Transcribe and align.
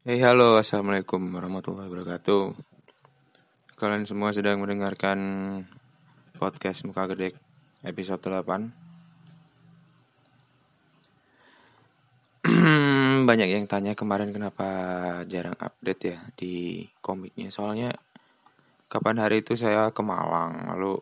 Hey 0.00 0.16
halo. 0.24 0.56
Assalamualaikum 0.56 1.20
warahmatullahi 1.28 1.92
wabarakatuh. 1.92 2.56
Kalian 3.76 4.08
semua 4.08 4.32
sedang 4.32 4.56
mendengarkan 4.56 5.20
podcast 6.40 6.88
Muka 6.88 7.04
Gede 7.12 7.36
episode 7.84 8.24
8 8.24 8.48
Banyak 13.28 13.48
yang 13.52 13.68
tanya 13.68 13.92
kemarin 13.92 14.32
kenapa 14.32 14.64
jarang 15.28 15.60
update 15.60 16.00
ya 16.00 16.16
di 16.32 16.88
komiknya. 17.04 17.52
Soalnya 17.52 17.92
kapan 18.88 19.20
hari 19.20 19.44
itu 19.44 19.52
saya 19.52 19.92
ke 19.92 20.00
Malang 20.00 20.64
Lalu 20.72 20.96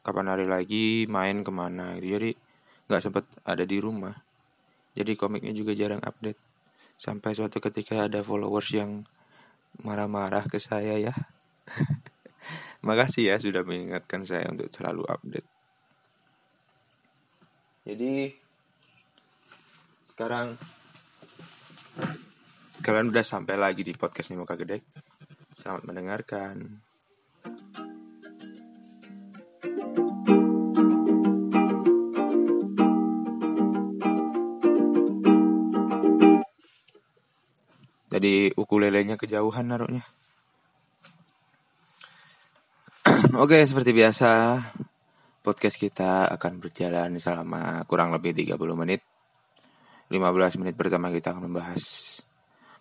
kapan 0.00 0.32
hari 0.32 0.48
lagi 0.48 1.04
main 1.12 1.44
ke 1.44 1.52
mana 1.52 1.92
gitu. 2.00 2.16
Jadi 2.16 2.32
nggak 2.88 3.02
sempet 3.04 3.28
ada 3.44 3.68
di 3.68 3.76
rumah. 3.76 4.16
Jadi 4.96 5.12
komiknya 5.12 5.52
juga 5.52 5.76
jarang 5.76 6.00
update 6.00 6.49
Sampai 7.00 7.32
suatu 7.32 7.64
ketika 7.64 8.12
ada 8.12 8.20
followers 8.20 8.76
yang 8.76 9.08
marah-marah 9.80 10.44
ke 10.44 10.60
saya 10.60 11.00
ya. 11.00 11.16
Makasih 12.84 13.32
ya 13.32 13.36
sudah 13.40 13.64
mengingatkan 13.64 14.20
saya 14.20 14.52
untuk 14.52 14.68
selalu 14.68 15.08
update. 15.08 15.48
Jadi 17.88 18.36
sekarang 20.12 20.60
kalian 22.84 23.08
udah 23.08 23.24
sampai 23.24 23.56
lagi 23.56 23.80
di 23.80 23.96
podcastnya 23.96 24.36
Muka 24.36 24.60
Gede. 24.60 24.84
Selamat 25.56 25.88
mendengarkan. 25.88 26.84
Jadi 38.10 38.50
ukulelenya 38.58 39.14
kejauhan 39.14 39.70
naruhnya. 39.70 40.02
Oke, 43.42 43.62
seperti 43.62 43.94
biasa, 43.94 44.58
podcast 45.46 45.78
kita 45.78 46.26
akan 46.26 46.58
berjalan 46.58 47.14
selama 47.22 47.86
kurang 47.86 48.10
lebih 48.10 48.34
30 48.34 48.58
menit. 48.74 49.06
15 50.10 50.58
menit 50.58 50.74
pertama 50.74 51.14
kita 51.14 51.30
akan 51.30 51.46
membahas 51.46 52.18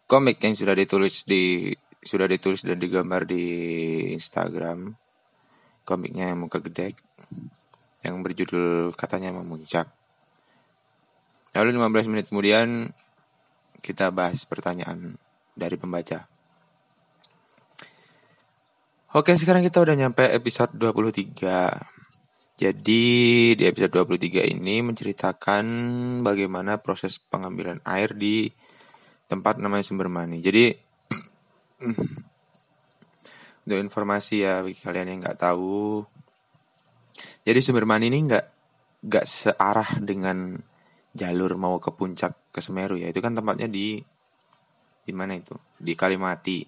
komik 0.10 0.42
yang 0.42 0.58
sudah 0.58 0.74
ditulis 0.74 1.30
di 1.30 1.70
sudah 2.02 2.26
ditulis 2.26 2.66
dan 2.66 2.82
digambar 2.82 3.30
di 3.30 3.46
Instagram. 4.18 4.98
Komiknya 5.86 6.34
yang 6.34 6.42
muka 6.42 6.58
gede 6.58 6.98
yang 8.02 8.26
berjudul 8.26 8.98
katanya 8.98 9.30
memuncak. 9.30 9.94
Lalu 11.54 11.78
15 11.78 12.12
menit 12.12 12.26
kemudian 12.34 12.90
kita 13.80 14.12
bahas 14.14 14.44
pertanyaan 14.46 15.16
dari 15.56 15.76
pembaca. 15.76 16.28
Oke, 19.10 19.34
sekarang 19.34 19.66
kita 19.66 19.82
udah 19.82 19.98
nyampe 19.98 20.22
episode 20.22 20.78
23. 20.78 22.00
Jadi 22.60 23.04
di 23.56 23.64
episode 23.66 24.06
23 24.06 24.54
ini 24.54 24.86
menceritakan 24.86 25.66
bagaimana 26.22 26.78
proses 26.78 27.18
pengambilan 27.18 27.82
air 27.88 28.14
di 28.14 28.52
tempat 29.26 29.58
namanya 29.58 29.82
sumber 29.82 30.14
mani. 30.14 30.44
Jadi 30.44 30.70
untuk 33.66 33.80
informasi 33.80 34.46
ya 34.46 34.62
bagi 34.62 34.78
kalian 34.78 35.08
yang 35.10 35.20
nggak 35.26 35.40
tahu, 35.40 36.06
jadi 37.48 37.60
sumber 37.66 37.88
mani 37.90 38.14
ini 38.14 38.30
nggak 38.30 38.46
nggak 39.10 39.26
searah 39.26 39.98
dengan 40.04 40.60
jalur 41.16 41.56
mau 41.56 41.80
ke 41.80 41.92
puncak 41.96 42.36
ke 42.50 42.60
Semeru 42.60 42.98
ya. 42.98 43.10
Itu 43.10 43.22
kan 43.22 43.38
tempatnya 43.38 43.70
di 43.70 44.02
di 45.06 45.14
mana 45.14 45.38
itu? 45.38 45.58
Di 45.78 45.94
Kalimati. 45.98 46.66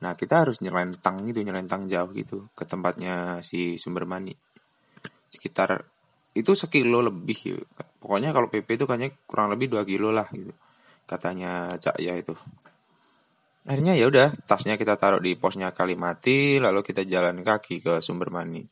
Nah 0.00 0.16
kita 0.16 0.48
harus 0.48 0.64
nyelentang 0.64 1.28
gitu 1.28 1.44
nyelentang 1.44 1.84
jauh 1.88 2.08
gitu 2.16 2.48
ke 2.56 2.64
tempatnya 2.64 3.44
si 3.44 3.76
sumber 3.76 4.08
mani. 4.08 4.32
Sekitar 5.28 5.84
itu 6.32 6.54
sekilo 6.54 7.02
lebih 7.02 7.38
ya. 7.42 7.58
pokoknya 8.00 8.30
kalau 8.32 8.48
PP 8.48 8.80
itu 8.80 8.84
kayaknya 8.86 9.12
kurang 9.26 9.50
lebih 9.52 9.66
dua 9.66 9.82
kilo 9.82 10.14
lah 10.14 10.30
gitu 10.32 10.54
katanya 11.04 11.74
Cak 11.76 11.98
ya 11.98 12.14
itu. 12.14 12.32
Akhirnya 13.66 13.92
ya 13.92 14.08
udah 14.08 14.32
tasnya 14.48 14.80
kita 14.80 14.96
taruh 14.96 15.20
di 15.20 15.36
posnya 15.36 15.74
Kalimati 15.76 16.56
lalu 16.62 16.80
kita 16.80 17.04
jalan 17.04 17.44
kaki 17.44 17.84
ke 17.84 18.00
sumber 18.00 18.32
mani. 18.32 18.64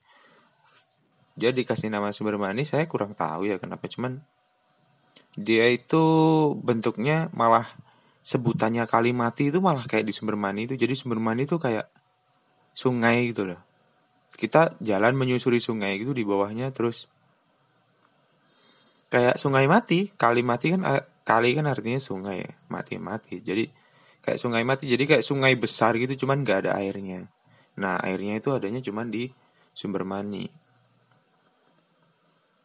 Dia 1.37 1.53
dikasih 1.53 1.93
nama 1.93 2.15
sumber 2.15 2.41
mani 2.41 2.65
saya 2.65 2.89
kurang 2.89 3.13
tahu 3.13 3.51
ya 3.51 3.61
kenapa 3.61 3.85
cuman 3.91 4.23
dia 5.39 5.71
itu 5.71 6.05
bentuknya 6.59 7.31
malah 7.31 7.71
sebutannya 8.27 8.85
Kalimati 8.91 9.55
itu 9.55 9.63
malah 9.63 9.87
kayak 9.87 10.05
di 10.05 10.13
sumber 10.13 10.35
mani 10.35 10.67
itu. 10.67 10.75
Jadi 10.75 10.99
sumber 10.99 11.23
mani 11.23 11.47
itu 11.47 11.57
kayak 11.63 11.87
sungai 12.75 13.31
gitu 13.31 13.47
loh. 13.47 13.61
Kita 14.35 14.75
jalan 14.83 15.15
menyusuri 15.15 15.63
sungai 15.63 15.97
gitu 16.03 16.11
di 16.11 16.27
bawahnya 16.27 16.75
terus 16.75 17.07
kayak 19.15 19.39
sungai 19.39 19.71
mati. 19.71 20.11
Kali 20.11 20.43
mati 20.43 20.75
kan 20.75 20.83
kali 21.23 21.55
kan 21.55 21.71
artinya 21.71 22.01
sungai 22.01 22.41
mati 22.73 22.97
mati 22.97 23.45
jadi 23.45 23.69
kayak 24.25 24.41
sungai 24.41 24.65
mati 24.65 24.89
jadi 24.89 25.05
kayak 25.05 25.25
sungai 25.25 25.53
besar 25.61 25.93
gitu 26.01 26.27
cuman 26.27 26.43
nggak 26.43 26.67
ada 26.67 26.73
airnya. 26.83 27.31
Nah 27.79 27.97
airnya 28.03 28.43
itu 28.43 28.51
adanya 28.51 28.83
cuman 28.83 29.09
di 29.09 29.31
sumber 29.71 30.03
mani. 30.03 30.51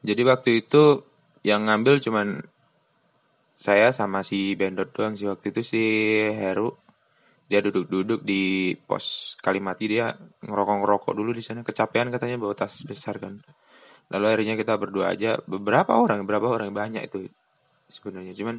Jadi 0.03 0.21
waktu 0.27 0.49
itu 0.65 1.07
yang 1.47 1.67
ngambil 1.67 2.03
cuman 2.03 2.43
saya 3.53 3.93
sama 3.93 4.25
si 4.25 4.57
Bendot 4.57 4.89
doang 4.89 5.13
sih. 5.13 5.29
Waktu 5.29 5.53
itu 5.53 5.61
si 5.61 5.83
Heru 6.33 6.73
dia 7.45 7.61
duduk-duduk 7.61 8.25
di 8.25 8.73
pos 8.73 9.37
Kalimati. 9.37 9.85
Dia 9.85 10.09
ngerokok-ngerokok 10.41 11.13
dulu 11.13 11.31
di 11.31 11.45
sana. 11.45 11.61
Kecapean 11.61 12.09
katanya 12.09 12.41
bawa 12.41 12.57
tas 12.57 12.81
besar 12.81 13.21
kan. 13.21 13.37
Lalu 14.09 14.25
akhirnya 14.25 14.55
kita 14.57 14.73
berdua 14.81 15.13
aja 15.13 15.37
beberapa 15.45 15.95
orang 16.01 16.25
beberapa 16.25 16.49
orang 16.49 16.73
banyak 16.73 17.05
itu 17.05 17.29
sebenarnya. 17.89 18.33
Cuman 18.33 18.57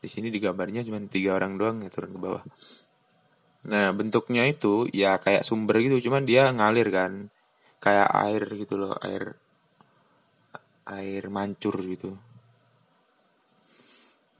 di 0.00 0.08
sini 0.08 0.28
digambarnya 0.32 0.84
cuman 0.84 1.08
tiga 1.08 1.36
orang 1.36 1.56
doang 1.56 1.76
ya 1.80 1.88
turun 1.88 2.12
ke 2.12 2.20
bawah. 2.20 2.44
Nah 3.68 3.92
bentuknya 3.96 4.44
itu 4.44 4.88
ya 4.92 5.16
kayak 5.16 5.44
sumber 5.44 5.80
gitu. 5.80 6.08
Cuman 6.08 6.28
dia 6.28 6.52
ngalir 6.52 6.88
kan. 6.92 7.32
Kayak 7.80 8.12
air 8.12 8.44
gitu 8.60 8.76
loh 8.76 8.92
air 9.00 9.40
air 10.84 11.24
mancur 11.32 11.80
gitu 11.80 12.12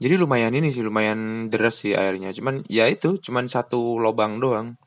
jadi 0.01 0.17
lumayan 0.17 0.49
ini 0.57 0.73
sih 0.73 0.81
lumayan 0.81 1.53
deras 1.53 1.85
sih 1.85 1.93
airnya. 1.93 2.33
Cuman 2.33 2.65
ya 2.65 2.89
itu 2.89 3.21
cuman 3.21 3.45
satu 3.45 4.01
lubang 4.01 4.41
doang. 4.41 4.81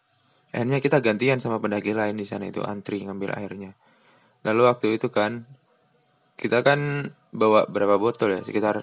Akhirnya 0.51 0.83
kita 0.83 0.99
gantian 0.99 1.39
sama 1.39 1.63
pendaki 1.63 1.95
lain 1.95 2.19
di 2.19 2.27
sana 2.27 2.51
itu 2.51 2.67
antri 2.67 2.99
ngambil 3.07 3.31
airnya. 3.39 3.79
Lalu 4.43 4.61
waktu 4.67 4.99
itu 4.99 5.15
kan 5.15 5.47
kita 6.35 6.67
kan 6.67 7.15
bawa 7.31 7.71
berapa 7.71 7.95
botol 7.95 8.35
ya? 8.35 8.41
Sekitar 8.43 8.83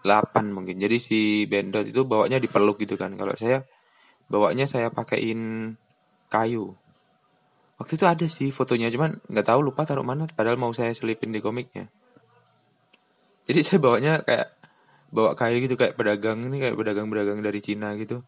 8 0.00 0.48
mungkin. 0.48 0.80
Jadi 0.80 0.96
si 0.96 1.44
bendot 1.44 1.84
itu 1.84 2.08
bawanya 2.08 2.40
dipeluk 2.40 2.80
gitu 2.80 2.96
kan. 2.96 3.12
Kalau 3.20 3.36
saya 3.36 3.68
bawanya 4.32 4.64
saya 4.64 4.88
pakaiin 4.88 5.76
kayu. 6.32 6.72
Waktu 7.76 8.00
itu 8.00 8.06
ada 8.08 8.24
sih 8.32 8.48
fotonya 8.48 8.88
cuman 8.88 9.20
nggak 9.28 9.44
tahu 9.52 9.60
lupa 9.60 9.84
taruh 9.84 10.00
mana 10.00 10.24
padahal 10.24 10.56
mau 10.56 10.72
saya 10.72 10.96
selipin 10.96 11.36
di 11.36 11.44
komiknya. 11.44 11.92
Jadi 13.44 13.60
saya 13.60 13.78
bawanya 13.78 14.24
kayak 14.24 14.55
bawa 15.16 15.32
kayu 15.32 15.64
gitu 15.64 15.80
kayak 15.80 15.96
pedagang 15.96 16.44
ini 16.44 16.60
kayak 16.60 16.76
pedagang-pedagang 16.76 17.40
dari 17.40 17.60
Cina 17.64 17.96
gitu. 17.96 18.20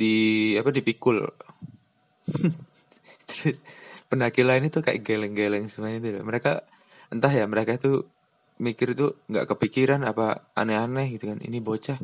Di 0.00 0.14
apa 0.56 0.72
dipikul. 0.72 1.20
Terus 3.28 3.60
pendaki 4.08 4.40
lain 4.40 4.72
itu 4.72 4.80
kayak 4.80 5.04
geleng-geleng 5.04 5.68
semuanya 5.68 6.00
itu. 6.00 6.24
Mereka 6.24 6.64
entah 7.12 7.28
ya 7.28 7.44
mereka 7.44 7.76
itu 7.76 8.08
mikir 8.56 8.96
itu 8.96 9.12
nggak 9.28 9.52
kepikiran 9.52 10.00
apa 10.08 10.48
aneh-aneh 10.56 11.12
gitu 11.12 11.28
kan. 11.28 11.38
Ini 11.44 11.60
bocah. 11.60 12.00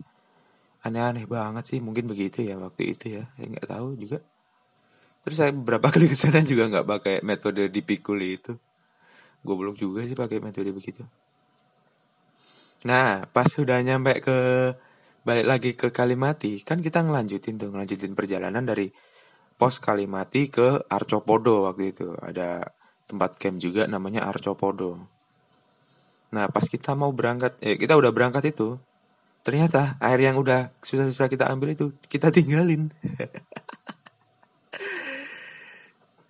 Aneh-aneh 0.84 1.24
banget 1.24 1.64
sih 1.64 1.78
mungkin 1.80 2.12
begitu 2.12 2.44
ya 2.44 2.60
waktu 2.60 2.92
itu 2.92 3.16
ya. 3.16 3.24
Saya 3.40 3.46
nggak 3.56 3.68
tahu 3.72 3.96
juga. 3.96 4.20
Terus 5.24 5.36
saya 5.40 5.50
beberapa 5.56 5.88
kali 5.96 6.12
ke 6.12 6.16
sana 6.16 6.44
juga 6.44 6.68
nggak 6.68 6.84
pakai 6.84 7.16
metode 7.24 7.72
dipikul 7.72 8.20
itu. 8.20 8.52
Gue 9.40 9.56
belum 9.56 9.80
juga 9.80 10.04
sih 10.04 10.12
pakai 10.12 10.44
metode 10.44 10.76
begitu 10.76 11.08
Nah, 12.80 13.28
pas 13.28 13.44
sudah 13.44 13.76
nyampe 13.84 14.24
ke 14.24 14.36
balik 15.20 15.46
lagi 15.46 15.70
ke 15.76 15.92
Kalimati, 15.92 16.64
kan 16.64 16.80
kita 16.80 17.04
ngelanjutin 17.04 17.60
tuh, 17.60 17.68
ngelanjutin 17.68 18.16
perjalanan 18.16 18.64
dari 18.64 18.88
pos 19.60 19.76
Kalimati 19.84 20.48
ke 20.48 20.88
Arcopodo 20.88 21.68
waktu 21.68 21.92
itu. 21.92 22.16
Ada 22.16 22.72
tempat 23.04 23.36
camp 23.36 23.60
juga 23.60 23.84
namanya 23.84 24.24
Arcopodo. 24.24 24.96
Nah, 26.32 26.48
pas 26.48 26.64
kita 26.64 26.96
mau 26.96 27.12
berangkat, 27.12 27.60
eh 27.60 27.76
kita 27.76 28.00
udah 28.00 28.14
berangkat 28.16 28.54
itu, 28.54 28.80
ternyata 29.44 30.00
air 30.00 30.32
yang 30.32 30.40
udah 30.40 30.72
susah-susah 30.80 31.28
kita 31.28 31.52
ambil 31.52 31.76
itu 31.76 31.92
kita 32.08 32.32
tinggalin. 32.32 32.88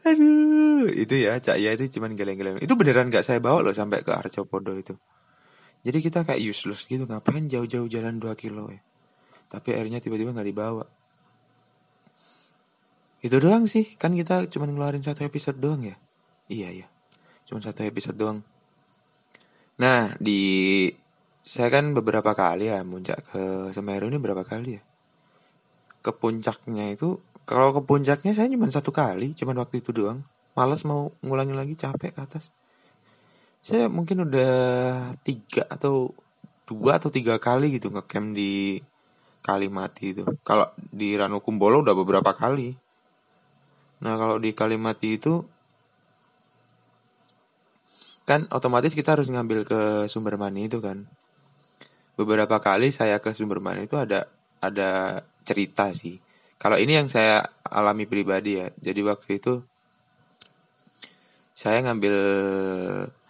Aduh, 0.09 0.89
itu 0.91 1.15
ya, 1.15 1.39
Cak 1.39 1.61
ya 1.61 1.77
itu 1.77 2.01
cuman 2.01 2.17
geleng-geleng. 2.19 2.59
Itu 2.59 2.75
beneran 2.75 3.13
gak 3.13 3.23
saya 3.23 3.39
bawa 3.39 3.63
loh 3.63 3.77
sampai 3.77 4.03
ke 4.03 4.11
Arcopodo 4.11 4.75
itu. 4.75 4.99
Jadi 5.81 5.99
kita 6.05 6.29
kayak 6.29 6.41
useless 6.45 6.85
gitu, 6.85 7.09
ngapain 7.09 7.49
jauh-jauh 7.49 7.89
jalan 7.89 8.21
2 8.21 8.37
kilo 8.37 8.69
ya. 8.69 8.81
tapi 9.51 9.75
airnya 9.75 9.99
tiba-tiba 9.99 10.31
nggak 10.31 10.49
dibawa. 10.49 10.87
Itu 13.21 13.37
doang 13.43 13.67
sih 13.67 13.99
kan 13.99 14.15
kita 14.15 14.47
cuma 14.49 14.71
ngeluarin 14.71 15.03
satu 15.03 15.27
episode 15.27 15.59
doang 15.59 15.83
ya? 15.85 15.99
Iya 16.47 16.69
iya. 16.71 16.87
Cuma 17.45 17.59
satu 17.59 17.83
episode 17.83 18.17
doang. 18.17 18.41
Nah 19.83 20.15
di 20.23 20.87
saya 21.43 21.69
kan 21.69 21.91
beberapa 21.93 22.31
kali 22.33 22.71
ya 22.71 22.87
muncak 22.87 23.27
ke 23.27 23.75
Semeru 23.75 24.07
ini 24.09 24.23
berapa 24.23 24.47
kali 24.47 24.79
ya? 24.79 24.83
Ke 26.01 26.15
puncaknya 26.15 26.95
itu 26.95 27.19
kalau 27.45 27.75
ke 27.75 27.83
puncaknya 27.83 28.33
saya 28.33 28.47
cuma 28.47 28.71
satu 28.71 28.95
kali 28.95 29.35
cuma 29.35 29.53
waktu 29.59 29.83
itu 29.83 29.91
doang. 29.91 30.23
Malas 30.55 30.87
mau 30.87 31.11
ngulangin 31.27 31.59
lagi 31.59 31.75
capek 31.75 32.15
ke 32.15 32.21
atas 32.23 32.55
saya 33.61 33.93
mungkin 33.93 34.25
udah 34.25 34.55
tiga 35.21 35.69
atau 35.69 36.17
dua 36.65 36.97
atau 36.97 37.13
tiga 37.13 37.37
kali 37.37 37.77
gitu 37.77 37.93
ngecamp 37.93 38.33
di 38.33 38.81
Kalimati 39.41 40.13
itu. 40.13 40.25
Kalau 40.45 40.69
di 40.77 41.17
Ranukumbolo 41.17 41.81
udah 41.81 41.97
beberapa 41.97 42.33
kali. 42.37 42.77
Nah 44.05 44.15
kalau 44.17 44.37
di 44.37 44.53
Kalimati 44.53 45.17
itu 45.17 45.45
kan 48.29 48.47
otomatis 48.53 48.95
kita 48.95 49.17
harus 49.17 49.27
ngambil 49.33 49.65
ke 49.65 49.81
sumber 50.13 50.37
mani 50.37 50.69
itu 50.69 50.81
kan. 50.81 51.09
Beberapa 52.21 52.61
kali 52.61 52.93
saya 52.93 53.17
ke 53.21 53.33
sumber 53.33 53.65
mani 53.65 53.89
itu 53.89 53.97
ada 53.97 54.29
ada 54.61 55.25
cerita 55.45 55.89
sih. 55.97 56.21
Kalau 56.61 56.77
ini 56.77 57.01
yang 57.01 57.09
saya 57.09 57.49
alami 57.65 58.05
pribadi 58.05 58.61
ya. 58.61 58.69
Jadi 58.77 59.01
waktu 59.01 59.41
itu 59.41 59.65
saya 61.57 61.81
ngambil 61.81 62.17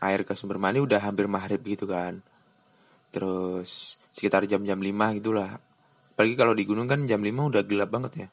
air 0.01 0.25
ke 0.25 0.33
sumber 0.33 0.57
mani 0.57 0.81
udah 0.81 1.01
hampir 1.01 1.29
maghrib 1.29 1.61
gitu 1.65 1.85
kan. 1.85 2.25
Terus 3.13 4.01
sekitar 4.11 4.49
jam-jam 4.49 4.81
5 4.81 5.17
gitulah. 5.21 5.61
Apalagi 6.17 6.35
kalau 6.37 6.53
di 6.57 6.65
gunung 6.65 6.89
kan 6.89 7.05
jam 7.05 7.21
5 7.21 7.31
udah 7.31 7.63
gelap 7.65 7.91
banget 7.93 8.13
ya. 8.27 8.29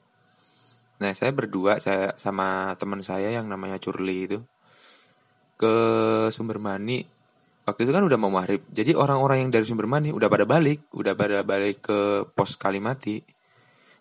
Nah 0.97 1.11
saya 1.13 1.29
berdua 1.29 1.77
saya 1.77 2.17
sama 2.17 2.73
teman 2.81 3.05
saya 3.05 3.29
yang 3.29 3.45
namanya 3.45 3.77
Curli 3.77 4.17
itu 4.25 4.39
ke 5.57 5.75
sumber 6.33 6.57
mani. 6.57 7.05
Waktu 7.67 7.83
itu 7.83 7.91
kan 7.91 8.03
udah 8.07 8.17
mau 8.17 8.31
maghrib. 8.31 8.63
Jadi 8.71 8.95
orang-orang 8.95 9.45
yang 9.45 9.51
dari 9.51 9.67
sumber 9.67 9.85
mani 9.85 10.15
udah 10.15 10.31
pada 10.31 10.47
balik 10.47 10.87
udah 10.95 11.13
pada 11.13 11.43
balik 11.43 11.83
ke 11.85 12.25
pos 12.31 12.55
Kalimati. 12.55 13.21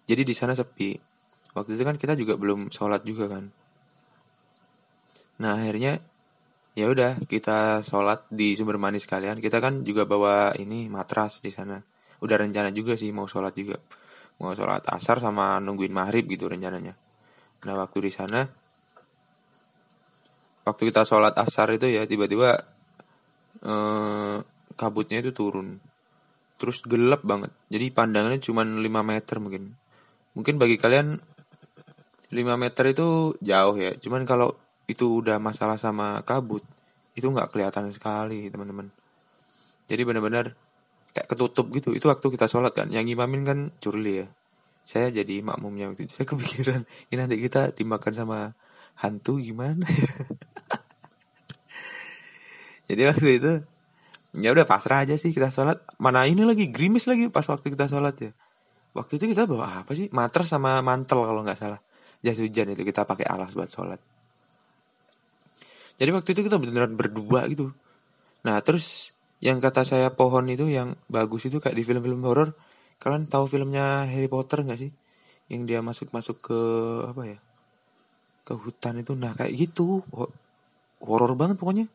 Jadi 0.06 0.22
di 0.22 0.34
sana 0.34 0.54
sepi. 0.54 0.94
Waktu 1.56 1.74
itu 1.74 1.82
kan 1.82 1.96
kita 1.98 2.14
juga 2.14 2.38
belum 2.38 2.70
sholat 2.70 3.02
juga 3.02 3.26
kan. 3.26 3.50
Nah 5.42 5.60
akhirnya 5.60 6.00
ya 6.76 6.92
udah 6.92 7.16
kita 7.24 7.80
sholat 7.80 8.28
di 8.28 8.52
sumber 8.52 8.76
manis 8.76 9.08
kalian. 9.08 9.40
Kita 9.40 9.64
kan 9.64 9.80
juga 9.80 10.04
bawa 10.04 10.52
ini 10.60 10.92
matras 10.92 11.40
di 11.40 11.48
sana. 11.48 11.80
Udah 12.20 12.36
rencana 12.36 12.68
juga 12.68 12.92
sih 13.00 13.08
mau 13.16 13.24
sholat 13.24 13.56
juga. 13.56 13.80
Mau 14.36 14.52
sholat 14.52 14.84
asar 14.92 15.24
sama 15.24 15.56
nungguin 15.64 15.90
maghrib 15.90 16.28
gitu 16.28 16.52
rencananya. 16.52 16.92
Nah 17.64 17.74
waktu 17.80 17.98
di 18.04 18.12
sana, 18.12 18.44
waktu 20.68 20.82
kita 20.92 21.08
sholat 21.08 21.32
asar 21.40 21.72
itu 21.72 21.88
ya 21.88 22.04
tiba-tiba 22.04 22.60
eh, 23.64 24.36
kabutnya 24.76 25.24
itu 25.24 25.32
turun. 25.32 25.80
Terus 26.60 26.84
gelap 26.84 27.24
banget. 27.24 27.56
Jadi 27.72 27.88
pandangannya 27.88 28.40
cuma 28.44 28.68
5 28.68 28.84
meter 28.84 29.36
mungkin. 29.40 29.72
Mungkin 30.36 30.60
bagi 30.60 30.76
kalian 30.76 31.16
5 32.28 32.36
meter 32.60 32.84
itu 32.92 33.32
jauh 33.40 33.76
ya. 33.80 33.96
Cuman 33.96 34.28
kalau 34.28 34.60
itu 34.86 35.22
udah 35.22 35.42
masalah 35.42 35.78
sama 35.78 36.22
kabut 36.22 36.62
itu 37.16 37.26
nggak 37.26 37.50
kelihatan 37.50 37.88
sekali 37.90 38.52
teman-teman. 38.52 38.92
Jadi 39.88 40.02
benar-benar 40.04 40.52
kayak 41.16 41.32
ketutup 41.32 41.72
gitu. 41.72 41.96
Itu 41.96 42.12
waktu 42.12 42.28
kita 42.28 42.46
sholat 42.46 42.76
kan 42.76 42.92
yang 42.92 43.08
imamin 43.08 43.42
kan 43.48 43.58
curli 43.80 44.22
ya. 44.22 44.26
Saya 44.84 45.08
jadi 45.10 45.40
makmumnya 45.40 45.90
waktu 45.90 46.06
itu. 46.06 46.12
Saya 46.20 46.28
kepikiran 46.28 46.84
ini 47.10 47.16
nanti 47.16 47.40
kita 47.40 47.72
dimakan 47.72 48.12
sama 48.12 48.38
hantu 49.00 49.40
gimana? 49.40 49.88
Jadi 52.86 53.02
waktu 53.02 53.28
itu 53.42 53.52
ya 54.38 54.54
udah 54.54 54.62
pasrah 54.62 55.02
aja 55.02 55.18
sih 55.18 55.34
kita 55.34 55.50
sholat. 55.50 55.82
Mana 55.98 56.28
ini 56.30 56.46
lagi 56.46 56.70
grimis 56.70 57.10
lagi 57.10 57.26
pas 57.32 57.48
waktu 57.48 57.72
kita 57.72 57.90
sholat 57.90 58.14
ya. 58.20 58.30
Waktu 58.94 59.18
itu 59.18 59.34
kita 59.34 59.50
bawa 59.50 59.82
apa 59.82 59.96
sih? 59.96 60.06
Matras 60.14 60.54
sama 60.54 60.78
mantel 60.86 61.26
kalau 61.26 61.42
nggak 61.42 61.58
salah. 61.58 61.80
Jas 62.22 62.38
hujan 62.38 62.70
itu 62.70 62.86
kita 62.86 63.02
pakai 63.02 63.26
alas 63.26 63.58
buat 63.58 63.66
sholat 63.66 63.98
jadi 65.96 66.10
waktu 66.12 66.36
itu 66.36 66.44
kita 66.44 66.60
beneran 66.60 66.96
berdua 66.96 67.48
gitu. 67.48 67.72
Nah 68.44 68.60
terus 68.60 69.16
yang 69.40 69.60
kata 69.60 69.84
saya 69.84 70.12
pohon 70.12 70.48
itu 70.48 70.68
yang 70.68 70.96
bagus 71.12 71.48
itu 71.48 71.60
kayak 71.60 71.76
di 71.76 71.84
film-film 71.84 72.20
horor. 72.24 72.56
Kalian 72.96 73.28
tahu 73.28 73.44
filmnya 73.44 74.08
Harry 74.08 74.28
Potter 74.28 74.64
nggak 74.64 74.80
sih? 74.80 74.92
Yang 75.52 75.62
dia 75.68 75.80
masuk-masuk 75.84 76.36
ke 76.40 76.60
apa 77.12 77.22
ya? 77.28 77.38
Ke 78.44 78.56
hutan 78.56 79.00
itu. 79.00 79.12
Nah 79.12 79.36
kayak 79.36 79.52
gitu. 79.52 80.00
Horor 81.04 81.32
banget 81.36 81.60
pokoknya. 81.60 81.88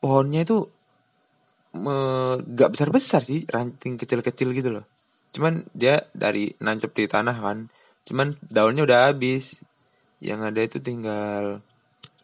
Pohonnya 0.00 0.44
itu 0.44 0.68
nggak 1.74 2.70
besar-besar 2.70 3.24
sih, 3.24 3.48
ranting 3.48 3.96
kecil-kecil 3.96 4.52
gitu 4.52 4.70
loh. 4.76 4.84
Cuman 5.32 5.64
dia 5.74 6.06
dari 6.12 6.52
nancep 6.60 6.92
di 6.92 7.08
tanah 7.08 7.36
kan. 7.40 7.72
Cuman 8.04 8.36
daunnya 8.44 8.84
udah 8.84 9.10
habis. 9.10 9.64
Yang 10.20 10.40
ada 10.44 10.60
itu 10.60 10.78
tinggal 10.84 11.64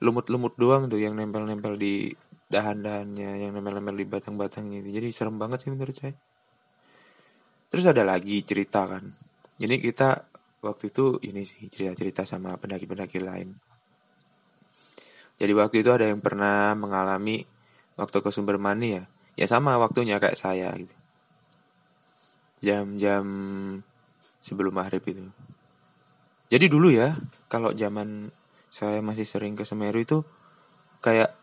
lumut-lumut 0.00 0.56
doang 0.56 0.88
tuh 0.88 0.97
yang 0.97 1.12
nempel-nempel 1.12 1.76
di 1.76 2.12
dahan-dahannya, 2.50 3.47
yang 3.47 3.52
nempel-nempel 3.52 3.94
di 4.00 4.06
batang-batangnya 4.08 4.81
itu. 4.82 4.91
Jadi 4.97 5.08
serem 5.12 5.37
banget 5.37 5.62
sih 5.62 5.70
menurut 5.70 5.94
saya. 5.94 6.17
Terus 7.70 7.85
ada 7.87 8.02
lagi 8.02 8.43
cerita 8.43 8.88
kan. 8.88 9.06
Jadi 9.61 9.76
kita 9.79 10.26
waktu 10.64 10.91
itu 10.91 11.20
ini 11.23 11.47
sih 11.47 11.69
cerita-cerita 11.69 12.25
sama 12.26 12.56
pendaki-pendaki 12.56 13.20
lain. 13.23 13.55
Jadi 15.41 15.52
waktu 15.56 15.85
itu 15.85 15.91
ada 15.93 16.08
yang 16.08 16.20
pernah 16.20 16.75
mengalami 16.75 17.44
waktu 17.97 18.17
ke 18.20 18.29
sumber 18.32 18.61
mani 18.61 18.99
ya. 18.99 19.05
Ya 19.38 19.47
sama 19.49 19.76
waktunya 19.81 20.20
kayak 20.20 20.37
saya 20.37 20.73
gitu. 20.76 20.97
Jam-jam 22.61 23.25
sebelum 24.41 24.76
maghrib 24.76 25.00
itu. 25.06 25.25
Jadi 26.50 26.67
dulu 26.67 26.91
ya, 26.91 27.14
kalau 27.47 27.70
zaman 27.70 28.35
saya 28.70 29.02
masih 29.02 29.26
sering 29.26 29.58
ke 29.58 29.67
Semeru 29.67 29.99
itu 29.99 30.19
kayak 31.02 31.34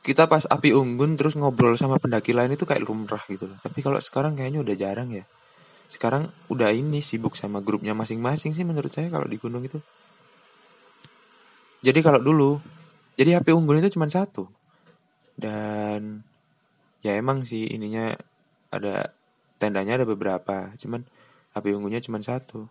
kita 0.00 0.26
pas 0.26 0.48
api 0.48 0.74
unggun 0.74 1.14
terus 1.14 1.36
ngobrol 1.36 1.76
sama 1.76 2.00
pendaki 2.00 2.32
lain 2.32 2.56
itu 2.56 2.64
kayak 2.64 2.82
lumrah 2.82 3.20
gitu 3.28 3.46
loh. 3.46 3.58
Tapi 3.60 3.78
kalau 3.84 4.00
sekarang 4.02 4.34
kayaknya 4.34 4.64
udah 4.64 4.74
jarang 4.74 5.12
ya. 5.12 5.24
Sekarang 5.86 6.32
udah 6.48 6.72
ini 6.72 7.04
sibuk 7.04 7.36
sama 7.36 7.60
grupnya 7.60 7.92
masing-masing 7.92 8.56
sih 8.56 8.64
menurut 8.64 8.90
saya 8.90 9.12
kalau 9.12 9.28
di 9.28 9.36
gunung 9.36 9.62
itu. 9.62 9.78
Jadi 11.80 12.00
kalau 12.00 12.20
dulu, 12.20 12.60
jadi 13.16 13.40
api 13.40 13.52
unggun 13.52 13.80
itu 13.80 13.96
cuma 13.96 14.08
satu. 14.08 14.48
Dan 15.36 16.24
ya 17.00 17.16
emang 17.16 17.44
sih 17.44 17.68
ininya 17.68 18.12
ada 18.72 19.12
tendanya 19.60 20.00
ada 20.00 20.06
beberapa, 20.08 20.72
cuman 20.80 21.04
api 21.52 21.76
unggunnya 21.76 22.00
cuma 22.00 22.20
satu. 22.24 22.68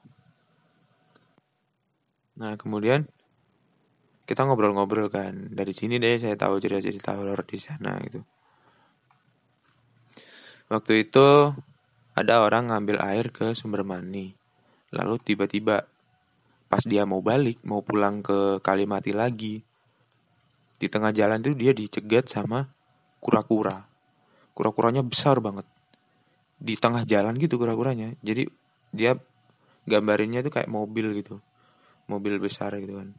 Nah 2.39 2.57
kemudian 2.57 3.05
kita 4.29 4.45
ngobrol-ngobrol 4.45 5.09
kan. 5.09 5.49
Dari 5.49 5.73
sini 5.73 5.97
deh 5.97 6.21
saya 6.21 6.37
tahu 6.37 6.61
cerita-cerita 6.61 7.17
horor 7.17 7.41
di 7.49 7.57
sana 7.57 7.97
gitu. 8.05 8.21
Waktu 10.69 11.09
itu 11.09 11.49
ada 12.13 12.45
orang 12.45 12.69
ngambil 12.69 13.01
air 13.01 13.33
ke 13.33 13.57
sumber 13.57 13.81
mani. 13.81 14.37
Lalu 14.93 15.17
tiba-tiba 15.17 15.81
pas 16.69 16.85
dia 16.85 17.09
mau 17.09 17.25
balik 17.25 17.65
mau 17.65 17.81
pulang 17.81 18.21
ke 18.21 18.61
Kalimati 18.61 19.17
lagi 19.17 19.65
di 20.77 20.85
tengah 20.85 21.09
jalan 21.09 21.41
itu 21.41 21.57
dia 21.57 21.73
dicegat 21.73 22.29
sama 22.29 22.69
kura-kura. 23.17 23.89
Kura-kuranya 24.53 25.01
besar 25.01 25.41
banget. 25.41 25.65
Di 26.61 26.77
tengah 26.77 27.01
jalan 27.01 27.33
gitu 27.41 27.57
kura-kuranya. 27.57 28.13
Jadi 28.21 28.45
dia 28.93 29.17
gambarinnya 29.89 30.45
tuh 30.45 30.53
kayak 30.53 30.69
mobil 30.69 31.17
gitu. 31.17 31.41
Mobil 32.05 32.37
besar 32.37 32.77
gitu 32.77 33.01
kan 33.01 33.09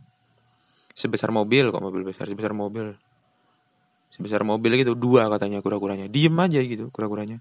sebesar 1.01 1.33
mobil 1.33 1.73
kok 1.73 1.81
mobil 1.81 2.05
besar. 2.05 2.29
Sebesar 2.29 2.53
mobil. 2.53 2.93
Sebesar 4.13 4.45
mobil 4.45 4.77
gitu 4.77 4.93
dua 4.93 5.33
katanya 5.33 5.65
kura-kuranya. 5.65 6.13
Diem 6.13 6.37
aja 6.37 6.61
gitu 6.61 6.93
kura-kuranya. 6.93 7.41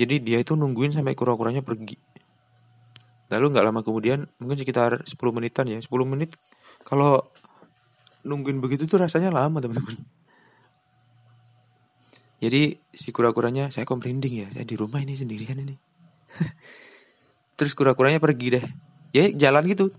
Jadi 0.00 0.24
dia 0.24 0.40
itu 0.40 0.56
nungguin 0.56 0.96
sampai 0.96 1.12
kura-kuranya 1.12 1.60
pergi. 1.60 2.00
Lalu 3.30 3.46
nggak 3.52 3.64
lama 3.68 3.80
kemudian 3.84 4.26
mungkin 4.42 4.58
sekitar 4.58 5.06
10 5.06 5.14
menitan 5.30 5.68
ya 5.70 5.78
10 5.78 5.86
menit 6.02 6.34
kalau 6.82 7.30
nungguin 8.26 8.58
begitu 8.58 8.90
tuh 8.90 8.98
rasanya 8.98 9.30
lama 9.30 9.62
teman-teman. 9.62 9.94
Jadi 12.40 12.80
si 12.90 13.12
kura-kuranya 13.12 13.68
saya 13.68 13.84
kok 13.84 14.00
merinding 14.00 14.34
ya 14.34 14.48
saya 14.50 14.64
di 14.64 14.74
rumah 14.74 14.98
ini 15.04 15.14
sendirian 15.14 15.60
ini. 15.60 15.76
Terus 17.60 17.76
kura-kuranya 17.76 18.18
pergi 18.18 18.58
deh. 18.58 18.64
Ya 19.12 19.28
jalan 19.30 19.68
gitu 19.68 19.94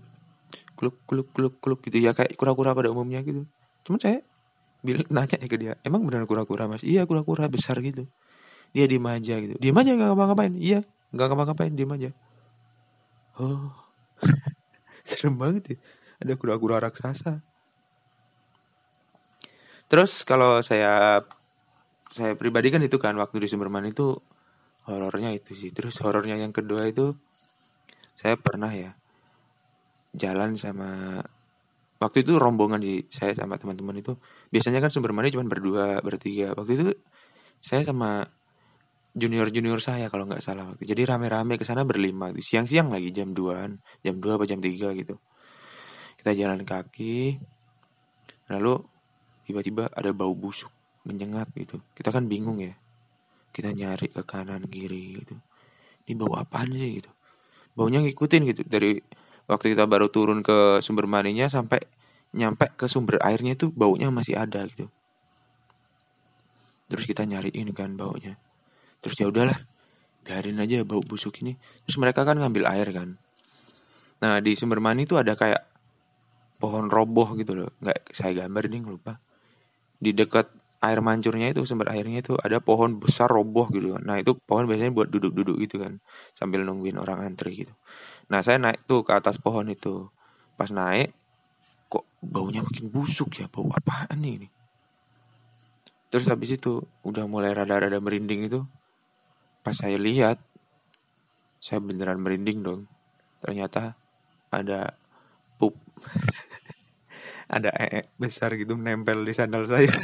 kluk 0.82 0.98
kluk 1.06 1.30
kluk 1.30 1.54
kluk 1.62 1.78
gitu. 1.86 2.02
Ya 2.02 2.10
kayak 2.10 2.34
kura-kura 2.34 2.74
pada 2.74 2.90
umumnya 2.90 3.22
gitu. 3.22 3.46
Cuman 3.86 4.02
saya 4.02 4.18
bilang 4.82 5.06
nanya 5.14 5.38
ke 5.38 5.54
dia 5.54 5.78
emang 5.86 6.02
benar 6.02 6.26
kura-kura 6.26 6.66
mas? 6.66 6.82
Iya 6.82 7.06
kura-kura 7.06 7.46
besar 7.46 7.78
gitu. 7.78 8.10
Dia 8.74 8.90
diem 8.90 9.06
aja 9.06 9.38
gitu. 9.38 9.54
Diem 9.62 9.78
aja 9.78 9.94
gak 9.94 10.08
ngapa-ngapain. 10.10 10.58
Iya 10.58 10.82
nggak 11.14 11.26
ngapa-ngapain 11.30 11.72
diem 11.78 11.92
aja. 11.94 12.10
Oh. 13.38 13.70
Serem 15.06 15.38
banget 15.38 15.62
ya. 15.70 15.76
Ada 16.18 16.34
kura-kura 16.34 16.82
raksasa. 16.82 17.46
Terus 19.86 20.26
kalau 20.26 20.58
saya 20.66 21.22
saya 22.10 22.34
pribadi 22.34 22.74
kan 22.74 22.82
itu 22.82 22.98
kan 22.98 23.14
waktu 23.14 23.38
di 23.38 23.46
Sumberman 23.46 23.86
itu 23.86 24.18
horornya 24.90 25.30
itu 25.30 25.54
sih. 25.54 25.70
Terus 25.70 26.02
horornya 26.02 26.34
yang 26.34 26.50
kedua 26.50 26.90
itu 26.90 27.14
saya 28.18 28.34
pernah 28.34 28.74
ya 28.74 28.98
jalan 30.12 30.54
sama 30.60 31.20
waktu 32.02 32.26
itu 32.26 32.36
rombongan 32.36 32.82
di 32.82 33.06
saya 33.08 33.32
sama 33.32 33.56
teman-teman 33.56 34.02
itu. 34.02 34.18
Biasanya 34.52 34.82
kan 34.82 34.90
sumber 34.90 35.14
mani 35.16 35.32
cuma 35.32 35.46
berdua 35.46 36.02
bertiga. 36.04 36.52
Waktu 36.58 36.72
itu 36.76 36.84
saya 37.62 37.86
sama 37.86 38.26
junior 39.12 39.52
junior 39.52 39.78
saya 39.78 40.08
kalau 40.10 40.26
nggak 40.26 40.42
salah 40.42 40.72
waktu. 40.72 40.84
Jadi 40.88 41.02
rame-rame 41.06 41.60
ke 41.60 41.64
sana 41.64 41.86
berlima 41.86 42.32
siang-siang 42.34 42.90
lagi 42.90 43.12
jam 43.12 43.30
2 43.30 44.02
jam 44.02 44.16
2 44.18 44.36
atau 44.36 44.46
jam 44.48 44.60
3 44.60 44.98
gitu. 44.98 45.14
Kita 46.18 46.30
jalan 46.34 46.66
kaki 46.66 47.38
lalu 48.52 48.82
tiba-tiba 49.46 49.88
ada 49.92 50.10
bau 50.10 50.34
busuk 50.34 50.70
menyengat 51.06 51.50
gitu. 51.54 51.78
Kita 51.94 52.10
kan 52.10 52.26
bingung 52.26 52.58
ya. 52.60 52.74
Kita 53.52 53.68
nyari 53.70 54.08
ke 54.08 54.24
kanan 54.24 54.64
kiri 54.66 55.22
gitu. 55.22 55.36
Ini 56.08 56.18
bau 56.18 56.34
apaan 56.40 56.72
sih 56.72 56.98
gitu? 56.98 57.10
Baunya 57.76 58.00
ngikutin 58.00 58.42
gitu. 58.48 58.62
Dari 58.64 58.96
waktu 59.50 59.74
kita 59.74 59.84
baru 59.88 60.08
turun 60.12 60.40
ke 60.44 60.78
sumber 60.84 61.10
maninya 61.10 61.50
sampai 61.50 61.82
nyampe 62.32 62.72
ke 62.74 62.88
sumber 62.88 63.20
airnya 63.20 63.52
itu 63.52 63.68
baunya 63.68 64.08
masih 64.08 64.40
ada 64.40 64.64
gitu. 64.68 64.88
Terus 66.88 67.04
kita 67.08 67.24
nyariin 67.24 67.72
kan 67.72 67.96
baunya. 67.96 68.36
Terus 69.00 69.16
ya 69.20 69.28
udahlah 69.28 69.56
biarin 70.24 70.60
aja 70.60 70.84
bau 70.84 71.04
busuk 71.04 71.40
ini. 71.44 71.56
Terus 71.88 71.96
mereka 72.00 72.24
kan 72.24 72.40
ngambil 72.40 72.64
air 72.68 72.88
kan. 72.92 73.08
Nah 74.24 74.40
di 74.40 74.56
sumber 74.56 74.80
mani 74.80 75.04
itu 75.04 75.16
ada 75.16 75.36
kayak 75.36 75.60
pohon 76.60 76.88
roboh 76.88 77.36
gitu 77.36 77.56
loh. 77.56 77.70
Nggak 77.80 78.12
saya 78.12 78.44
gambar 78.44 78.68
nih 78.68 78.80
lupa 78.84 79.20
di 80.02 80.10
dekat 80.16 80.50
air 80.82 80.98
mancurnya 80.98 81.54
itu 81.54 81.62
sumber 81.62 81.94
airnya 81.94 82.26
itu 82.26 82.34
ada 82.40 82.58
pohon 82.58 82.96
besar 82.98 83.28
roboh 83.28 83.68
gitu. 83.70 83.98
Nah 84.00 84.18
itu 84.18 84.34
pohon 84.48 84.64
biasanya 84.64 84.92
buat 84.92 85.08
duduk-duduk 85.12 85.60
gitu 85.64 85.80
kan. 85.80 86.00
Sambil 86.32 86.64
nungguin 86.64 86.96
orang 86.96 87.24
antri 87.24 87.66
gitu 87.66 87.74
Nah 88.30 88.44
saya 88.44 88.60
naik 88.60 88.84
tuh 88.86 89.02
ke 89.02 89.12
atas 89.16 89.40
pohon 89.40 89.66
itu. 89.72 90.06
Pas 90.54 90.68
naik, 90.70 91.10
kok 91.88 92.06
baunya 92.22 92.62
makin 92.62 92.92
busuk 92.92 93.40
ya. 93.40 93.48
Bau 93.48 93.72
apaan 93.72 94.20
nih 94.20 94.32
ini? 94.42 94.48
Terus 96.12 96.28
habis 96.28 96.52
itu 96.52 96.84
udah 97.02 97.24
mulai 97.24 97.56
rada-rada 97.56 97.96
merinding 97.96 98.44
itu. 98.46 98.60
Pas 99.64 99.72
saya 99.72 99.96
lihat, 99.96 100.36
saya 101.56 101.80
beneran 101.80 102.20
merinding 102.20 102.60
dong. 102.60 102.80
Ternyata 103.40 103.96
ada 104.52 104.92
pup. 105.56 105.72
ada 107.56 107.68
ee 107.76 108.04
besar 108.20 108.56
gitu 108.60 108.76
nempel 108.76 109.24
di 109.24 109.32
sandal 109.32 109.64
saya. 109.64 109.92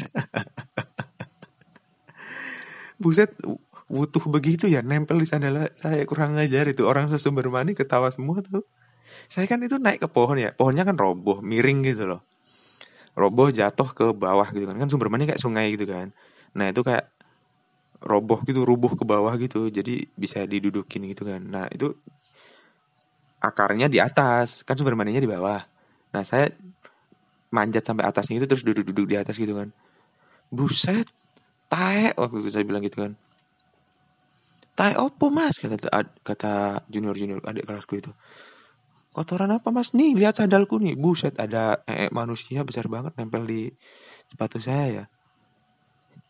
Buset, 2.98 3.30
butuh 3.88 4.20
begitu 4.28 4.68
ya 4.68 4.84
nempel 4.84 5.16
di 5.16 5.24
sandal 5.24 5.72
saya 5.80 6.04
kurang 6.04 6.36
ngajar 6.36 6.68
itu. 6.68 6.84
Orang 6.84 7.08
sesumber 7.08 7.48
mani 7.48 7.72
ketawa 7.72 8.12
semua 8.12 8.44
tuh. 8.44 8.62
Saya 9.32 9.48
kan 9.48 9.64
itu 9.64 9.80
naik 9.80 10.04
ke 10.04 10.08
pohon 10.08 10.36
ya 10.36 10.52
pohonnya 10.52 10.84
kan 10.84 10.94
roboh 10.94 11.40
miring 11.40 11.80
gitu 11.84 12.04
loh. 12.04 12.20
Roboh 13.16 13.48
jatuh 13.48 13.88
ke 13.96 14.12
bawah 14.12 14.46
gitu 14.52 14.68
kan 14.68 14.76
kan 14.76 14.88
sumber 14.92 15.08
mani 15.08 15.24
kayak 15.24 15.40
sungai 15.40 15.72
gitu 15.74 15.88
kan. 15.88 16.12
Nah 16.52 16.68
itu 16.68 16.84
kayak 16.84 17.08
roboh 18.04 18.44
gitu 18.46 18.62
rubuh 18.62 18.94
ke 18.94 19.02
bawah 19.02 19.34
gitu 19.40 19.72
jadi 19.72 20.04
bisa 20.14 20.44
didudukin 20.44 21.08
gitu 21.08 21.24
kan. 21.24 21.40
Nah 21.40 21.66
itu 21.72 21.96
akarnya 23.40 23.88
di 23.88 23.98
atas 24.04 24.62
kan 24.68 24.76
sumber 24.76 24.94
maninya 24.94 25.24
di 25.24 25.30
bawah. 25.32 25.64
Nah 26.12 26.22
saya 26.28 26.52
manjat 27.48 27.88
sampai 27.88 28.04
atasnya 28.04 28.44
itu 28.44 28.46
terus 28.46 28.62
duduk-duduk 28.68 29.08
di 29.08 29.16
atas 29.16 29.40
gitu 29.40 29.56
kan. 29.56 29.72
Buset 30.52 31.08
tae 31.72 32.12
waktu 32.16 32.36
itu 32.44 32.52
saya 32.52 32.64
bilang 32.68 32.84
gitu 32.84 33.00
kan 33.00 33.16
tai 34.78 34.94
opo 34.94 35.26
mas? 35.26 35.58
kata 35.58 35.90
kata 36.22 36.52
junior 36.86 37.18
junior 37.18 37.42
adik 37.42 37.66
kelasku 37.66 37.98
itu. 37.98 38.14
Kotoran 39.10 39.50
apa 39.50 39.74
mas? 39.74 39.90
Nih 39.98 40.14
lihat 40.14 40.38
sandalku 40.38 40.78
nih. 40.78 40.94
Buset 40.94 41.34
ada 41.42 41.82
ee 41.90 42.06
manusia 42.14 42.62
besar 42.62 42.86
banget 42.86 43.10
nempel 43.18 43.42
di 43.42 43.74
sepatu 44.30 44.62
saya 44.62 45.02
ya. 45.02 45.04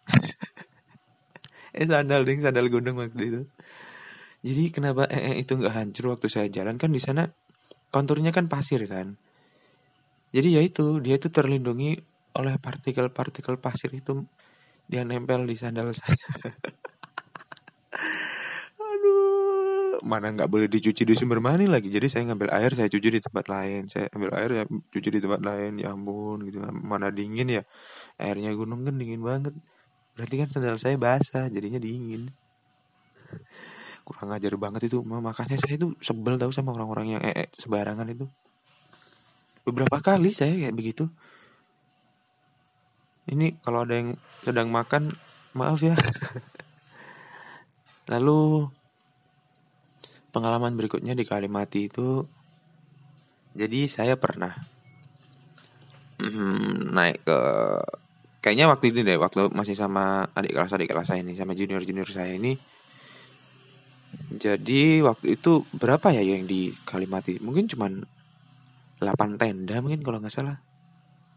Eh 1.79 1.85
sandal 1.85 2.25
ding 2.25 2.41
sandal 2.41 2.73
gunung 2.73 2.97
waktu 2.97 3.23
itu. 3.29 3.43
Jadi 4.41 4.73
kenapa 4.73 5.05
ee 5.13 5.45
itu 5.45 5.53
nggak 5.53 5.75
hancur 5.77 6.17
waktu 6.17 6.33
saya 6.33 6.49
jalan? 6.49 6.81
Kan 6.81 6.97
di 6.97 7.01
sana 7.05 7.29
konturnya 7.93 8.33
kan 8.33 8.49
pasir 8.49 8.89
kan. 8.89 9.21
Jadi 10.33 10.49
ya 10.57 10.65
itu 10.65 10.97
dia 11.05 11.21
itu 11.21 11.29
terlindungi 11.29 12.01
oleh 12.41 12.57
partikel-partikel 12.57 13.61
pasir 13.61 13.93
itu 13.93 14.25
dia 14.89 15.05
nempel 15.05 15.45
di 15.45 15.61
sandal 15.61 15.93
saya 15.93 16.17
mana 20.07 20.31
nggak 20.31 20.47
boleh 20.47 20.71
dicuci 20.71 21.03
di 21.03 21.15
sumber 21.19 21.43
mani 21.43 21.67
lagi? 21.67 21.91
Jadi 21.91 22.07
saya 22.07 22.23
ngambil 22.31 22.55
air 22.55 22.71
saya 22.75 22.87
cuci 22.87 23.09
di 23.09 23.21
tempat 23.23 23.51
lain. 23.51 23.91
Saya 23.91 24.07
ambil 24.15 24.31
air 24.39 24.51
ya 24.55 24.65
cuci 24.67 25.09
di 25.11 25.19
tempat 25.19 25.41
lain 25.43 25.83
ya 25.83 25.95
ampun 25.95 26.47
gitu. 26.47 26.63
Mana 26.71 27.11
dingin 27.11 27.51
ya? 27.51 27.63
Airnya 28.19 28.55
gunung 28.55 28.87
kan 28.87 28.95
dingin 28.95 29.23
banget. 29.25 29.55
Berarti 30.15 30.35
kan 30.39 30.49
sandal 30.51 30.79
saya 30.79 30.95
basah 30.95 31.51
jadinya 31.51 31.83
dingin. 31.83 32.31
Kurang 34.07 34.31
ajar 34.35 34.55
banget 34.55 34.87
itu. 34.87 35.03
Makanya 35.03 35.59
saya 35.59 35.75
itu 35.75 35.99
sebel 35.99 36.39
tahu 36.39 36.55
sama 36.55 36.75
orang-orang 36.75 37.19
yang 37.19 37.23
ee 37.23 37.35
-e 37.35 37.45
sebarangan 37.59 38.07
itu. 38.07 38.31
Beberapa 39.67 39.99
kali 39.99 40.31
saya 40.31 40.55
kayak 40.55 40.77
begitu. 40.79 41.11
Ini 43.29 43.61
kalau 43.61 43.85
ada 43.85 43.99
yang 43.99 44.17
sedang 44.47 44.73
makan 44.73 45.13
maaf 45.53 45.85
ya. 45.85 45.93
Lalu 48.13 48.73
pengalaman 50.31 50.77
berikutnya 50.77 51.17
di 51.17 51.25
Kalimati 51.25 51.89
itu 51.89 52.25
jadi 53.59 53.81
saya 53.91 54.15
pernah 54.15 54.55
hmm, 56.21 56.93
naik 56.95 57.25
ke 57.25 57.39
kayaknya 58.39 58.71
waktu 58.71 58.95
ini 58.95 59.01
deh 59.03 59.19
waktu 59.19 59.51
masih 59.51 59.75
sama 59.75 60.31
adik 60.35 60.55
kelas 60.55 60.75
adik 60.75 60.91
kelas 60.91 61.11
saya 61.11 61.23
ini 61.23 61.35
sama 61.35 61.55
junior 61.59 61.83
junior 61.83 62.09
saya 62.11 62.35
ini. 62.35 62.55
Jadi 64.29 65.05
waktu 65.05 65.37
itu 65.37 65.69
berapa 65.77 66.15
ya 66.15 66.25
yang 66.25 66.49
di 66.49 66.73
Kalimati? 66.87 67.41
Mungkin 67.45 67.69
cuman 67.69 67.93
8 69.03 69.37
tenda 69.37 69.77
mungkin 69.85 70.01
kalau 70.01 70.23
nggak 70.23 70.33
salah. 70.33 70.57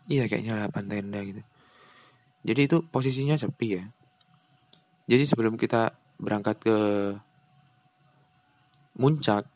Iya 0.07 0.27
kayaknya 0.31 0.69
8 0.69 0.87
tenda 0.87 1.19
gitu. 1.19 1.41
Jadi 2.47 2.61
itu 2.65 2.77
posisinya 2.87 3.35
sepi 3.35 3.67
ya. 3.75 3.83
Jadi 5.09 5.23
sebelum 5.27 5.59
kita 5.59 5.91
berangkat 6.15 6.63
ke 6.63 6.77
muncak. 9.01 9.49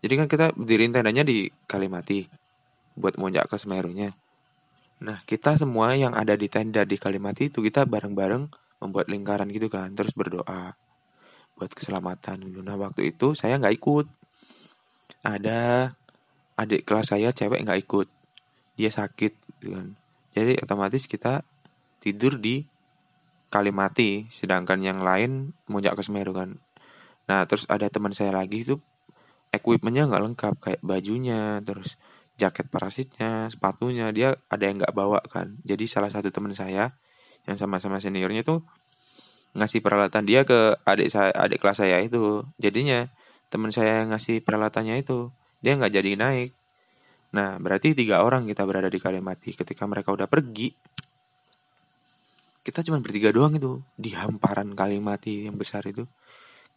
Jadi 0.00 0.14
kan 0.16 0.26
kita 0.32 0.56
berdiriin 0.56 0.96
tendanya 0.96 1.20
di 1.20 1.52
Kalimati 1.68 2.24
buat 2.96 3.20
muncak 3.20 3.52
ke 3.52 3.60
Semerunya. 3.60 4.16
Nah, 5.04 5.20
kita 5.22 5.54
semua 5.54 5.94
yang 5.94 6.16
ada 6.16 6.34
di 6.34 6.48
tenda 6.50 6.82
di 6.82 6.96
Kalimati 6.96 7.52
itu 7.52 7.60
kita 7.62 7.84
bareng-bareng 7.86 8.48
membuat 8.80 9.06
lingkaran 9.06 9.46
gitu 9.52 9.68
kan, 9.70 9.92
terus 9.94 10.16
berdoa 10.16 10.74
buat 11.54 11.70
keselamatan. 11.70 12.42
Nah, 12.62 12.78
waktu 12.80 13.14
itu 13.14 13.36
saya 13.36 13.60
nggak 13.60 13.74
ikut. 13.78 14.06
Ada 15.22 15.92
adik 16.58 16.86
kelas 16.86 17.14
saya 17.14 17.30
cewek 17.30 17.62
nggak 17.62 17.80
ikut. 17.86 18.08
Dia 18.78 18.90
sakit 18.90 19.32
gitu 19.58 19.74
kan. 19.74 19.94
Jadi 20.34 20.58
otomatis 20.62 21.06
kita 21.06 21.42
tidur 21.98 22.38
di 22.38 22.62
Kalimati, 23.48 24.28
sedangkan 24.28 24.84
yang 24.84 25.00
lain 25.00 25.56
muncak 25.72 25.96
ke 25.96 26.02
Semeru 26.04 26.36
kan. 26.36 26.60
Nah 27.28 27.44
terus 27.44 27.68
ada 27.68 27.86
teman 27.92 28.16
saya 28.16 28.32
lagi 28.32 28.64
itu 28.64 28.80
equipmentnya 29.52 30.08
nggak 30.08 30.24
lengkap 30.32 30.54
kayak 30.60 30.80
bajunya 30.84 31.60
terus 31.64 32.00
jaket 32.38 32.70
parasitnya 32.70 33.50
sepatunya 33.50 34.08
dia 34.14 34.38
ada 34.48 34.64
yang 34.64 34.80
nggak 34.80 34.94
bawa 34.96 35.20
kan. 35.28 35.60
Jadi 35.66 35.84
salah 35.84 36.08
satu 36.08 36.32
teman 36.32 36.56
saya 36.56 36.96
yang 37.44 37.56
sama-sama 37.56 38.00
seniornya 38.00 38.44
tuh 38.44 38.64
ngasih 39.56 39.80
peralatan 39.80 40.28
dia 40.28 40.44
ke 40.44 40.76
adik 40.84 41.08
saya 41.12 41.34
adik 41.34 41.60
kelas 41.60 41.84
saya 41.84 42.00
itu. 42.00 42.46
Jadinya 42.56 43.10
teman 43.52 43.74
saya 43.74 44.04
yang 44.04 44.14
ngasih 44.14 44.40
peralatannya 44.40 45.00
itu 45.02 45.34
dia 45.60 45.74
nggak 45.76 45.92
jadi 45.92 46.10
naik. 46.14 46.50
Nah 47.34 47.60
berarti 47.60 47.92
tiga 47.92 48.24
orang 48.24 48.48
kita 48.48 48.64
berada 48.64 48.88
di 48.88 49.02
Kalimati. 49.02 49.52
Ketika 49.52 49.84
mereka 49.84 50.14
udah 50.14 50.30
pergi 50.30 50.72
kita 52.62 52.84
cuma 52.84 53.00
bertiga 53.00 53.32
doang 53.32 53.56
itu 53.56 53.80
di 53.96 54.12
hamparan 54.12 54.76
Kalimati 54.76 55.48
yang 55.48 55.56
besar 55.56 55.88
itu 55.88 56.04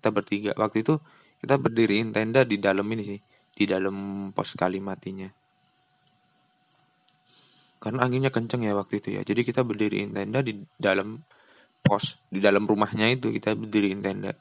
kita 0.01 0.09
bertiga. 0.09 0.51
Waktu 0.57 0.81
itu 0.81 0.97
kita 1.45 1.61
berdiriin 1.61 2.09
tenda 2.09 2.41
di 2.41 2.57
dalam 2.57 2.89
ini 2.89 3.05
sih 3.05 3.19
di 3.53 3.65
dalam 3.69 4.29
pos 4.33 4.57
kali 4.57 4.81
matinya. 4.81 5.29
Karena 7.81 8.05
anginnya 8.05 8.33
kenceng 8.33 8.65
ya 8.65 8.73
waktu 8.73 8.97
itu 8.97 9.09
ya. 9.17 9.21
Jadi 9.21 9.41
kita 9.45 9.61
berdiriin 9.61 10.13
tenda 10.13 10.41
di 10.41 10.57
dalam 10.77 11.21
pos 11.81 12.17
di 12.29 12.41
dalam 12.41 12.65
rumahnya 12.65 13.09
itu 13.13 13.29
kita 13.29 13.53
berdiriin 13.53 14.01
tenda. 14.01 14.33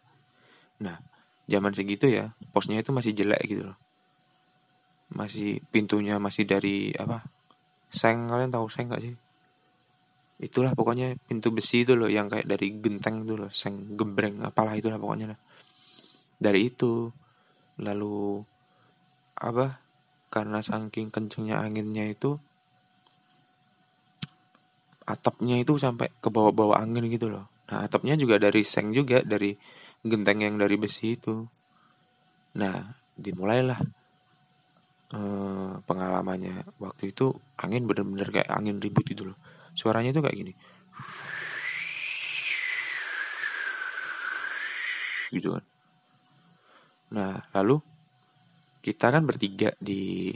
Nah 0.80 0.96
zaman 1.44 1.76
segitu 1.76 2.08
ya 2.08 2.32
posnya 2.56 2.80
itu 2.80 2.92
masih 2.96 3.12
jelek 3.12 3.44
gitu 3.44 3.72
loh. 3.72 3.78
Masih 5.12 5.60
pintunya 5.68 6.16
masih 6.16 6.48
dari 6.48 6.92
apa? 6.96 7.24
Seng 7.92 8.32
kalian 8.32 8.54
tahu 8.54 8.70
seng 8.72 8.88
gak 8.88 9.02
sih? 9.02 9.16
Itulah 10.40 10.72
pokoknya 10.72 11.20
pintu 11.28 11.52
besi 11.52 11.84
itu 11.84 11.98
loh 11.98 12.08
yang 12.08 12.30
kayak 12.30 12.48
dari 12.48 12.76
genteng 12.80 13.28
itu 13.28 13.34
loh. 13.40 13.50
Seng 13.52 13.96
gembreng 13.96 14.40
apalah 14.44 14.76
itulah 14.76 14.96
pokoknya 14.96 15.36
lah 15.36 15.40
dari 16.40 16.72
itu 16.72 17.12
lalu 17.76 18.40
apa 19.36 19.84
karena 20.32 20.64
saking 20.64 21.12
kencengnya 21.12 21.60
anginnya 21.60 22.08
itu 22.08 22.40
atapnya 25.04 25.60
itu 25.60 25.76
sampai 25.76 26.08
ke 26.22 26.28
bawah-bawah 26.32 26.80
angin 26.80 27.04
gitu 27.10 27.28
loh. 27.28 27.50
Nah 27.68 27.84
atapnya 27.84 28.14
juga 28.14 28.38
dari 28.38 28.62
seng 28.62 28.94
juga 28.94 29.20
dari 29.26 29.52
genteng 30.06 30.40
yang 30.46 30.56
dari 30.56 30.78
besi 30.80 31.18
itu. 31.18 31.44
Nah 32.56 32.94
dimulailah 33.18 33.80
eh, 35.18 35.72
pengalamannya. 35.82 36.78
Waktu 36.78 37.10
itu 37.10 37.34
angin 37.58 37.84
bener-bener 37.90 38.28
kayak 38.30 38.50
angin 38.54 38.78
ribut 38.78 39.04
gitu 39.04 39.34
loh. 39.34 39.38
Suaranya 39.74 40.14
itu 40.14 40.22
kayak 40.22 40.36
gini. 40.38 40.52
Gitu 45.34 45.48
kan 45.50 45.69
nah 47.10 47.42
lalu 47.50 47.82
kita 48.80 49.12
kan 49.12 49.22
bertiga 49.28 49.76
di 49.76 50.32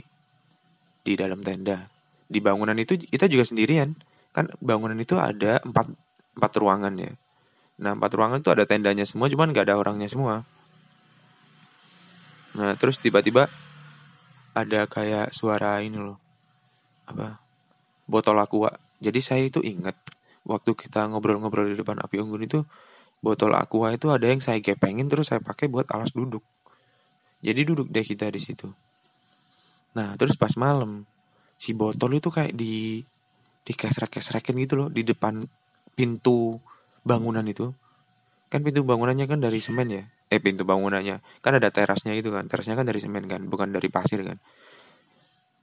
di 1.05 1.13
dalam 1.13 1.41
tenda. 1.41 1.89
Di 2.25 2.41
bangunan 2.41 2.77
itu 2.77 2.97
kita 2.97 3.29
juga 3.29 3.45
sendirian. 3.45 3.93
Kan 4.33 4.49
bangunan 4.61 4.97
itu 4.97 5.17
ada 5.17 5.61
empat 5.61 5.89
empat 6.37 6.51
ruangan 6.57 6.93
ya. 6.97 7.11
Nah 7.81 7.97
empat 7.97 8.11
ruangan 8.13 8.41
itu 8.41 8.49
ada 8.53 8.65
tendanya 8.65 9.05
semua 9.05 9.29
cuman 9.29 9.53
nggak 9.53 9.65
ada 9.69 9.77
orangnya 9.77 10.09
semua. 10.09 10.45
Nah 12.57 12.73
terus 12.77 13.01
tiba-tiba 13.01 13.49
ada 14.55 14.87
kayak 14.89 15.33
suara 15.33 15.81
ini 15.81 15.97
loh. 15.97 16.17
Apa? 17.05 17.41
Botol 18.05 18.41
aqua. 18.41 18.73
Jadi 19.01 19.19
saya 19.21 19.43
itu 19.45 19.61
ingat 19.61 19.97
waktu 20.45 20.77
kita 20.77 21.09
ngobrol-ngobrol 21.09 21.69
di 21.69 21.77
depan 21.77 21.97
api 21.99 22.21
unggun 22.21 22.45
itu 22.45 22.61
botol 23.19 23.57
aqua 23.57 23.89
itu 23.97 24.13
ada 24.13 24.29
yang 24.29 24.37
saya 24.37 24.61
gepengin 24.61 25.09
terus 25.09 25.33
saya 25.33 25.41
pakai 25.41 25.65
buat 25.65 25.89
alas 25.89 26.13
duduk 26.13 26.45
jadi 27.45 27.61
duduk 27.61 27.93
deh 27.93 28.01
kita 28.01 28.33
di 28.33 28.41
situ. 28.41 28.65
Nah 29.93 30.17
terus 30.17 30.33
pas 30.33 30.49
malam 30.57 31.05
si 31.61 31.77
botol 31.77 32.17
itu 32.17 32.33
kayak 32.33 32.57
di 32.57 33.05
di 33.65 33.73
kesrek-kesrekin 33.73 34.57
gitu 34.65 34.73
loh 34.81 34.87
di 34.89 35.05
depan 35.05 35.45
pintu 35.93 36.57
bangunan 37.05 37.45
itu. 37.45 37.69
Kan 38.49 38.65
pintu 38.65 38.81
bangunannya 38.81 39.29
kan 39.29 39.37
dari 39.37 39.61
semen 39.61 39.87
ya? 39.93 40.03
Eh 40.33 40.41
pintu 40.41 40.65
bangunannya. 40.65 41.21
Kan 41.45 41.53
ada 41.61 41.69
terasnya 41.69 42.17
itu 42.17 42.33
kan? 42.33 42.49
Terasnya 42.49 42.73
kan 42.73 42.85
dari 42.89 42.97
semen 42.97 43.29
kan? 43.29 43.45
Bukan 43.45 43.69
dari 43.69 43.93
pasir 43.93 44.25
kan? 44.25 44.41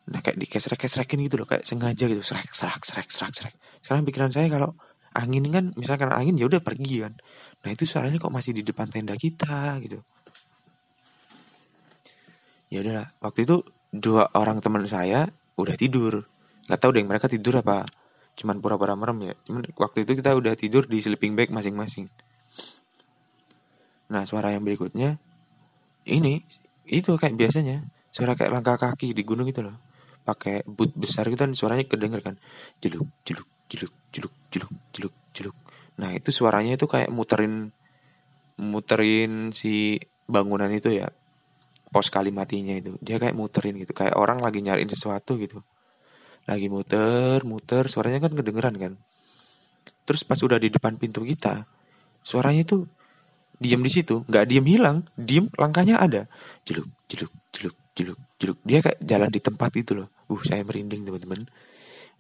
Nah 0.06 0.18
kayak 0.22 0.38
dikesrek-kesrekin 0.38 1.18
gitu 1.26 1.42
loh 1.42 1.46
kayak 1.50 1.66
sengaja 1.66 2.06
gitu. 2.06 2.22
Serak 2.22 2.54
serak 2.54 2.82
serak 2.86 3.10
serak 3.10 3.32
serak 3.34 3.54
sekarang 3.82 4.06
pikiran 4.06 4.30
saya 4.30 4.46
kalau 4.46 4.78
angin 5.18 5.44
kan 5.50 5.74
misalkan 5.74 6.14
angin 6.14 6.38
ya 6.38 6.46
udah 6.46 6.62
pergi 6.62 7.02
kan. 7.02 7.18
Nah 7.66 7.70
itu 7.74 7.90
suaranya 7.90 8.22
kok 8.22 8.30
masih 8.30 8.54
di 8.54 8.62
depan 8.62 8.86
tenda 8.86 9.18
kita 9.18 9.82
gitu 9.82 10.02
ya 12.72 12.80
udahlah. 12.80 13.12
Waktu 13.20 13.44
itu 13.44 13.60
dua 13.92 14.32
orang 14.32 14.64
teman 14.64 14.88
saya 14.88 15.28
udah 15.60 15.76
tidur. 15.76 16.24
Nggak 16.64 16.80
tahu 16.80 16.90
deh 16.96 17.04
mereka 17.04 17.28
tidur 17.28 17.60
apa 17.60 17.84
cuman 18.32 18.64
pura-pura 18.64 18.96
merem 18.96 19.28
ya. 19.28 19.34
Cuman 19.44 19.68
waktu 19.76 20.08
itu 20.08 20.16
kita 20.16 20.32
udah 20.32 20.56
tidur 20.56 20.88
di 20.88 21.04
sleeping 21.04 21.36
bag 21.36 21.52
masing-masing. 21.52 22.08
Nah 24.08 24.24
suara 24.24 24.56
yang 24.56 24.64
berikutnya 24.64 25.20
ini 26.08 26.40
itu 26.88 27.12
kayak 27.20 27.36
biasanya. 27.36 27.84
Suara 28.08 28.32
kayak 28.32 28.52
langkah 28.52 28.80
kaki 28.80 29.12
di 29.12 29.20
gunung 29.24 29.48
itu 29.48 29.60
loh. 29.60 29.76
Pakai 30.24 30.64
boot 30.64 30.96
besar 30.96 31.28
gitu 31.28 31.44
kan 31.44 31.52
suaranya 31.52 31.84
kedenger 31.84 32.24
kan. 32.24 32.40
Jeluk 32.80 33.08
jeluk 33.28 33.48
jeluk 33.68 33.92
jeluk 34.08 34.32
jeluk 34.48 34.72
jeluk 34.96 35.14
jeluk. 35.36 35.56
Nah 36.00 36.16
itu 36.16 36.32
suaranya 36.32 36.80
itu 36.80 36.88
kayak 36.88 37.12
muterin 37.12 37.76
muterin 38.56 39.52
si 39.52 40.00
bangunan 40.24 40.72
itu 40.72 40.92
ya 40.92 41.12
pos 41.92 42.08
kalimatinya 42.08 42.72
itu. 42.80 42.96
Dia 43.04 43.20
kayak 43.20 43.36
muterin 43.36 43.76
gitu. 43.76 43.92
Kayak 43.92 44.16
orang 44.16 44.40
lagi 44.40 44.64
nyariin 44.64 44.88
sesuatu 44.88 45.36
gitu. 45.36 45.60
Lagi 46.48 46.72
muter 46.72 47.44
muter. 47.44 47.86
Suaranya 47.92 48.24
kan 48.24 48.32
kedengeran 48.32 48.74
kan. 48.80 48.92
Terus 50.08 50.24
pas 50.24 50.40
udah 50.40 50.56
di 50.56 50.72
depan 50.72 50.96
pintu 50.96 51.22
kita 51.22 51.68
suaranya 52.24 52.64
itu 52.64 52.88
diem 53.60 53.78
di 53.84 53.92
situ. 53.92 54.24
Nggak 54.24 54.44
diem 54.48 54.66
hilang. 54.66 55.04
Diem 55.14 55.52
langkahnya 55.54 56.00
ada. 56.00 56.26
Jeluk 56.64 56.88
jeluk 57.06 57.30
jeluk 57.52 57.76
jeluk 57.92 58.18
jeluk. 58.40 58.58
Dia 58.64 58.80
kayak 58.80 58.98
jalan 59.04 59.30
di 59.30 59.40
tempat 59.44 59.70
itu 59.76 59.92
loh. 59.92 60.08
Uh 60.32 60.40
saya 60.42 60.64
merinding 60.64 61.04
teman-teman. 61.04 61.44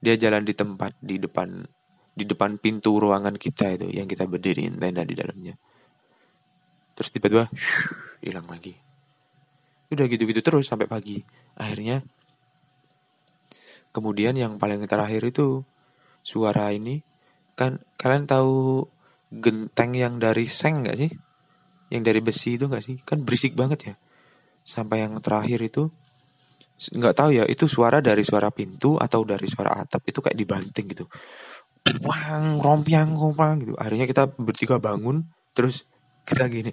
Dia 0.04 0.14
jalan 0.20 0.44
di 0.44 0.52
tempat 0.52 0.92
di 1.00 1.16
depan 1.16 1.64
di 2.12 2.28
depan 2.28 2.60
pintu 2.60 3.00
ruangan 3.00 3.40
kita 3.40 3.72
itu 3.72 3.88
yang 3.88 4.04
kita 4.04 4.28
berdiriin 4.28 4.76
tenda 4.76 5.00
di 5.00 5.16
dalamnya. 5.16 5.56
Terus 6.92 7.08
tiba-tiba 7.08 7.48
hilang 8.20 8.44
lagi 8.52 8.91
udah 9.92 10.06
gitu-gitu 10.08 10.40
terus 10.40 10.68
sampai 10.68 10.88
pagi 10.88 11.20
akhirnya 11.56 12.00
Kemudian 13.92 14.34
yang 14.40 14.56
paling 14.56 14.80
terakhir 14.88 15.20
itu 15.20 15.68
suara 16.24 16.72
ini 16.72 17.04
kan 17.52 17.76
kalian 18.00 18.24
tahu 18.24 18.88
genteng 19.28 19.92
yang 19.92 20.16
dari 20.16 20.48
seng 20.48 20.88
nggak 20.88 20.96
sih? 20.96 21.12
Yang 21.92 22.02
dari 22.08 22.20
besi 22.24 22.50
itu 22.56 22.72
nggak 22.72 22.84
sih? 22.84 22.96
Kan 23.04 23.28
berisik 23.28 23.52
banget 23.52 23.92
ya. 23.92 23.94
Sampai 24.64 25.04
yang 25.04 25.20
terakhir 25.20 25.60
itu 25.60 25.92
nggak 26.82 27.14
tahu 27.14 27.30
ya 27.36 27.44
itu 27.44 27.68
suara 27.68 28.00
dari 28.00 28.24
suara 28.24 28.48
pintu 28.48 28.96
atau 28.96 29.22
dari 29.28 29.44
suara 29.44 29.76
atap 29.76 30.08
itu 30.08 30.24
kayak 30.24 30.40
dibanting 30.40 30.88
gitu. 30.88 31.04
Wang 32.00 32.64
rompiang 32.64 33.12
rompang 33.12 33.60
gitu. 33.60 33.76
Akhirnya 33.76 34.08
kita 34.08 34.24
bertiga 34.40 34.80
bangun 34.80 35.28
terus 35.52 35.84
kita 36.24 36.48
gini 36.48 36.72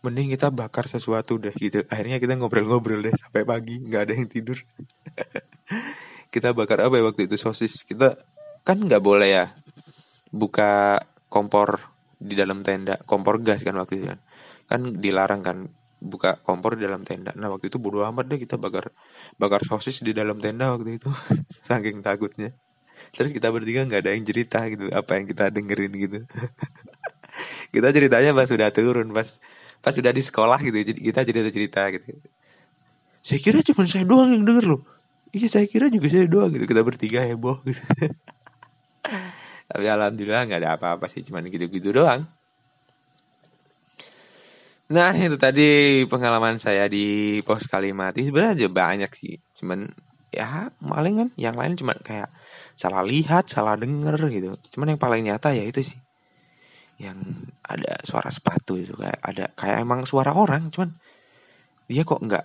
mending 0.00 0.32
kita 0.32 0.48
bakar 0.48 0.88
sesuatu 0.88 1.36
deh 1.36 1.52
gitu. 1.56 1.84
Akhirnya 1.92 2.16
kita 2.16 2.36
ngobrol-ngobrol 2.40 3.04
deh 3.04 3.14
sampai 3.16 3.44
pagi 3.44 3.80
nggak 3.80 4.02
ada 4.08 4.12
yang 4.16 4.28
tidur. 4.28 4.58
Kita 6.30 6.54
bakar 6.54 6.78
apa 6.86 6.94
ya 6.94 7.04
waktu 7.04 7.26
itu? 7.26 7.34
Sosis. 7.34 7.82
Kita 7.82 8.14
kan 8.62 8.78
nggak 8.78 9.02
boleh 9.02 9.28
ya 9.28 9.44
buka 10.30 11.02
kompor 11.26 11.90
di 12.16 12.38
dalam 12.38 12.62
tenda. 12.62 13.02
Kompor 13.02 13.42
gas 13.42 13.66
kan 13.66 13.74
waktu 13.76 13.98
itu 13.98 14.06
kan. 14.14 14.20
Kan 14.70 14.80
dilarang 15.02 15.42
kan 15.42 15.56
buka 16.00 16.40
kompor 16.40 16.78
di 16.78 16.86
dalam 16.86 17.02
tenda. 17.02 17.34
Nah 17.36 17.50
waktu 17.52 17.68
itu 17.68 17.82
bodo 17.82 18.06
amat 18.06 18.30
deh 18.30 18.38
kita 18.40 18.56
bakar 18.56 18.94
bakar 19.36 19.66
sosis 19.66 20.00
di 20.06 20.14
dalam 20.14 20.38
tenda 20.38 20.70
waktu 20.70 21.02
itu. 21.02 21.10
Saking 21.66 22.00
takutnya. 22.00 22.54
Terus 23.10 23.34
kita 23.34 23.50
bertiga 23.50 23.84
nggak 23.84 24.06
ada 24.06 24.10
yang 24.14 24.24
cerita 24.24 24.64
gitu 24.70 24.86
apa 24.94 25.18
yang 25.18 25.26
kita 25.28 25.50
dengerin 25.50 25.92
gitu. 25.98 26.20
Kita 27.70 27.94
ceritanya 27.94 28.34
pas 28.34 28.50
sudah 28.50 28.74
turun 28.74 29.14
pas 29.14 29.38
pas 29.80 29.96
sudah 29.96 30.12
di 30.12 30.20
sekolah 30.20 30.60
gitu 30.60 30.76
jadi 30.76 31.00
kita 31.00 31.20
cerita 31.24 31.48
cerita 31.48 31.80
gitu. 31.92 32.20
Saya 33.20 33.38
kira 33.40 33.60
cuma 33.64 33.84
saya 33.84 34.04
doang 34.04 34.32
yang 34.32 34.44
denger 34.44 34.64
loh. 34.64 34.82
Iya 35.32 35.48
saya 35.48 35.66
kira 35.68 35.88
juga 35.88 36.08
saya 36.08 36.28
doang 36.28 36.52
gitu. 36.52 36.64
Kita 36.68 36.80
bertiga 36.84 37.24
heboh 37.24 37.60
gitu. 37.64 37.80
Tapi 39.70 39.86
alhamdulillah 39.86 40.42
nggak 40.48 40.60
ada 40.66 40.70
apa-apa 40.76 41.06
sih 41.08 41.24
cuman 41.24 41.48
gitu-gitu 41.48 41.92
doang. 41.92 42.28
Nah 44.90 45.14
itu 45.14 45.38
tadi 45.38 46.02
pengalaman 46.10 46.58
saya 46.58 46.90
di 46.90 47.38
pos 47.46 47.64
Kalimati. 47.70 48.26
Sebenarnya 48.28 48.68
banyak 48.68 49.10
sih. 49.16 49.38
Cuman 49.56 49.88
ya 50.34 50.68
paling 50.82 51.14
kan 51.24 51.28
yang 51.40 51.56
lain 51.56 51.78
cuma 51.78 51.96
kayak 51.96 52.28
salah 52.76 53.00
lihat 53.06 53.48
salah 53.48 53.78
denger 53.80 54.18
gitu. 54.28 54.56
Cuman 54.76 54.96
yang 54.96 55.00
paling 55.00 55.22
nyata 55.24 55.54
ya 55.54 55.64
itu 55.64 55.80
sih 55.94 56.00
yang 57.00 57.16
ada 57.64 57.96
suara 58.04 58.28
sepatu 58.28 58.76
itu 58.76 58.92
kayak 58.92 59.18
ada 59.24 59.48
kayak 59.56 59.80
emang 59.80 60.04
suara 60.04 60.36
orang 60.36 60.68
cuman 60.68 60.92
dia 61.88 62.04
kok 62.04 62.20
nggak 62.20 62.44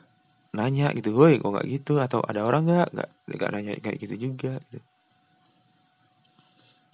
nanya 0.55 0.95
gitu, 0.95 1.11
woi 1.11 1.37
kok 1.37 1.51
nggak 1.51 1.67
gitu 1.67 1.99
atau 1.99 2.23
ada 2.23 2.47
orang 2.47 2.63
nggak 2.63 2.89
nggak 2.95 3.09
nggak 3.35 3.51
nanya 3.51 3.71
kayak 3.83 3.99
gitu 3.99 4.31
juga 4.31 4.55
gitu. 4.71 4.79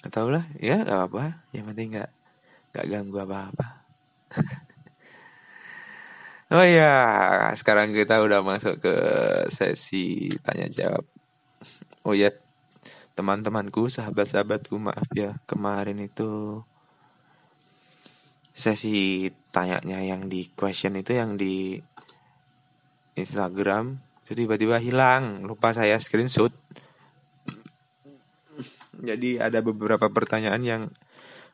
Gak 0.02 0.18
tau 0.18 0.34
lah, 0.34 0.50
ya 0.58 0.82
gak 0.82 1.14
apa, 1.14 1.46
yang 1.54 1.70
penting 1.70 1.94
nggak 1.94 2.10
nggak 2.74 2.86
ganggu 2.90 3.18
apa-apa. 3.22 3.68
oh 6.58 6.66
ya, 6.66 6.94
sekarang 7.54 7.94
kita 7.94 8.18
udah 8.18 8.42
masuk 8.42 8.82
ke 8.82 8.96
sesi 9.54 10.34
tanya 10.42 10.66
jawab. 10.74 11.06
Oh 12.02 12.18
ya, 12.18 12.34
teman-temanku, 13.14 13.94
sahabat-sahabatku, 13.94 14.74
maaf 14.82 15.06
ya 15.14 15.38
kemarin 15.46 16.02
itu 16.02 16.66
sesi 18.52 19.32
tanyanya 19.52 20.04
yang 20.04 20.28
di 20.28 20.52
question 20.52 21.00
itu 21.00 21.16
yang 21.16 21.40
di 21.40 21.80
Instagram 23.16 24.00
tiba-tiba 24.32 24.80
hilang. 24.80 25.44
Lupa 25.44 25.76
saya 25.76 26.00
screenshot. 26.00 26.52
Jadi 29.02 29.42
ada 29.42 29.60
beberapa 29.60 30.08
pertanyaan 30.08 30.62
yang 30.62 30.84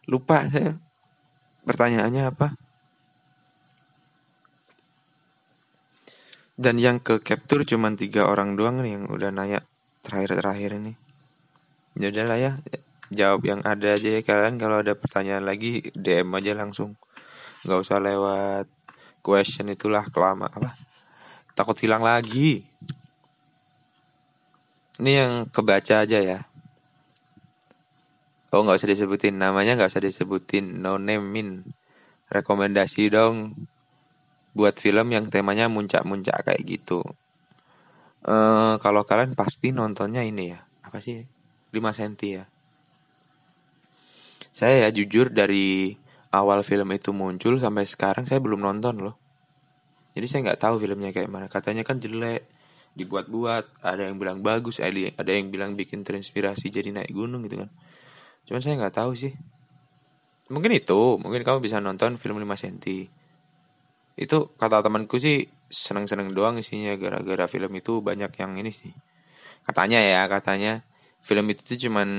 lupa 0.05 0.45
saya. 0.49 0.77
Pertanyaannya 1.65 2.23
apa? 2.27 2.47
Dan 6.57 6.81
yang 6.81 6.97
ke 6.97 7.21
capture 7.21 7.62
cuma 7.69 7.93
tiga 7.93 8.25
orang 8.25 8.57
doang 8.57 8.81
nih 8.81 8.97
yang 8.97 9.05
udah 9.13 9.29
nanya 9.29 9.62
terakhir-terakhir 10.01 10.81
ini. 10.81 10.93
Ya 11.97 12.10
udahlah 12.10 12.38
ya 12.41 12.51
jawab 13.13 13.41
yang 13.47 13.61
ada 13.63 13.95
aja 13.95 14.09
ya. 14.19 14.21
Kalian 14.23 14.59
kalau 14.59 14.83
ada 14.83 14.93
pertanyaan 14.97 15.47
lagi 15.47 15.91
DM 15.95 16.27
aja 16.35 16.51
langsung. 16.55 16.99
Nggak 17.63 17.79
usah 17.83 17.99
lewat 17.99 18.65
question 19.23 19.67
itulah 19.71 20.07
kelama 20.07 20.47
apa? 20.47 20.75
Takut 21.57 21.75
hilang 21.79 22.05
lagi. 22.05 22.63
Ini 24.97 25.11
yang 25.13 25.31
kebaca 25.49 26.03
aja 26.03 26.19
ya. 26.19 26.39
Oh 28.49 28.63
nggak 28.63 28.79
usah 28.79 28.89
disebutin. 28.89 29.35
Namanya 29.37 29.77
nggak 29.77 29.91
usah 29.91 30.03
disebutin. 30.03 30.81
No 30.81 30.97
name 30.97 31.25
min 31.27 31.49
rekomendasi 32.31 33.11
dong. 33.11 33.53
Buat 34.57 34.81
film 34.81 35.13
yang 35.13 35.29
temanya 35.29 35.69
muncak-muncak 35.69 36.41
kayak 36.41 36.65
gitu. 36.65 37.05
Uh, 38.25 38.81
kalau 38.81 39.05
kalian 39.05 39.37
pasti 39.37 39.69
nontonnya 39.69 40.25
ini 40.25 40.51
ya, 40.51 40.65
apa 40.81 40.97
sih? 40.97 41.21
5 41.69 41.77
cm 41.93 42.13
ya. 42.25 42.43
Saya 44.57 44.87
ya 44.87 44.89
jujur 44.89 45.29
dari 45.29 45.93
awal 46.33 46.65
film 46.65 46.89
itu 46.97 47.13
muncul 47.13 47.61
sampai 47.61 47.85
sekarang 47.85 48.25
saya 48.25 48.41
belum 48.41 48.65
nonton 48.65 49.05
loh. 49.05 49.15
Jadi 50.17 50.25
saya 50.25 50.49
nggak 50.49 50.61
tahu 50.65 50.81
filmnya 50.81 51.13
kayak 51.13 51.29
mana. 51.29 51.45
Katanya 51.45 51.85
kan 51.85 52.01
jelek, 52.01 52.49
dibuat-buat. 52.97 53.85
Ada 53.85 54.09
yang 54.09 54.17
bilang 54.17 54.41
bagus, 54.41 54.81
ada 54.81 55.29
yang 55.29 55.53
bilang 55.53 55.77
bikin 55.77 56.01
terinspirasi 56.01 56.73
jadi 56.73 56.89
naik 56.89 57.13
gunung 57.13 57.45
gitu 57.45 57.61
kan. 57.61 57.69
Cuman 58.49 58.61
saya 58.65 58.81
nggak 58.81 58.97
tahu 58.97 59.13
sih. 59.13 59.37
Mungkin 60.49 60.73
itu, 60.73 61.21
mungkin 61.21 61.45
kamu 61.45 61.61
bisa 61.61 61.77
nonton 61.77 62.17
film 62.17 62.41
5 62.41 62.49
cm 62.57 63.13
itu 64.17 64.37
kata 64.57 64.81
temanku 64.81 65.21
sih 65.21 65.45
seneng-seneng 65.69 66.33
doang 66.33 66.57
isinya 66.57 66.97
gara-gara 66.97 67.45
film 67.45 67.69
itu 67.77 68.01
banyak 68.01 68.33
yang 68.33 68.57
ini 68.57 68.73
sih 68.73 68.89
katanya 69.61 70.01
ya 70.01 70.25
katanya 70.25 70.81
film 71.21 71.45
itu 71.53 71.61
tuh 71.61 71.77
cuman 71.85 72.09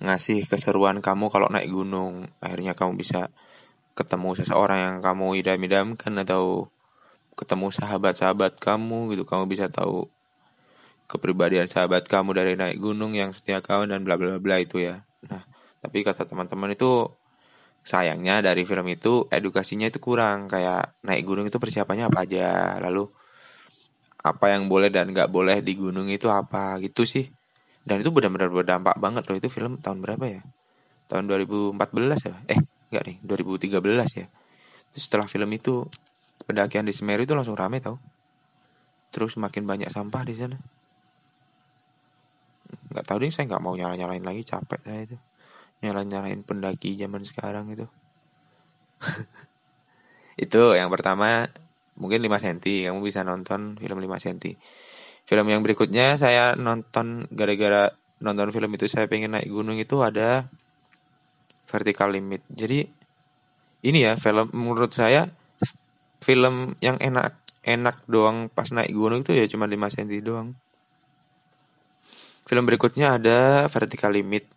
ngasih 0.00 0.48
keseruan 0.48 1.04
kamu 1.04 1.28
kalau 1.28 1.48
naik 1.52 1.68
gunung. 1.68 2.26
Akhirnya 2.40 2.72
kamu 2.72 2.96
bisa 2.96 3.28
ketemu 3.92 4.32
seseorang 4.40 4.78
yang 4.80 4.96
kamu 5.04 5.36
idam-idamkan 5.44 6.12
atau 6.24 6.72
ketemu 7.36 7.68
sahabat-sahabat 7.72 8.56
kamu 8.58 9.12
gitu. 9.14 9.28
Kamu 9.28 9.44
bisa 9.46 9.68
tahu 9.68 10.08
kepribadian 11.04 11.68
sahabat 11.68 12.08
kamu 12.08 12.32
dari 12.32 12.54
naik 12.56 12.80
gunung 12.80 13.12
yang 13.12 13.36
setia 13.36 13.60
kawan 13.60 13.92
dan 13.92 14.00
bla 14.06 14.16
bla 14.16 14.40
bla 14.40 14.56
itu 14.58 14.80
ya. 14.80 15.04
Nah 15.28 15.44
tapi 15.84 16.00
kata 16.00 16.24
teman-teman 16.24 16.72
itu 16.72 17.08
sayangnya 17.80 18.44
dari 18.44 18.64
film 18.64 18.88
itu 18.88 19.28
edukasinya 19.28 19.88
itu 19.88 20.00
kurang. 20.00 20.48
Kayak 20.48 20.96
naik 21.04 21.28
gunung 21.28 21.44
itu 21.44 21.60
persiapannya 21.60 22.08
apa 22.08 22.24
aja? 22.24 22.80
Lalu 22.80 23.04
apa 24.20 24.52
yang 24.52 24.68
boleh 24.68 24.92
dan 24.92 25.12
nggak 25.12 25.32
boleh 25.32 25.60
di 25.60 25.76
gunung 25.76 26.08
itu 26.08 26.32
apa? 26.32 26.76
Gitu 26.80 27.04
sih 27.04 27.39
dan 27.84 28.04
itu 28.04 28.10
benar-benar 28.12 28.52
berdampak 28.52 28.96
banget 29.00 29.24
loh. 29.24 29.36
Itu 29.40 29.48
film 29.48 29.80
tahun 29.80 30.04
berapa 30.04 30.24
ya? 30.28 30.42
Tahun 31.08 31.24
2014 31.26 32.28
ya? 32.28 32.34
Eh 32.46 32.60
enggak 32.92 33.02
nih 33.08 33.16
2013 33.24 34.20
ya. 34.20 34.26
Terus 34.90 35.02
setelah 35.06 35.26
film 35.30 35.50
itu 35.54 35.86
pendakian 36.44 36.84
di 36.84 36.92
Semeru 36.92 37.24
itu 37.24 37.32
langsung 37.32 37.56
rame 37.56 37.80
tau. 37.80 37.96
Terus 39.10 39.34
makin 39.40 39.66
banyak 39.66 39.90
sampah 39.90 40.22
di 40.22 40.34
sana. 40.36 40.58
Nggak 42.90 43.04
tahu 43.06 43.16
deh 43.26 43.30
saya 43.34 43.50
nggak 43.50 43.62
mau 43.62 43.74
nyala 43.74 43.98
nyalain 43.98 44.22
lagi 44.22 44.42
capek 44.46 44.80
saya 44.86 45.00
itu. 45.06 45.16
Nyala-nyalain 45.80 46.44
pendaki 46.44 46.94
zaman 47.00 47.24
sekarang 47.24 47.72
itu. 47.72 47.88
Itu 50.44 50.76
yang 50.76 50.92
pertama 50.92 51.48
mungkin 51.96 52.20
5 52.20 52.32
cm 52.40 52.88
kamu 52.88 53.00
bisa 53.00 53.24
nonton 53.24 53.76
film 53.80 53.98
5 54.00 54.08
cm 54.20 54.56
film 55.30 55.46
yang 55.46 55.62
berikutnya 55.62 56.18
saya 56.18 56.58
nonton 56.58 57.30
gara-gara 57.30 57.94
nonton 58.18 58.50
film 58.50 58.66
itu 58.74 58.90
saya 58.90 59.06
pengen 59.06 59.38
naik 59.38 59.46
gunung 59.46 59.78
itu 59.78 60.02
ada 60.02 60.50
vertical 61.70 62.10
limit. 62.10 62.42
Jadi 62.50 62.82
ini 63.86 63.98
ya 64.02 64.18
film 64.18 64.50
menurut 64.50 64.90
saya 64.90 65.30
film 66.18 66.74
yang 66.82 66.98
enak 66.98 67.38
enak 67.62 68.02
doang 68.10 68.50
pas 68.50 68.74
naik 68.74 68.90
gunung 68.90 69.22
itu 69.22 69.30
ya 69.30 69.46
cuma 69.46 69.70
5 69.70 69.94
cm 69.94 70.10
doang. 70.18 70.58
Film 72.42 72.66
berikutnya 72.66 73.14
ada 73.14 73.70
vertical 73.70 74.10
limit. 74.10 74.50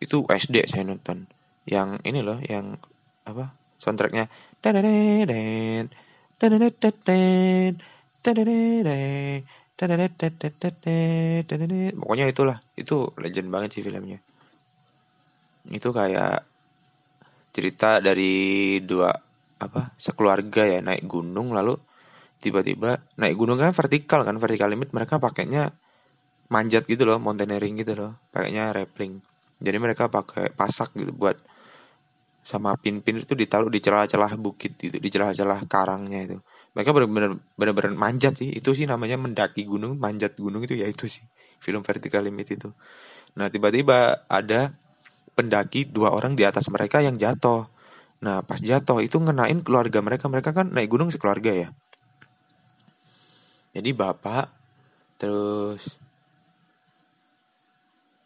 Itu 0.00 0.24
SD 0.24 0.72
saya 0.72 0.88
nonton. 0.88 1.28
Yang 1.68 2.00
ini 2.08 2.24
loh 2.24 2.40
yang 2.40 2.80
apa 3.28 3.52
soundtracknya 3.76 4.32
pokoknya 11.96 12.28
itulah. 12.28 12.60
Itu 12.76 13.16
legend 13.16 13.48
banget 13.48 13.80
sih 13.80 13.82
filmnya. 13.84 14.20
Itu 15.72 15.88
kayak 15.92 16.44
cerita 17.50 17.98
dari 17.98 18.78
dua 18.84 19.10
apa 19.60 19.92
sekeluarga 19.96 20.64
ya 20.64 20.80
naik 20.80 21.04
gunung 21.04 21.52
lalu 21.52 21.76
tiba-tiba 22.40 22.96
naik 23.20 23.36
gunung 23.36 23.60
kan 23.60 23.76
vertikal 23.76 24.24
kan 24.24 24.40
vertikal 24.40 24.72
limit 24.72 24.96
mereka 24.96 25.20
pakainya 25.20 25.68
manjat 26.48 26.88
gitu 26.88 27.04
loh 27.04 27.20
mountaineering 27.20 27.76
gitu 27.80 27.96
loh 27.96 28.12
pakainya 28.32 28.72
rappling. 28.72 29.20
Jadi 29.60 29.76
mereka 29.76 30.08
pakai 30.08 30.48
pasak 30.56 30.96
gitu 30.96 31.12
buat 31.12 31.36
sama 32.40 32.72
pin-pin 32.80 33.20
itu 33.20 33.36
ditaruh 33.36 33.68
di 33.68 33.84
celah-celah 33.84 34.32
bukit 34.40 34.72
gitu, 34.80 34.96
di 34.96 35.08
celah-celah 35.12 35.68
karangnya 35.68 36.20
itu. 36.24 36.36
Mereka 36.70 36.90
benar-benar 36.94 37.32
benar-benar 37.58 37.92
manjat 37.98 38.38
sih. 38.38 38.50
Itu 38.54 38.74
sih 38.78 38.86
namanya 38.86 39.18
mendaki 39.18 39.66
gunung, 39.66 39.98
manjat 39.98 40.38
gunung 40.38 40.62
itu 40.62 40.78
ya 40.78 40.86
itu 40.86 41.10
sih. 41.10 41.24
Film 41.58 41.82
Vertical 41.82 42.24
Limit 42.24 42.48
itu. 42.54 42.68
Nah, 43.36 43.50
tiba-tiba 43.50 44.26
ada 44.30 44.74
pendaki 45.34 45.86
dua 45.86 46.14
orang 46.14 46.38
di 46.38 46.46
atas 46.46 46.70
mereka 46.70 47.02
yang 47.02 47.18
jatuh. 47.18 47.66
Nah, 48.22 48.44
pas 48.46 48.60
jatuh 48.60 49.02
itu 49.02 49.18
ngenain 49.18 49.60
keluarga 49.66 49.98
mereka. 50.04 50.30
Mereka 50.30 50.50
kan 50.54 50.70
naik 50.70 50.90
gunung 50.90 51.10
sekeluarga 51.10 51.50
ya. 51.50 51.68
Jadi 53.70 53.90
bapak 53.94 54.50
terus 55.20 56.00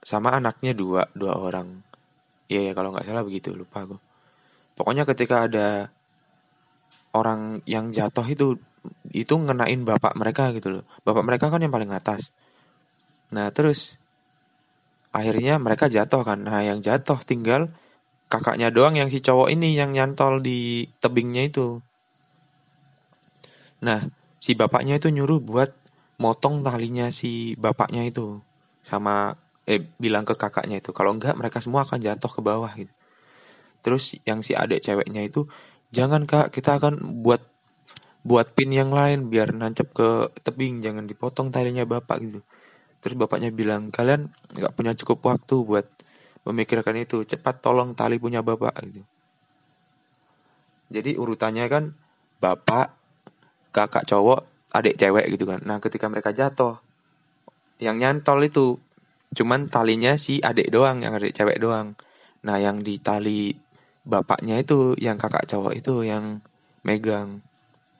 sama 0.04 0.36
anaknya 0.36 0.76
dua 0.76 1.08
dua 1.16 1.40
orang 1.40 1.80
iya 2.46 2.70
ya 2.70 2.72
kalau 2.76 2.94
nggak 2.94 3.08
salah 3.08 3.26
begitu 3.26 3.50
lupa 3.50 3.88
aku 3.88 3.96
pokoknya 4.78 5.08
ketika 5.08 5.48
ada 5.48 5.90
orang 7.14 7.62
yang 7.64 7.94
jatuh 7.94 8.26
itu 8.26 8.58
itu 9.14 9.34
ngenain 9.38 9.80
bapak 9.86 10.18
mereka 10.18 10.50
gitu 10.52 10.80
loh. 10.80 10.84
Bapak 11.06 11.24
mereka 11.24 11.48
kan 11.48 11.62
yang 11.62 11.72
paling 11.72 11.88
atas. 11.94 12.34
Nah 13.32 13.48
terus 13.54 13.96
akhirnya 15.14 15.56
mereka 15.62 15.86
jatuh 15.86 16.26
kan. 16.26 16.42
Nah 16.42 16.60
yang 16.60 16.82
jatuh 16.82 17.22
tinggal 17.22 17.70
kakaknya 18.28 18.74
doang 18.74 18.98
yang 18.98 19.08
si 19.08 19.22
cowok 19.22 19.54
ini 19.54 19.78
yang 19.78 19.94
nyantol 19.94 20.42
di 20.42 20.90
tebingnya 20.98 21.48
itu. 21.48 21.80
Nah 23.80 24.04
si 24.42 24.58
bapaknya 24.58 24.98
itu 24.98 25.08
nyuruh 25.08 25.40
buat 25.40 25.70
motong 26.18 26.66
talinya 26.66 27.08
si 27.14 27.54
bapaknya 27.56 28.04
itu 28.04 28.42
sama 28.84 29.38
eh 29.64 29.80
bilang 29.96 30.28
ke 30.28 30.36
kakaknya 30.36 30.82
itu. 30.82 30.90
Kalau 30.92 31.16
enggak 31.16 31.38
mereka 31.38 31.62
semua 31.62 31.86
akan 31.88 32.02
jatuh 32.02 32.28
ke 32.28 32.40
bawah 32.44 32.72
gitu. 32.76 32.92
Terus 33.84 34.16
yang 34.24 34.40
si 34.40 34.56
adik 34.56 34.80
ceweknya 34.80 35.24
itu 35.24 35.44
jangan 35.94 36.26
kak 36.26 36.50
kita 36.50 36.82
akan 36.82 37.22
buat 37.22 37.38
buat 38.26 38.50
pin 38.58 38.74
yang 38.74 38.90
lain 38.90 39.30
biar 39.30 39.54
nancep 39.54 39.94
ke 39.94 40.34
tebing. 40.42 40.82
Jangan 40.82 41.06
dipotong 41.06 41.54
talinya 41.54 41.86
bapak 41.86 42.16
gitu. 42.18 42.40
Terus 42.98 43.14
bapaknya 43.14 43.54
bilang 43.54 43.94
kalian 43.94 44.34
nggak 44.50 44.74
punya 44.74 44.92
cukup 44.98 45.22
waktu 45.30 45.56
buat 45.62 45.86
memikirkan 46.42 46.98
itu. 46.98 47.22
Cepat 47.22 47.62
tolong 47.62 47.94
tali 47.94 48.18
punya 48.18 48.42
bapak 48.42 48.74
gitu. 48.90 49.06
Jadi 50.90 51.14
urutannya 51.14 51.66
kan 51.70 51.84
bapak 52.42 52.90
kakak 53.70 54.10
cowok 54.10 54.42
adik 54.74 54.98
cewek 54.98 55.30
gitu 55.30 55.46
kan. 55.46 55.62
Nah 55.62 55.78
ketika 55.78 56.10
mereka 56.10 56.34
jatuh 56.34 56.82
yang 57.78 58.02
nyantol 58.02 58.42
itu 58.42 58.82
Cuman 59.34 59.66
talinya 59.66 60.14
si 60.14 60.38
adik 60.38 60.70
doang, 60.70 61.02
yang 61.02 61.18
adik 61.18 61.34
cewek 61.34 61.58
doang. 61.58 61.98
Nah, 62.46 62.56
yang 62.62 62.78
di 62.78 63.02
tali 63.02 63.50
bapaknya 64.04 64.60
itu, 64.60 64.94
yang 65.00 65.16
kakak 65.16 65.48
cowok 65.48 65.74
itu 65.76 66.04
yang 66.06 66.40
megang. 66.86 67.40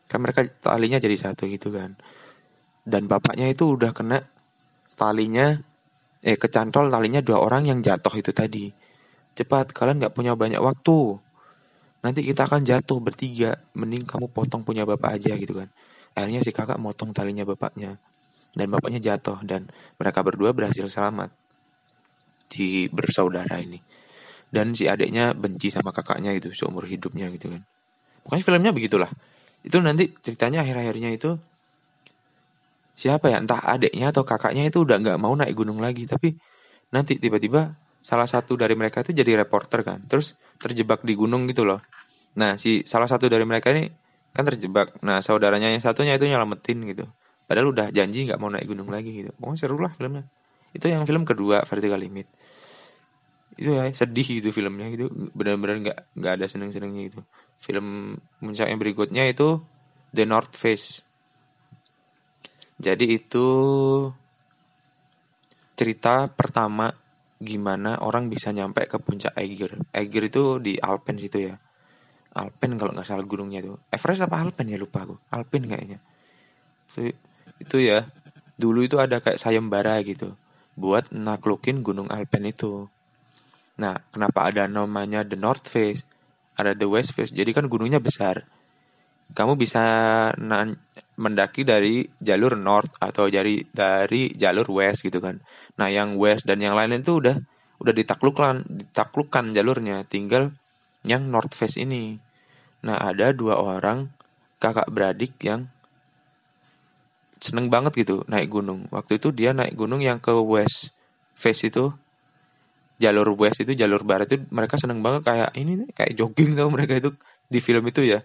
Kan 0.07 0.21
mereka 0.23 0.47
talinya 0.61 1.01
jadi 1.01 1.17
satu 1.17 1.49
gitu 1.51 1.73
kan. 1.75 1.97
Dan 2.85 3.09
bapaknya 3.09 3.49
itu 3.49 3.75
udah 3.75 3.91
kena 3.97 4.21
talinya, 4.95 5.57
eh 6.21 6.37
kecantol 6.37 6.93
talinya 6.93 7.25
dua 7.25 7.41
orang 7.41 7.67
yang 7.67 7.81
jatuh 7.81 8.15
itu 8.15 8.31
tadi. 8.31 8.71
Cepat, 9.35 9.75
kalian 9.75 10.05
gak 10.05 10.15
punya 10.15 10.37
banyak 10.39 10.61
waktu. 10.63 11.19
Nanti 12.05 12.21
kita 12.23 12.47
akan 12.47 12.63
jatuh 12.63 13.01
bertiga. 13.01 13.59
Mending 13.75 14.05
kamu 14.07 14.31
potong 14.31 14.63
punya 14.63 14.85
bapak 14.87 15.19
aja 15.19 15.35
gitu 15.35 15.57
kan. 15.57 15.69
Akhirnya 16.15 16.45
si 16.45 16.55
kakak 16.55 16.79
motong 16.79 17.11
talinya 17.11 17.43
bapaknya 17.43 17.99
dan 18.55 18.71
bapaknya 18.71 19.03
jatuh 19.03 19.43
dan 19.43 19.67
mereka 19.99 20.23
berdua 20.23 20.55
berhasil 20.55 20.87
selamat 20.87 21.35
si 22.49 22.87
bersaudara 22.87 23.59
ini 23.59 23.83
dan 24.55 24.71
si 24.79 24.87
adiknya 24.87 25.35
benci 25.35 25.75
sama 25.75 25.91
kakaknya 25.91 26.31
itu 26.31 26.55
seumur 26.55 26.87
hidupnya 26.87 27.27
gitu 27.35 27.51
kan. 27.51 27.67
Pokoknya 28.23 28.45
filmnya 28.47 28.71
begitulah. 28.71 29.11
Itu 29.67 29.83
nanti 29.83 30.15
ceritanya 30.23 30.63
akhir-akhirnya 30.63 31.11
itu 31.11 31.35
siapa 32.95 33.35
ya? 33.35 33.43
Entah 33.43 33.59
adiknya 33.67 34.15
atau 34.15 34.23
kakaknya 34.23 34.71
itu 34.71 34.87
udah 34.87 35.03
nggak 35.03 35.19
mau 35.19 35.35
naik 35.35 35.59
gunung 35.59 35.83
lagi. 35.83 36.07
Tapi 36.07 36.39
nanti 36.95 37.19
tiba-tiba 37.19 37.75
salah 37.99 38.31
satu 38.31 38.55
dari 38.55 38.79
mereka 38.79 39.03
itu 39.03 39.11
jadi 39.11 39.43
reporter 39.43 39.83
kan. 39.83 40.07
Terus 40.07 40.39
terjebak 40.63 41.03
di 41.03 41.19
gunung 41.19 41.51
gitu 41.51 41.67
loh. 41.67 41.83
Nah 42.39 42.55
si 42.55 42.87
salah 42.87 43.11
satu 43.11 43.27
dari 43.27 43.43
mereka 43.43 43.75
ini 43.75 43.91
kan 44.31 44.47
terjebak. 44.47 45.03
Nah 45.03 45.19
saudaranya 45.19 45.75
yang 45.75 45.83
satunya 45.83 46.15
itu 46.15 46.31
nyelamatin 46.31 46.79
gitu. 46.87 47.05
Padahal 47.45 47.75
udah 47.75 47.91
janji 47.91 48.25
nggak 48.25 48.39
mau 48.39 48.49
naik 48.49 48.71
gunung 48.71 48.89
lagi 48.89 49.11
gitu. 49.11 49.35
Pokoknya 49.37 49.59
seru 49.59 49.83
lah 49.83 49.93
filmnya. 49.93 50.25
Itu 50.71 50.87
yang 50.87 51.03
film 51.05 51.27
kedua 51.27 51.67
Vertical 51.67 51.99
Limit 51.99 52.27
itu 53.55 53.71
ya 53.71 53.87
sedih 53.95 54.27
gitu 54.43 54.51
filmnya 54.51 54.91
gitu. 54.91 55.11
Benar-benar 55.33 55.77
nggak 55.83 55.99
nggak 56.19 56.33
ada 56.41 56.47
seneng-senengnya 56.51 57.03
gitu. 57.11 57.21
Film 57.63 58.19
puncak 58.43 58.67
yang 58.67 58.79
berikutnya 58.83 59.25
itu 59.31 59.63
The 60.11 60.27
North 60.27 60.55
Face. 60.55 61.07
Jadi 62.79 63.07
itu 63.15 63.47
cerita 65.75 66.27
pertama 66.31 66.91
gimana 67.39 68.03
orang 68.03 68.27
bisa 68.31 68.51
nyampe 68.51 68.87
ke 68.91 68.99
puncak 68.99 69.35
Eiger. 69.39 69.79
Eiger 69.95 70.23
itu 70.27 70.59
di 70.59 70.79
Alpen 70.79 71.19
situ 71.19 71.51
ya. 71.51 71.55
Alpen 72.35 72.75
kalau 72.75 72.91
nggak 72.91 73.07
salah 73.07 73.23
gunungnya 73.23 73.63
itu. 73.63 73.79
Everest 73.95 74.27
apa 74.27 74.43
Alpen 74.43 74.67
ya? 74.67 74.75
Lupa 74.75 75.07
aku. 75.07 75.15
Alpen 75.31 75.71
kayaknya. 75.71 76.03
Itu, 76.91 77.15
itu 77.63 77.77
ya. 77.79 78.11
Dulu 78.59 78.83
itu 78.83 78.99
ada 78.99 79.23
kayak 79.23 79.39
sayembara 79.39 80.03
gitu. 80.03 80.35
Buat 80.75 81.15
naklukin 81.15 81.87
gunung 81.87 82.11
Alpen 82.11 82.51
itu 82.51 82.91
Nah, 83.75 83.99
kenapa 84.15 84.47
ada 84.47 84.71
namanya 84.71 85.27
The 85.27 85.35
North 85.35 85.67
Face, 85.67 86.07
ada 86.55 86.79
The 86.79 86.87
West 86.87 87.19
Face? 87.19 87.35
Jadi 87.35 87.51
kan 87.51 87.67
gunungnya 87.67 87.99
besar. 87.99 88.47
Kamu 89.35 89.59
bisa 89.59 89.83
mendaki 91.19 91.67
dari 91.67 92.07
jalur 92.23 92.55
North 92.55 92.95
atau 93.03 93.27
dari 93.27 93.67
dari 93.73 94.31
jalur 94.37 94.69
West 94.71 95.03
gitu 95.03 95.19
kan. 95.19 95.43
Nah, 95.81 95.91
yang 95.91 96.15
West 96.21 96.47
dan 96.47 96.63
yang 96.63 96.79
lain 96.79 97.03
itu 97.03 97.19
udah 97.19 97.41
udah 97.83 97.95
ditaklukkan 97.97 98.63
ditaklukkan 98.69 99.51
jalurnya, 99.57 100.07
tinggal 100.07 100.55
yang 101.03 101.27
North 101.27 101.51
Face 101.51 101.81
ini. 101.81 102.21
Nah, 102.85 103.01
ada 103.01 103.35
dua 103.35 103.59
orang 103.59 104.13
kakak 104.63 104.87
beradik 104.93 105.35
yang 105.43 105.67
seneng 107.43 107.69
banget 107.69 108.07
gitu 108.07 108.23
naik 108.31 108.53
gunung. 108.55 108.87
Waktu 108.95 109.19
itu 109.19 109.35
dia 109.35 109.51
naik 109.51 109.75
gunung 109.75 109.99
yang 109.99 110.23
ke 110.23 110.31
West 110.33 110.95
Face 111.35 111.67
itu 111.67 111.91
jalur 112.95 113.35
west 113.35 113.63
itu 113.67 113.75
jalur 113.75 114.07
barat 114.07 114.31
itu 114.31 114.47
mereka 114.55 114.79
seneng 114.79 115.03
banget 115.03 115.27
kayak 115.27 115.51
ini 115.59 115.91
kayak 115.91 116.15
jogging 116.15 116.55
tau 116.55 116.71
mereka 116.71 116.99
itu 116.99 117.11
di 117.51 117.59
film 117.59 117.85
itu 117.91 118.07
ya. 118.07 118.23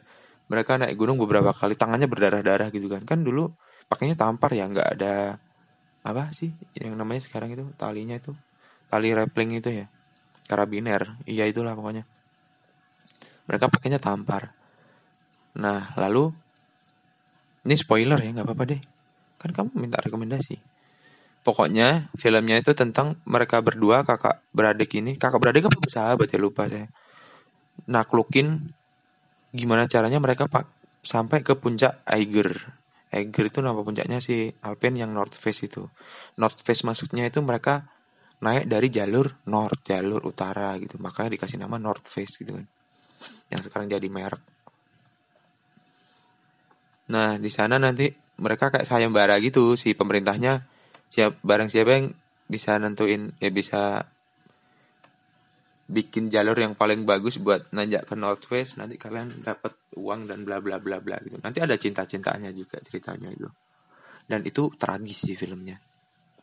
Mereka 0.49 0.81
naik 0.81 0.97
gunung 0.97 1.21
beberapa 1.21 1.53
kali 1.53 1.77
tangannya 1.77 2.09
berdarah-darah 2.09 2.73
gitu 2.73 2.89
kan. 2.89 3.05
Kan 3.05 3.21
dulu 3.21 3.53
pakainya 3.89 4.17
tampar 4.17 4.53
ya 4.53 4.65
nggak 4.69 4.89
ada 4.97 5.37
apa 5.99 6.31
sih 6.31 6.55
yang 6.77 6.95
namanya 6.95 7.21
sekarang 7.27 7.53
itu 7.53 7.65
talinya 7.75 8.15
itu 8.17 8.33
tali 8.89 9.13
rappling 9.13 9.57
itu 9.57 9.85
ya. 9.85 9.85
Karabiner 10.49 11.17
iya 11.29 11.45
itulah 11.45 11.73
pokoknya. 11.77 12.05
Mereka 13.49 13.69
pakainya 13.69 14.01
tampar. 14.01 14.53
Nah 15.57 15.93
lalu 15.97 16.33
ini 17.65 17.75
spoiler 17.77 18.17
ya 18.21 18.29
nggak 18.33 18.45
apa-apa 18.45 18.63
deh. 18.69 18.81
Kan 19.37 19.49
kamu 19.53 19.77
minta 19.77 19.97
rekomendasi 20.01 20.78
Pokoknya 21.39 22.11
filmnya 22.19 22.59
itu 22.59 22.75
tentang 22.75 23.15
mereka 23.23 23.63
berdua 23.63 24.03
kakak 24.03 24.43
beradik 24.51 24.91
ini, 24.99 25.15
kakak 25.15 25.39
beradik 25.39 25.71
apa 25.71 25.79
bersahabat 25.79 26.27
ya 26.29 26.39
lupa 26.39 26.67
saya. 26.67 26.91
Naklukin 27.87 28.75
gimana 29.55 29.87
caranya 29.89 30.19
mereka 30.19 30.45
pak 30.51 30.67
sampai 31.01 31.41
ke 31.41 31.55
puncak 31.55 32.03
Eiger. 32.05 32.75
Eiger 33.09 33.49
itu 33.49 33.63
nama 33.63 33.81
puncaknya 33.81 34.21
si 34.21 34.53
Alpen 34.61 34.99
yang 34.99 35.15
North 35.15 35.33
Face 35.33 35.65
itu. 35.65 35.87
North 36.37 36.61
Face 36.61 36.85
maksudnya 36.85 37.25
itu 37.25 37.41
mereka 37.41 37.89
naik 38.39 38.69
dari 38.69 38.87
jalur 38.93 39.33
north, 39.49 39.81
jalur 39.87 40.21
utara 40.27 40.75
gitu. 40.77 41.01
Makanya 41.01 41.33
dikasih 41.39 41.57
nama 41.57 41.81
North 41.81 42.05
Face 42.05 42.37
gitu 42.37 42.53
kan. 42.53 42.67
Yang 43.49 43.71
sekarang 43.71 43.89
jadi 43.89 44.07
merek. 44.11 44.43
Nah, 47.09 47.41
di 47.41 47.49
sana 47.49 47.81
nanti 47.81 48.13
mereka 48.37 48.69
kayak 48.69 48.85
sayembara 48.85 49.41
gitu 49.41 49.73
si 49.73 49.97
pemerintahnya 49.97 50.68
siap 51.09 51.41
barang 51.41 51.69
siapa 51.73 51.91
yang 51.97 52.07
bisa 52.49 52.77
nentuin 52.81 53.33
ya 53.37 53.49
bisa 53.53 54.05
bikin 55.89 56.29
jalur 56.29 56.53
yang 56.53 56.77
paling 56.77 57.01
bagus 57.01 57.41
buat 57.41 57.73
nanjak 57.73 58.05
ke 58.05 58.13
Northwest 58.13 58.77
nanti 58.77 59.01
kalian 59.01 59.41
dapat 59.41 59.73
uang 59.97 60.29
dan 60.29 60.45
bla 60.45 60.61
bla 60.61 60.77
bla 60.77 61.01
bla 61.01 61.17
gitu. 61.25 61.41
Nanti 61.41 61.65
ada 61.65 61.73
cinta 61.81 62.05
cintanya 62.05 62.53
juga 62.53 62.77
ceritanya 62.77 63.33
itu. 63.33 63.49
Dan 64.29 64.45
itu 64.45 64.69
tragis 64.77 65.25
sih 65.25 65.33
filmnya. 65.33 65.81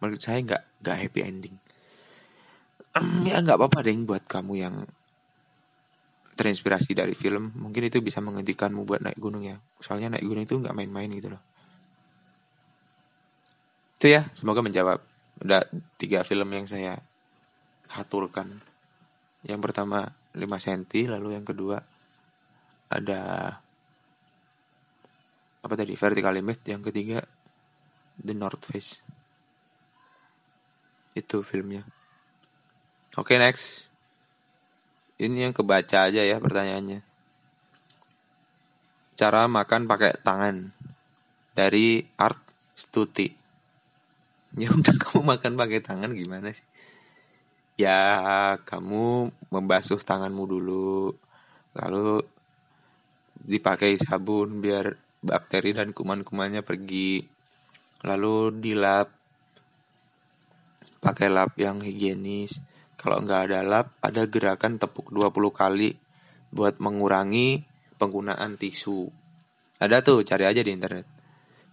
Menurut 0.02 0.18
saya 0.18 0.42
nggak 0.42 0.82
nggak 0.82 0.96
happy 0.98 1.20
ending. 1.22 1.56
Ya 3.28 3.38
nggak 3.38 3.54
apa-apa 3.54 3.86
deh 3.86 3.94
buat 4.02 4.26
kamu 4.26 4.52
yang 4.58 4.82
terinspirasi 6.36 6.92
dari 6.98 7.14
film 7.14 7.54
mungkin 7.54 7.86
itu 7.86 8.02
bisa 8.02 8.18
menghentikanmu 8.18 8.82
buat 8.82 8.98
naik 8.98 9.18
gunung 9.22 9.46
ya. 9.46 9.62
Soalnya 9.78 10.18
naik 10.18 10.26
gunung 10.26 10.42
itu 10.42 10.58
nggak 10.58 10.74
main-main 10.74 11.10
gitu 11.14 11.30
loh 11.30 11.42
itu 13.96 14.12
ya? 14.12 14.28
Semoga 14.36 14.60
menjawab. 14.60 15.00
Udah 15.40 15.64
tiga 15.96 16.20
film 16.20 16.52
yang 16.52 16.68
saya 16.68 17.00
haturkan. 17.88 18.60
Yang 19.40 19.60
pertama 19.64 20.12
5 20.36 20.44
cm 20.44 21.16
lalu 21.16 21.32
yang 21.32 21.48
kedua 21.48 21.80
ada 22.92 23.56
apa 25.64 25.74
tadi? 25.74 25.96
Vertical 25.96 26.36
limit 26.36 26.60
yang 26.68 26.84
ketiga 26.84 27.24
the 28.20 28.36
north 28.36 28.68
face. 28.68 29.00
Itu 31.16 31.40
filmnya. 31.40 31.88
Oke 33.16 33.32
okay, 33.32 33.36
next. 33.40 33.88
Ini 35.16 35.48
yang 35.48 35.56
kebaca 35.56 36.04
aja 36.04 36.20
ya 36.20 36.36
pertanyaannya. 36.36 37.00
Cara 39.16 39.48
makan 39.48 39.88
pakai 39.88 40.20
tangan. 40.20 40.76
Dari 41.56 42.04
Art 42.20 42.36
Stuti 42.76 43.45
ya 44.62 44.72
udah 44.72 44.96
kamu 44.96 45.20
makan 45.36 45.52
pakai 45.60 45.84
tangan 45.84 46.16
gimana 46.16 46.48
sih? 46.48 46.64
Ya 47.76 48.56
kamu 48.64 49.28
membasuh 49.52 50.00
tanganmu 50.00 50.48
dulu 50.48 51.12
lalu 51.76 52.24
dipakai 53.36 54.00
sabun 54.00 54.64
biar 54.64 54.96
bakteri 55.20 55.76
dan 55.76 55.92
kuman-kumannya 55.92 56.64
pergi 56.64 57.20
lalu 58.00 58.56
dilap 58.56 59.12
pakai 61.04 61.28
lap 61.28 61.52
yang 61.60 61.84
higienis. 61.84 62.56
Kalau 62.96 63.20
nggak 63.20 63.52
ada 63.52 63.60
lap 63.60 63.92
ada 64.00 64.24
gerakan 64.24 64.80
tepuk 64.80 65.12
20 65.12 65.52
kali 65.52 65.92
buat 66.48 66.80
mengurangi 66.80 67.60
penggunaan 68.00 68.56
tisu. 68.56 69.12
Ada 69.76 70.00
tuh 70.00 70.24
cari 70.24 70.48
aja 70.48 70.64
di 70.64 70.72
internet 70.72 71.15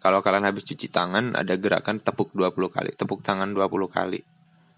kalau 0.03 0.19
kalian 0.19 0.43
habis 0.43 0.67
cuci 0.67 0.91
tangan 0.91 1.31
ada 1.31 1.55
gerakan 1.55 2.03
tepuk 2.03 2.35
20 2.35 2.75
kali, 2.75 2.91
tepuk 2.91 3.23
tangan 3.23 3.55
20 3.55 3.87
kali 3.87 4.19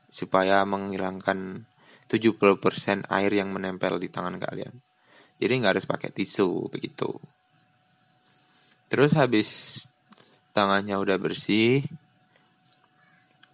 supaya 0.05 0.61
menghilangkan 0.69 1.65
70% 2.05 3.09
air 3.09 3.31
yang 3.33 3.49
menempel 3.49 3.97
di 3.97 4.05
tangan 4.13 4.37
kalian. 4.37 4.77
Jadi 5.41 5.53
nggak 5.57 5.73
harus 5.73 5.89
pakai 5.89 6.13
tisu 6.13 6.69
begitu. 6.69 7.17
Terus 8.85 9.17
habis 9.17 9.49
tangannya 10.53 10.93
udah 10.93 11.17
bersih, 11.17 11.81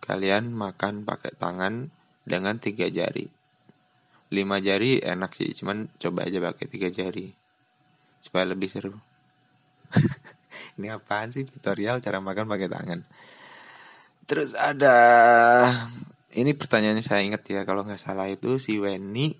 kalian 0.03 0.51
makan 0.51 1.07
pakai 1.07 1.39
tangan 1.39 1.87
dengan 2.27 2.59
tiga 2.59 2.91
jari. 2.91 3.31
Lima 4.35 4.59
jari 4.59 4.99
enak 4.99 5.31
sih, 5.39 5.55
cuman 5.55 5.87
coba 5.95 6.27
aja 6.27 6.43
pakai 6.43 6.67
tiga 6.67 6.91
jari 6.91 7.31
supaya 8.19 8.43
lebih 8.51 8.67
seru. 8.67 8.91
ini 10.81 10.89
apaan 10.89 11.29
sih 11.29 11.45
tutorial 11.45 12.01
cara 12.01 12.17
makan 12.17 12.49
pakai 12.49 12.67
tangan? 12.67 12.99
Terus 14.25 14.57
ada 14.57 14.97
ini 16.33 16.55
pertanyaannya 16.57 17.03
saya 17.03 17.21
ingat 17.21 17.45
ya 17.45 17.61
kalau 17.67 17.85
nggak 17.85 18.01
salah 18.01 18.25
itu 18.31 18.57
si 18.57 18.81
Weni 18.81 19.35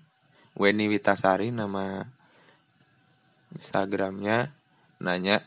Weni 0.54 0.86
Witasari 0.86 1.48
nama 1.48 2.04
Instagramnya 3.56 4.52
nanya 5.00 5.42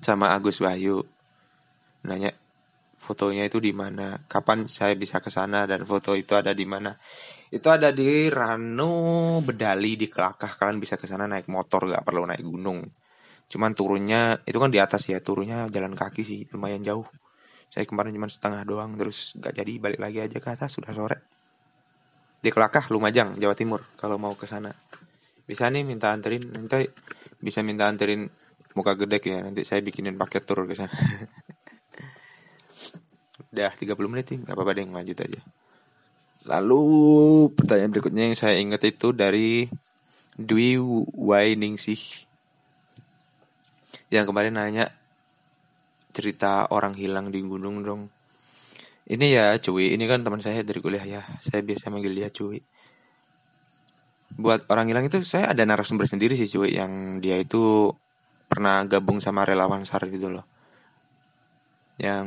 sama 0.00 0.32
Agus 0.32 0.58
Wahyu 0.64 1.04
nanya 2.02 2.32
fotonya 2.96 3.48
itu 3.48 3.60
di 3.60 3.72
mana 3.72 4.20
kapan 4.28 4.68
saya 4.68 4.92
bisa 4.92 5.20
ke 5.20 5.32
sana 5.32 5.64
dan 5.64 5.84
foto 5.88 6.12
itu 6.12 6.36
ada 6.36 6.52
di 6.52 6.68
mana. 6.68 6.92
Itu 7.48 7.72
ada 7.72 7.88
di 7.88 8.28
Rano 8.28 9.40
Bedali 9.40 9.96
di 9.96 10.12
Kelakah 10.12 10.60
kalian 10.60 10.76
bisa 10.76 11.00
ke 11.00 11.08
sana 11.08 11.24
naik 11.24 11.48
motor 11.48 11.88
gak 11.88 12.04
perlu 12.04 12.28
naik 12.28 12.44
gunung 12.44 12.84
Cuman 13.48 13.72
turunnya 13.72 14.40
itu 14.44 14.60
kan 14.60 14.68
di 14.68 14.80
atas 14.80 15.08
ya, 15.08 15.18
turunnya 15.24 15.68
jalan 15.72 15.96
kaki 15.96 16.22
sih 16.24 16.40
lumayan 16.52 16.84
jauh. 16.84 17.08
Saya 17.68 17.84
kemarin 17.84 18.16
cuma 18.16 18.28
setengah 18.28 18.64
doang 18.64 18.96
terus 18.96 19.36
gak 19.36 19.56
jadi 19.56 19.76
balik 19.76 20.00
lagi 20.00 20.24
aja 20.24 20.38
ke 20.40 20.48
atas 20.48 20.76
sudah 20.76 20.92
sore. 20.92 21.18
Di 22.38 22.54
Kelakah, 22.54 22.86
Lumajang, 22.92 23.34
Jawa 23.36 23.56
Timur 23.58 23.82
kalau 23.98 24.16
mau 24.16 24.32
ke 24.38 24.46
sana. 24.46 24.70
Bisa 25.48 25.66
nih 25.72 25.82
minta 25.82 26.12
anterin 26.12 26.44
nanti 26.54 26.86
bisa 27.38 27.64
minta 27.64 27.88
anterin 27.88 28.28
muka 28.74 28.94
gede 28.98 29.18
ya 29.22 29.42
nanti 29.42 29.62
saya 29.66 29.82
bikinin 29.82 30.18
paket 30.18 30.46
tur 30.46 30.62
ke 30.66 30.74
sana 30.74 30.92
udah 33.50 33.72
30 33.74 33.96
menit 34.06 34.26
nih 34.34 34.40
apa-apa 34.46 34.76
deh 34.76 34.86
lanjut 34.86 35.18
aja 35.18 35.40
lalu 36.46 36.82
pertanyaan 37.54 37.90
berikutnya 37.90 38.22
yang 38.30 38.36
saya 38.38 38.54
ingat 38.60 38.86
itu 38.86 39.10
dari 39.10 39.66
Dwi 40.38 40.78
Wainingsih 41.10 42.27
yang 44.08 44.24
kemarin 44.24 44.56
nanya 44.56 44.88
cerita 46.12 46.66
orang 46.72 46.96
hilang 46.96 47.28
di 47.28 47.44
gunung 47.44 47.84
dong. 47.84 48.02
Ini 49.08 49.26
ya 49.32 49.46
cuy. 49.56 49.96
Ini 49.96 50.04
kan 50.04 50.24
teman 50.24 50.40
saya 50.40 50.60
dari 50.64 50.80
kuliah 50.84 51.04
ya. 51.04 51.22
Saya 51.40 51.64
biasa 51.64 51.88
manggil 51.88 52.12
dia 52.12 52.28
cuy. 52.28 52.60
Buat 54.36 54.68
orang 54.68 54.92
hilang 54.92 55.08
itu 55.08 55.20
saya 55.24 55.52
ada 55.52 55.64
narasumber 55.64 56.04
sendiri 56.04 56.36
sih 56.36 56.48
cuy 56.48 56.76
yang 56.76 57.22
dia 57.24 57.40
itu 57.40 57.92
pernah 58.48 58.84
gabung 58.84 59.20
sama 59.20 59.44
relawan 59.48 59.84
SAR 59.84 60.08
gitu 60.12 60.28
loh. 60.32 60.44
Yang 61.96 62.26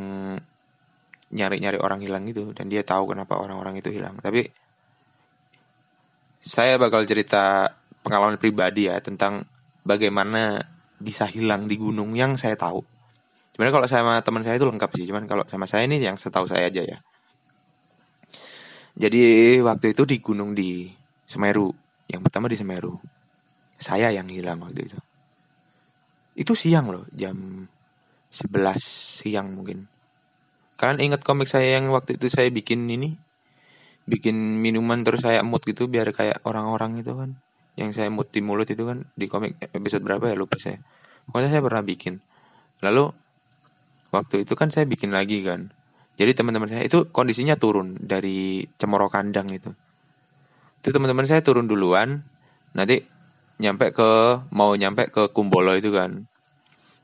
nyari-nyari 1.32 1.78
orang 1.80 2.02
hilang 2.04 2.28
itu 2.28 2.52
dan 2.54 2.68
dia 2.68 2.82
tahu 2.82 3.14
kenapa 3.14 3.38
orang-orang 3.38 3.78
itu 3.78 3.94
hilang. 3.94 4.18
Tapi 4.18 4.50
saya 6.42 6.82
bakal 6.82 7.06
cerita 7.06 7.78
pengalaman 8.02 8.42
pribadi 8.42 8.90
ya 8.90 8.98
tentang 8.98 9.46
bagaimana 9.86 10.71
bisa 11.02 11.26
hilang 11.26 11.66
di 11.66 11.76
gunung 11.76 12.14
yang 12.14 12.38
saya 12.38 12.54
tahu. 12.56 12.86
Sebenarnya 13.52 13.74
kalau 13.76 13.88
sama 13.90 14.14
teman 14.24 14.46
saya 14.46 14.56
itu 14.56 14.70
lengkap 14.70 14.90
sih, 14.96 15.06
cuman 15.10 15.26
kalau 15.28 15.44
sama 15.50 15.68
saya 15.68 15.84
ini 15.90 16.00
yang 16.00 16.16
setahu 16.16 16.48
saya 16.48 16.72
aja 16.72 16.86
ya. 16.86 16.98
Jadi 18.96 19.58
waktu 19.60 19.98
itu 19.98 20.04
di 20.08 20.18
gunung 20.22 20.54
di 20.54 20.88
Semeru, 21.26 21.72
yang 22.12 22.22
pertama 22.24 22.52
di 22.52 22.60
Semeru. 22.60 22.96
Saya 23.82 24.14
yang 24.14 24.30
hilang 24.30 24.62
waktu 24.62 24.88
itu. 24.88 25.00
Itu 26.38 26.54
siang 26.56 26.94
loh, 26.94 27.04
jam 27.12 27.66
11 28.32 28.80
siang 29.26 29.52
mungkin. 29.52 29.90
Kalian 30.80 31.12
ingat 31.12 31.22
komik 31.22 31.46
saya 31.46 31.78
yang 31.78 31.92
waktu 31.92 32.16
itu 32.16 32.32
saya 32.32 32.48
bikin 32.50 32.88
ini? 32.88 33.14
Bikin 34.08 34.58
minuman 34.58 35.04
terus 35.06 35.22
saya 35.22 35.44
emut 35.44 35.62
gitu 35.68 35.86
biar 35.92 36.10
kayak 36.16 36.42
orang-orang 36.48 37.04
itu 37.04 37.12
kan. 37.14 37.38
Yang 37.80 38.00
saya 38.00 38.08
emut 38.12 38.30
di 38.30 38.44
mulut 38.44 38.68
itu 38.68 38.84
kan 38.84 39.08
di 39.16 39.26
komik 39.32 39.58
episode 39.72 40.04
berapa 40.04 40.28
ya 40.28 40.36
lupa 40.36 40.60
saya. 40.60 40.80
Pokoknya 41.28 41.50
saya 41.54 41.62
pernah 41.64 41.84
bikin. 41.86 42.20
Lalu 42.84 43.14
waktu 44.12 44.44
itu 44.44 44.54
kan 44.60 44.74
saya 44.74 44.84
bikin 44.88 45.16
lagi 45.16 45.42
kan. 45.46 45.72
Jadi 46.20 46.36
teman-teman 46.36 46.68
saya 46.68 46.84
itu 46.84 47.08
kondisinya 47.10 47.56
turun 47.56 47.96
dari 47.98 48.68
cemoro 48.76 49.08
kandang 49.08 49.48
itu. 49.50 49.72
Itu 50.84 50.90
teman-teman 50.92 51.26
saya 51.26 51.40
turun 51.42 51.66
duluan. 51.66 52.28
Nanti 52.76 53.04
nyampe 53.62 53.96
ke 53.96 54.42
mau 54.52 54.74
nyampe 54.76 55.08
ke 55.14 55.32
Kumbolo 55.32 55.78
itu 55.78 55.94
kan. 55.94 56.28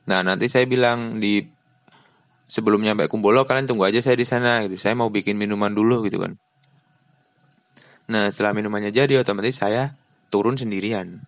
Nah, 0.08 0.24
nanti 0.24 0.48
saya 0.48 0.64
bilang 0.64 1.20
di 1.20 1.44
sebelum 2.48 2.80
nyampe 2.80 3.06
Kumbolo 3.12 3.44
kalian 3.44 3.68
tunggu 3.68 3.86
aja 3.86 4.00
saya 4.00 4.16
di 4.16 4.24
sana 4.24 4.64
gitu. 4.66 4.80
Saya 4.80 4.96
mau 4.96 5.12
bikin 5.12 5.36
minuman 5.36 5.70
dulu 5.72 6.02
gitu 6.08 6.18
kan. 6.18 6.40
Nah 8.08 8.32
setelah 8.32 8.56
minumannya 8.56 8.88
jadi 8.88 9.20
otomatis 9.20 9.60
saya 9.60 9.92
turun 10.28 10.56
sendirian. 10.56 11.24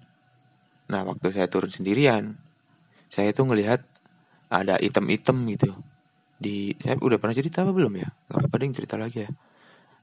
Nah 0.90 1.02
waktu 1.06 1.32
saya 1.32 1.46
turun 1.46 1.72
sendirian, 1.72 2.36
saya 3.08 3.34
tuh 3.34 3.48
ngelihat 3.48 3.82
ada 4.50 4.76
item-item 4.82 5.46
gitu. 5.56 5.70
Di 6.40 6.74
saya 6.80 6.96
udah 6.96 7.20
pernah 7.20 7.36
cerita 7.36 7.62
apa 7.62 7.72
belum 7.74 7.94
ya? 8.00 8.08
Gak 8.08 8.36
apa-apa 8.36 8.56
deh 8.60 8.70
cerita 8.72 8.96
lagi 8.96 9.24
ya. 9.24 9.30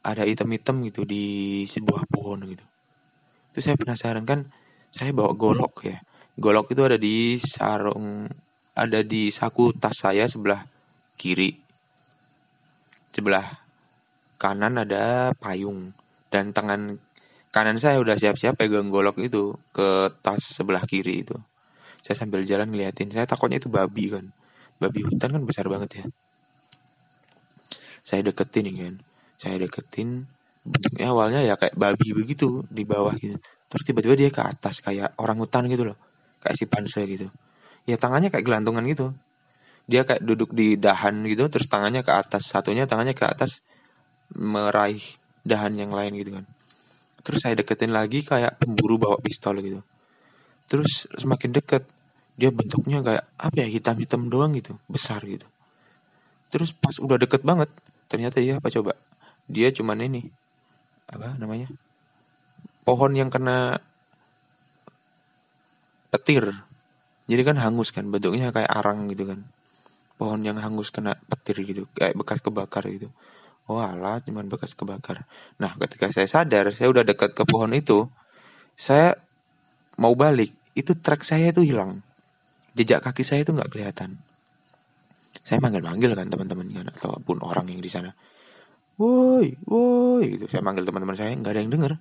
Ada 0.06 0.24
item-item 0.24 0.88
gitu 0.88 1.04
di 1.04 1.66
sebuah 1.66 2.08
pohon 2.08 2.46
gitu. 2.48 2.66
Itu 3.54 3.60
saya 3.60 3.76
penasaran 3.76 4.24
kan. 4.24 4.48
Saya 4.94 5.12
bawa 5.12 5.36
golok 5.36 5.84
ya. 5.84 5.98
Golok 6.38 6.72
itu 6.72 6.82
ada 6.86 6.96
di 7.02 7.42
sarung, 7.42 8.30
ada 8.78 9.02
di 9.02 9.34
saku 9.34 9.74
tas 9.74 9.98
saya 9.98 10.30
sebelah 10.30 10.64
kiri. 11.18 11.58
Sebelah 13.10 13.58
kanan 14.38 14.78
ada 14.78 15.34
payung 15.34 15.98
dan 16.30 16.54
tangan 16.54 17.02
kanan 17.58 17.82
saya 17.82 17.98
udah 17.98 18.14
siap-siap 18.14 18.54
pegang 18.54 18.94
golok 18.94 19.18
itu 19.18 19.58
ke 19.74 20.14
tas 20.22 20.46
sebelah 20.46 20.86
kiri 20.86 21.26
itu. 21.26 21.34
Saya 22.06 22.22
sambil 22.22 22.46
jalan 22.46 22.70
ngeliatin, 22.70 23.10
saya 23.10 23.26
takutnya 23.26 23.58
itu 23.58 23.66
babi 23.74 24.14
kan. 24.14 24.30
Babi 24.78 25.02
hutan 25.02 25.34
kan 25.34 25.42
besar 25.42 25.66
banget 25.66 25.90
ya. 25.98 26.06
Saya 28.06 28.22
deketin 28.22 28.70
kan. 28.78 28.96
Saya 29.42 29.58
deketin 29.58 30.30
bentuknya 30.62 31.10
awalnya 31.10 31.42
ya 31.42 31.58
kayak 31.58 31.74
babi 31.74 32.14
begitu 32.14 32.62
di 32.70 32.86
bawah 32.86 33.18
gitu. 33.18 33.42
Terus 33.42 33.84
tiba-tiba 33.90 34.14
dia 34.14 34.30
ke 34.30 34.46
atas 34.46 34.86
kayak 34.86 35.18
orang 35.18 35.42
hutan 35.42 35.66
gitu 35.66 35.90
loh. 35.90 35.98
Kayak 36.38 36.56
si 36.62 36.70
panse 36.70 37.02
gitu. 37.10 37.28
Ya 37.90 37.98
tangannya 37.98 38.30
kayak 38.30 38.46
gelantungan 38.46 38.86
gitu 38.86 39.18
dia 39.88 40.04
kayak 40.04 40.20
duduk 40.20 40.52
di 40.52 40.76
dahan 40.76 41.24
gitu 41.24 41.48
terus 41.48 41.72
tangannya 41.72 42.04
ke 42.04 42.12
atas 42.12 42.52
satunya 42.52 42.84
tangannya 42.84 43.16
ke 43.16 43.24
atas 43.24 43.64
meraih 44.36 45.00
dahan 45.48 45.80
yang 45.80 45.96
lain 45.96 46.12
gitu 46.20 46.36
kan 46.36 46.46
terus 47.28 47.44
saya 47.44 47.60
deketin 47.60 47.92
lagi 47.92 48.24
kayak 48.24 48.56
pemburu 48.56 48.96
bawa 48.96 49.20
pistol 49.20 49.60
gitu. 49.60 49.84
Terus 50.72 51.12
semakin 51.20 51.52
deket 51.52 51.84
dia 52.40 52.56
bentuknya 52.56 53.04
kayak 53.04 53.28
apa 53.36 53.56
ya 53.60 53.68
hitam-hitam 53.68 54.32
doang 54.32 54.56
gitu 54.56 54.80
besar 54.88 55.20
gitu. 55.28 55.44
Terus 56.48 56.72
pas 56.72 56.96
udah 56.96 57.20
deket 57.20 57.44
banget 57.44 57.68
ternyata 58.08 58.40
ya 58.40 58.64
apa 58.64 58.72
coba? 58.72 58.96
Dia 59.52 59.76
cuman 59.76 60.08
ini 60.08 60.24
apa 61.12 61.36
namanya 61.36 61.68
pohon 62.88 63.12
yang 63.12 63.28
kena 63.28 63.84
petir. 66.08 66.48
Jadi 67.28 67.42
kan 67.44 67.60
hangus 67.60 67.92
kan 67.92 68.08
bentuknya 68.08 68.56
kayak 68.56 68.72
arang 68.72 69.12
gitu 69.12 69.28
kan. 69.28 69.44
Pohon 70.16 70.48
yang 70.48 70.64
hangus 70.64 70.96
kena 70.96 71.20
petir 71.28 71.60
gitu 71.68 71.92
kayak 71.92 72.16
bekas 72.16 72.40
kebakar 72.40 72.88
gitu 72.88 73.12
oh 73.68 73.80
alat 73.80 74.24
cuman 74.28 74.48
bekas 74.48 74.74
kebakar. 74.74 75.28
Nah 75.60 75.76
ketika 75.80 76.12
saya 76.12 76.28
sadar 76.28 76.72
saya 76.72 76.88
udah 76.92 77.04
dekat 77.04 77.36
ke 77.36 77.44
pohon 77.44 77.72
itu 77.76 78.08
saya 78.74 79.16
mau 80.00 80.16
balik. 80.16 80.56
Itu 80.78 80.94
trek 80.98 81.26
saya 81.26 81.50
itu 81.52 81.66
hilang. 81.66 82.06
Jejak 82.78 83.02
kaki 83.02 83.26
saya 83.26 83.42
itu 83.44 83.52
nggak 83.54 83.70
kelihatan. 83.74 84.22
Saya 85.42 85.62
manggil-manggil 85.64 86.14
kan 86.14 86.28
teman-teman 86.30 86.68
kan 86.74 86.88
ataupun 86.94 87.42
orang 87.42 87.72
yang 87.72 87.82
di 87.82 87.90
sana. 87.90 88.14
Woi 88.98 89.58
woi 89.68 90.38
gitu. 90.38 90.46
Saya 90.50 90.62
manggil 90.66 90.88
teman-teman 90.88 91.18
saya 91.18 91.34
nggak 91.34 91.54
ada 91.54 91.62
yang 91.62 91.74
dengar 91.74 91.94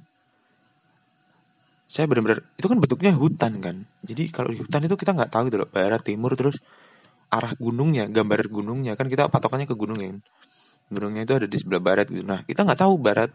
saya 1.87 2.11
benar-benar 2.11 2.43
itu 2.59 2.67
kan 2.67 2.79
bentuknya 2.83 3.15
hutan 3.15 3.53
kan. 3.63 3.77
Jadi 4.03 4.27
kalau 4.35 4.51
di 4.51 4.59
hutan 4.59 4.83
itu 4.83 4.99
kita 4.99 5.15
nggak 5.15 5.31
tahu 5.31 5.43
gitu 5.49 5.63
loh 5.63 5.71
barat 5.71 6.03
timur 6.03 6.35
terus 6.35 6.59
arah 7.31 7.55
gunungnya, 7.55 8.11
gambar 8.11 8.51
gunungnya. 8.51 8.99
Kan 8.99 9.07
kita 9.07 9.31
patokannya 9.31 9.71
ke 9.71 9.79
gunung 9.79 9.99
ya. 10.03 10.11
Gunungnya 10.87 11.27
itu 11.27 11.35
ada 11.35 11.47
di 11.51 11.57
sebelah 11.59 11.83
barat 11.83 12.07
gitu. 12.07 12.23
Nah, 12.23 12.47
kita 12.47 12.63
nggak 12.63 12.81
tahu 12.87 12.95
barat, 12.99 13.31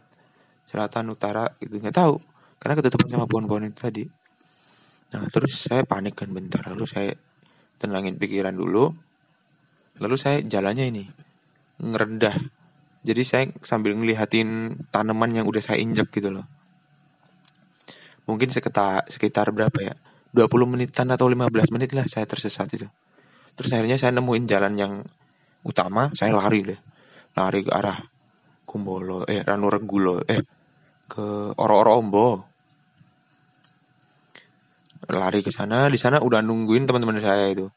selatan, 0.72 1.12
utara 1.12 1.52
gitu 1.60 1.78
nggak 1.78 1.96
tahu 1.96 2.16
karena 2.62 2.74
ketutupan 2.78 3.08
sama 3.10 3.26
pohon-pohon 3.26 3.74
itu 3.74 3.80
tadi. 3.82 4.04
Nah, 5.12 5.28
terus 5.28 5.68
saya 5.68 5.84
panik 5.84 6.16
kan 6.16 6.32
bentar, 6.32 6.64
lalu 6.72 6.88
saya 6.88 7.12
tenangin 7.82 8.16
pikiran 8.16 8.56
dulu. 8.56 8.94
Lalu 10.00 10.16
saya 10.16 10.40
jalannya 10.46 10.86
ini 10.88 11.04
ngerendah. 11.82 12.38
Jadi 13.02 13.22
saya 13.26 13.44
sambil 13.66 13.98
ngelihatin 13.98 14.78
tanaman 14.94 15.34
yang 15.34 15.50
udah 15.50 15.60
saya 15.60 15.82
injek 15.82 16.14
gitu 16.14 16.30
loh. 16.30 16.46
Mungkin 18.30 18.54
sekitar 18.54 19.10
sekitar 19.10 19.50
berapa 19.50 19.76
ya? 19.82 19.94
20 20.32 20.48
menitan 20.70 21.10
atau 21.12 21.28
15 21.28 21.74
menit 21.76 21.92
lah 21.92 22.08
saya 22.08 22.24
tersesat 22.24 22.72
itu. 22.72 22.88
Terus 23.58 23.70
akhirnya 23.74 24.00
saya 24.00 24.16
nemuin 24.16 24.46
jalan 24.48 24.74
yang 24.80 24.94
utama, 25.66 26.14
saya 26.16 26.32
lari 26.32 26.62
deh. 26.64 26.80
Lari 27.38 27.64
ke 27.64 27.72
arah 27.72 27.98
Kumbolo, 28.68 29.28
eh 29.28 29.44
Ranuregulo, 29.44 30.24
eh 30.28 30.42
ke 31.08 31.26
Oro-Oro 31.56 31.92
Ombo. 32.00 32.28
Lari 35.12 35.44
ke 35.44 35.52
sana, 35.52 35.92
di 35.92 36.00
sana 36.00 36.24
udah 36.24 36.40
nungguin 36.40 36.88
teman-teman 36.88 37.20
saya 37.20 37.52
itu. 37.52 37.68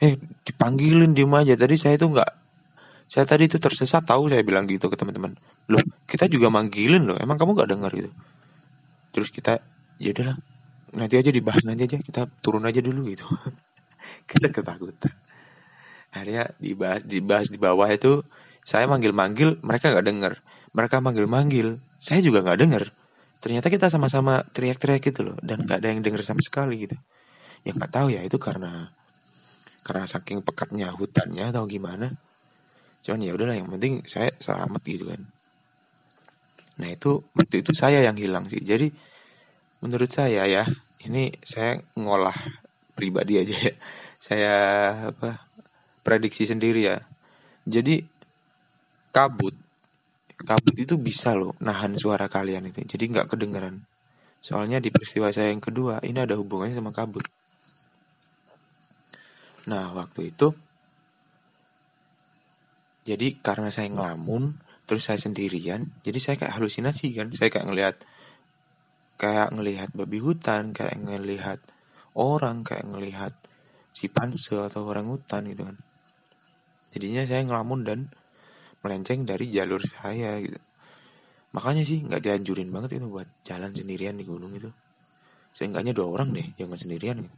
Eh, 0.00 0.16
dipanggilin 0.46 1.12
diem 1.12 1.32
aja. 1.36 1.54
Tadi 1.54 1.76
saya 1.76 1.94
itu 2.00 2.08
nggak 2.08 2.30
saya 3.12 3.28
tadi 3.28 3.44
itu 3.44 3.60
tersesat 3.60 4.08
tahu 4.08 4.32
saya 4.32 4.40
bilang 4.40 4.64
gitu 4.64 4.88
ke 4.88 4.96
teman-teman. 4.96 5.36
Loh, 5.68 5.84
kita 6.08 6.26
juga 6.32 6.48
manggilin 6.48 7.04
loh. 7.04 7.16
Emang 7.20 7.36
kamu 7.36 7.52
nggak 7.52 7.70
dengar 7.70 7.92
gitu? 7.92 8.08
Terus 9.12 9.28
kita 9.28 9.60
ya 10.00 10.10
udahlah 10.16 10.36
nanti 10.92 11.14
aja 11.16 11.30
dibahas 11.32 11.64
nanti 11.64 11.88
aja 11.88 11.98
kita 12.02 12.28
turun 12.44 12.68
aja 12.68 12.84
dulu 12.84 13.08
gitu 13.08 13.24
kita 14.30 14.52
ketakutan 14.52 15.14
akhirnya 16.12 16.52
dibahas, 16.60 17.00
dibahas 17.02 17.48
di 17.48 17.58
bawah 17.58 17.88
itu 17.88 18.22
saya 18.62 18.86
manggil-manggil 18.86 19.58
mereka 19.64 19.90
nggak 19.90 20.06
dengar 20.06 20.32
mereka 20.76 21.00
manggil-manggil 21.02 21.82
saya 21.98 22.20
juga 22.20 22.44
nggak 22.44 22.60
dengar 22.60 22.84
ternyata 23.42 23.66
kita 23.66 23.90
sama-sama 23.90 24.46
teriak-teriak 24.54 25.02
gitu 25.02 25.26
loh 25.26 25.36
dan 25.42 25.66
nggak 25.66 25.82
ada 25.82 25.88
yang 25.90 26.00
dengar 26.06 26.22
sama 26.22 26.38
sekali 26.38 26.86
gitu. 26.86 26.94
Yang 27.66 27.74
nggak 27.82 27.92
tahu 27.92 28.06
ya 28.14 28.22
itu 28.22 28.38
karena 28.38 28.94
karena 29.82 30.06
saking 30.06 30.46
pekatnya 30.46 30.94
hutannya 30.94 31.50
atau 31.50 31.66
gimana. 31.66 32.14
Cuman 33.02 33.26
ya 33.26 33.34
udahlah 33.34 33.58
yang 33.58 33.66
penting 33.66 34.06
saya 34.06 34.30
selamat 34.38 34.82
gitu 34.86 35.10
kan. 35.10 35.26
Nah 36.78 36.88
itu 36.94 37.26
waktu 37.34 37.66
itu 37.66 37.74
saya 37.74 37.98
yang 38.06 38.14
hilang 38.14 38.46
sih. 38.46 38.62
Jadi 38.62 38.94
menurut 39.82 40.06
saya 40.06 40.46
ya 40.46 40.62
ini 41.02 41.34
saya 41.42 41.82
ngolah 41.98 42.38
pribadi 42.94 43.42
aja 43.42 43.58
ya. 43.58 43.74
Saya 44.22 44.54
apa 45.10 45.50
prediksi 46.02 46.44
sendiri 46.44 46.86
ya. 46.86 46.98
Jadi 47.66 48.02
kabut. 49.14 49.54
Kabut 50.42 50.74
itu 50.74 50.98
bisa 50.98 51.38
loh 51.38 51.54
nahan 51.62 51.94
suara 51.94 52.26
kalian 52.26 52.68
itu. 52.74 52.82
Jadi 52.82 53.14
nggak 53.14 53.30
kedengeran. 53.30 53.86
Soalnya 54.42 54.82
di 54.82 54.90
peristiwa 54.90 55.30
saya 55.30 55.54
yang 55.54 55.62
kedua 55.62 56.02
ini 56.02 56.18
ada 56.18 56.34
hubungannya 56.34 56.74
sama 56.74 56.90
kabut. 56.90 57.22
Nah 59.70 59.94
waktu 59.94 60.34
itu 60.34 60.50
jadi 63.06 63.38
karena 63.38 63.70
saya 63.70 63.90
ngelamun 63.90 64.58
terus 64.86 65.06
saya 65.06 65.18
sendirian 65.18 65.90
jadi 66.02 66.18
saya 66.18 66.34
kayak 66.42 66.58
halusinasi 66.58 67.14
kan. 67.14 67.30
Saya 67.30 67.54
kayak 67.54 67.70
ngelihat 67.70 67.96
kayak 69.22 69.54
ngelihat 69.54 69.94
babi 69.94 70.18
hutan 70.18 70.74
kayak 70.74 70.98
ngelihat 70.98 71.62
orang 72.18 72.66
kayak 72.66 72.90
ngelihat 72.90 73.38
si 73.94 74.10
pansel 74.10 74.66
atau 74.66 74.82
orang 74.88 75.06
hutan 75.06 75.46
gitu 75.46 75.70
kan 75.70 75.78
jadinya 76.92 77.24
saya 77.24 77.42
ngelamun 77.48 77.80
dan 77.82 77.98
melenceng 78.84 79.24
dari 79.24 79.48
jalur 79.48 79.80
saya 79.80 80.36
gitu. 80.44 80.60
Makanya 81.56 81.82
sih 81.84 82.04
nggak 82.04 82.20
dianjurin 82.20 82.68
banget 82.68 83.00
itu 83.00 83.08
buat 83.08 83.28
jalan 83.44 83.72
sendirian 83.72 84.16
di 84.20 84.24
gunung 84.28 84.52
itu. 84.52 84.68
Seenggaknya 85.52 85.96
dua 85.96 86.08
orang 86.08 86.32
deh 86.32 86.46
jangan 86.56 86.76
sendirian 86.76 87.24
gitu. 87.24 87.36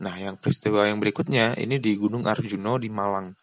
nah 0.00 0.16
yang 0.16 0.40
peristiwa 0.40 0.88
yang 0.88 0.96
berikutnya 0.96 1.60
ini 1.60 1.76
di 1.76 1.92
Gunung 1.92 2.24
Arjuno 2.24 2.80
di 2.80 2.88
Malang. 2.88 3.36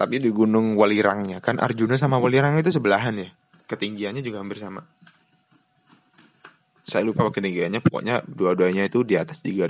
Tapi 0.00 0.16
di 0.16 0.32
Gunung 0.32 0.72
Walirangnya. 0.72 1.44
Kan 1.44 1.60
Arjuno 1.60 1.92
sama 2.00 2.16
Walirang 2.16 2.56
itu 2.56 2.72
sebelahan 2.72 3.20
ya. 3.20 3.28
Ketinggiannya 3.68 4.24
juga 4.24 4.40
hampir 4.40 4.56
sama. 4.56 4.88
Saya 6.80 7.04
lupa 7.04 7.28
ketinggiannya. 7.28 7.84
Pokoknya 7.84 8.24
dua-duanya 8.24 8.88
itu 8.88 9.04
di 9.04 9.20
atas 9.20 9.44
3000 9.44 9.68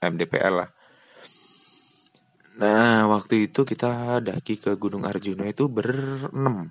mdpl 0.00 0.54
lah 0.56 0.72
Nah, 2.54 3.10
waktu 3.10 3.50
itu 3.50 3.66
kita 3.66 4.22
daki 4.22 4.62
ke 4.62 4.78
Gunung 4.78 5.02
Arjuna 5.02 5.50
itu 5.50 5.66
berenam. 5.66 6.70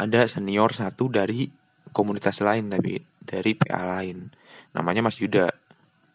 Ada 0.00 0.24
senior 0.24 0.72
satu 0.72 1.12
dari 1.12 1.52
komunitas 1.92 2.40
lain 2.40 2.72
tapi 2.72 2.96
dari 3.20 3.52
PA 3.52 3.84
lain. 3.84 4.32
Namanya 4.72 5.04
Mas 5.04 5.20
Yuda. 5.20 5.52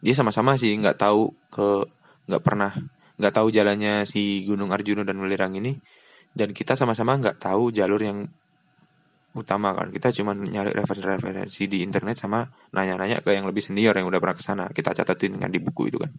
Dia 0.02 0.14
sama-sama 0.18 0.58
sih 0.58 0.74
nggak 0.74 0.98
tahu 0.98 1.30
ke 1.52 1.86
nggak 2.26 2.42
pernah 2.42 2.74
nggak 3.20 3.34
tahu 3.36 3.52
jalannya 3.52 4.08
si 4.08 4.42
Gunung 4.48 4.72
Arjuna 4.72 5.04
dan 5.04 5.20
Welirang 5.20 5.52
ini 5.54 5.76
dan 6.32 6.56
kita 6.56 6.72
sama-sama 6.72 7.20
nggak 7.20 7.36
tahu 7.36 7.68
jalur 7.68 8.00
yang 8.00 8.24
utama 9.36 9.76
kan 9.76 9.94
kita 9.94 10.10
cuma 10.10 10.34
nyari 10.34 10.74
referensi 10.74 11.70
di 11.70 11.86
internet 11.86 12.18
sama 12.18 12.42
nanya-nanya 12.74 13.22
ke 13.22 13.30
yang 13.30 13.46
lebih 13.46 13.62
senior 13.62 13.94
yang 13.94 14.10
udah 14.10 14.18
pernah 14.18 14.34
ke 14.34 14.42
sana 14.42 14.64
kita 14.74 14.90
catatin 14.90 15.38
kan 15.38 15.52
di 15.52 15.62
buku 15.62 15.86
itu 15.86 16.02
kan 16.02 16.10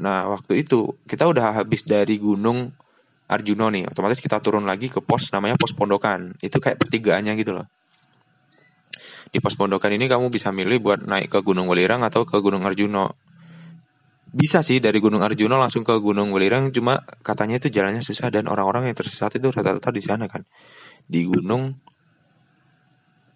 Nah 0.00 0.30
waktu 0.32 0.64
itu 0.64 0.96
kita 1.04 1.28
udah 1.28 1.60
habis 1.60 1.84
dari 1.84 2.16
gunung 2.16 2.72
Arjuno 3.32 3.72
nih, 3.72 3.88
otomatis 3.88 4.20
kita 4.20 4.44
turun 4.44 4.68
lagi 4.68 4.92
ke 4.92 5.00
pos 5.00 5.32
namanya 5.32 5.56
pos 5.56 5.72
pondokan. 5.72 6.36
Itu 6.44 6.60
kayak 6.60 6.76
pertigaannya 6.76 7.32
gitu 7.40 7.56
loh. 7.56 7.66
Di 9.32 9.40
pos 9.40 9.56
pondokan 9.56 9.96
ini 9.96 10.04
kamu 10.04 10.28
bisa 10.28 10.52
milih 10.52 10.84
buat 10.84 11.00
naik 11.08 11.32
ke 11.32 11.40
Gunung 11.40 11.64
Welirang 11.64 12.04
atau 12.04 12.28
ke 12.28 12.36
Gunung 12.36 12.68
Arjuno. 12.68 13.16
Bisa 14.28 14.60
sih 14.60 14.80
dari 14.84 15.00
Gunung 15.00 15.24
Arjuno 15.24 15.56
langsung 15.56 15.80
ke 15.80 15.96
Gunung 15.96 16.36
Welirang, 16.36 16.68
cuma 16.76 17.00
katanya 17.24 17.56
itu 17.56 17.72
jalannya 17.72 18.04
susah 18.04 18.28
dan 18.28 18.48
orang-orang 18.52 18.92
yang 18.92 18.96
tersesat 18.96 19.40
itu 19.40 19.48
rata-rata 19.48 19.88
di 19.88 20.04
sana 20.04 20.28
kan. 20.28 20.44
Di 21.08 21.24
gunung 21.24 21.72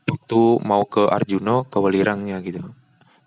waktu 0.05 0.41
mau 0.69 0.85
ke 0.85 1.09
Arjuno 1.09 1.65
ke 1.65 1.81
Welirangnya 1.81 2.45
gitu. 2.45 2.61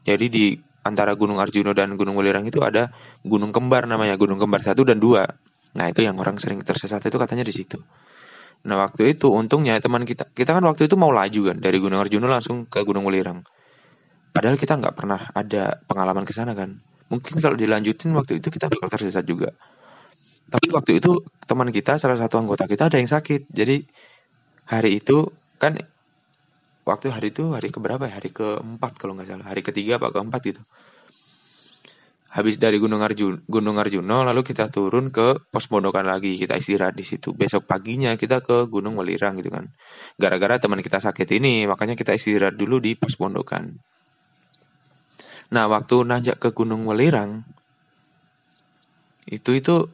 Jadi 0.05 0.25
di 0.29 0.45
antara 0.83 1.15
Gunung 1.15 1.39
Arjuno 1.41 1.75
dan 1.75 1.95
Gunung 1.99 2.15
Welirang 2.15 2.47
itu 2.47 2.63
ada 2.63 2.93
gunung 3.23 3.51
kembar 3.51 3.85
namanya, 3.85 4.15
gunung 4.15 4.39
kembar 4.39 4.63
satu 4.63 4.87
dan 4.87 4.97
dua. 4.97 5.27
Nah 5.75 5.85
itu 5.91 6.01
yang 6.01 6.17
orang 6.17 6.39
sering 6.41 6.63
tersesat 6.65 7.03
itu 7.05 7.17
katanya 7.19 7.45
di 7.45 7.53
situ. 7.53 7.77
Nah 8.65 8.75
waktu 8.75 9.15
itu 9.15 9.31
untungnya 9.31 9.79
teman 9.79 10.03
kita, 10.03 10.27
kita 10.35 10.51
kan 10.55 10.63
waktu 10.67 10.91
itu 10.91 10.95
mau 10.99 11.13
laju 11.13 11.53
kan 11.53 11.57
dari 11.59 11.77
Gunung 11.79 11.99
Arjuno 11.99 12.27
langsung 12.27 12.67
ke 12.67 12.83
Gunung 12.83 13.07
Welirang. 13.07 13.43
Padahal 14.29 14.59
kita 14.59 14.77
nggak 14.77 14.95
pernah 14.95 15.19
ada 15.33 15.79
pengalaman 15.89 16.23
ke 16.27 16.33
sana 16.35 16.53
kan. 16.53 16.79
Mungkin 17.09 17.41
kalau 17.41 17.57
dilanjutin 17.57 18.13
waktu 18.13 18.37
itu 18.37 18.53
kita 18.53 18.69
bakal 18.69 18.87
tersesat 18.91 19.25
juga. 19.25 19.49
Tapi 20.49 20.73
waktu 20.73 20.97
itu 21.01 21.21
teman 21.45 21.69
kita 21.69 21.97
salah 22.01 22.17
satu 22.17 22.41
anggota 22.41 22.65
kita 22.65 22.89
ada 22.89 22.97
yang 22.97 23.09
sakit. 23.09 23.49
Jadi 23.49 23.85
hari 24.69 25.01
itu 25.01 25.29
kan 25.57 25.77
waktu 26.89 27.13
hari 27.13 27.29
itu 27.29 27.53
hari 27.53 27.69
keberapa 27.69 28.09
ya? 28.09 28.17
Hari 28.17 28.33
keempat 28.33 28.97
kalau 28.97 29.13
nggak 29.13 29.29
salah. 29.29 29.45
Hari 29.45 29.61
ketiga 29.61 30.01
apa 30.01 30.09
keempat 30.09 30.41
gitu. 30.49 30.61
Habis 32.29 32.61
dari 32.61 32.77
Gunung 32.77 33.01
Arjun 33.01 33.41
Gunung 33.49 33.81
Arjuno 33.81 34.21
lalu 34.21 34.45
kita 34.45 34.69
turun 34.69 35.13
ke 35.13 35.37
pos 35.53 35.69
pondokan 35.69 36.09
lagi. 36.09 36.33
Kita 36.37 36.57
istirahat 36.57 36.97
di 36.97 37.05
situ. 37.05 37.37
Besok 37.37 37.69
paginya 37.69 38.13
kita 38.17 38.41
ke 38.41 38.65
Gunung 38.65 38.97
Welirang 38.97 39.37
gitu 39.37 39.53
kan. 39.53 39.69
Gara-gara 40.17 40.57
teman 40.57 40.81
kita 40.81 40.97
sakit 40.97 41.29
ini 41.37 41.69
makanya 41.69 41.93
kita 41.93 42.17
istirahat 42.17 42.57
dulu 42.57 42.81
di 42.81 42.97
pos 42.97 43.13
pondokan 43.13 43.77
nah 45.49 45.65
waktu 45.65 46.05
nanjak 46.05 46.37
ke 46.37 46.49
Gunung 46.53 46.85
Welirang 46.85 47.41
itu 49.25 49.57
itu 49.57 49.89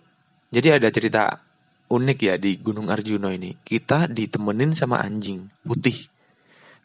jadi 0.51 0.79
ada 0.79 0.91
cerita 0.91 1.43
unik 1.91 2.19
ya 2.23 2.35
di 2.39 2.55
Gunung 2.55 2.87
Arjuno 2.87 3.27
ini. 3.27 3.59
Kita 3.59 4.07
ditemenin 4.07 4.71
sama 4.71 5.03
anjing 5.03 5.51
putih 5.67 6.07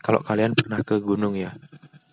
kalau 0.01 0.25
kalian 0.25 0.57
pernah 0.57 0.81
ke 0.81 0.97
gunung 1.01 1.37
ya, 1.37 1.53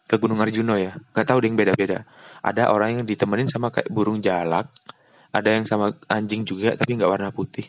ke 0.07 0.15
Gunung 0.19 0.39
Arjuno 0.39 0.75
ya, 0.79 0.95
nggak 0.95 1.25
tahu 1.27 1.43
deh 1.43 1.47
yang 1.51 1.59
beda-beda. 1.59 2.07
Ada 2.43 2.71
orang 2.71 2.99
yang 2.99 3.03
ditemenin 3.03 3.47
sama 3.51 3.71
kayak 3.71 3.91
burung 3.91 4.23
jalak, 4.23 4.71
ada 5.31 5.49
yang 5.51 5.67
sama 5.67 5.95
anjing 6.07 6.47
juga 6.47 6.75
tapi 6.75 6.95
nggak 6.95 7.11
warna 7.11 7.29
putih. 7.31 7.67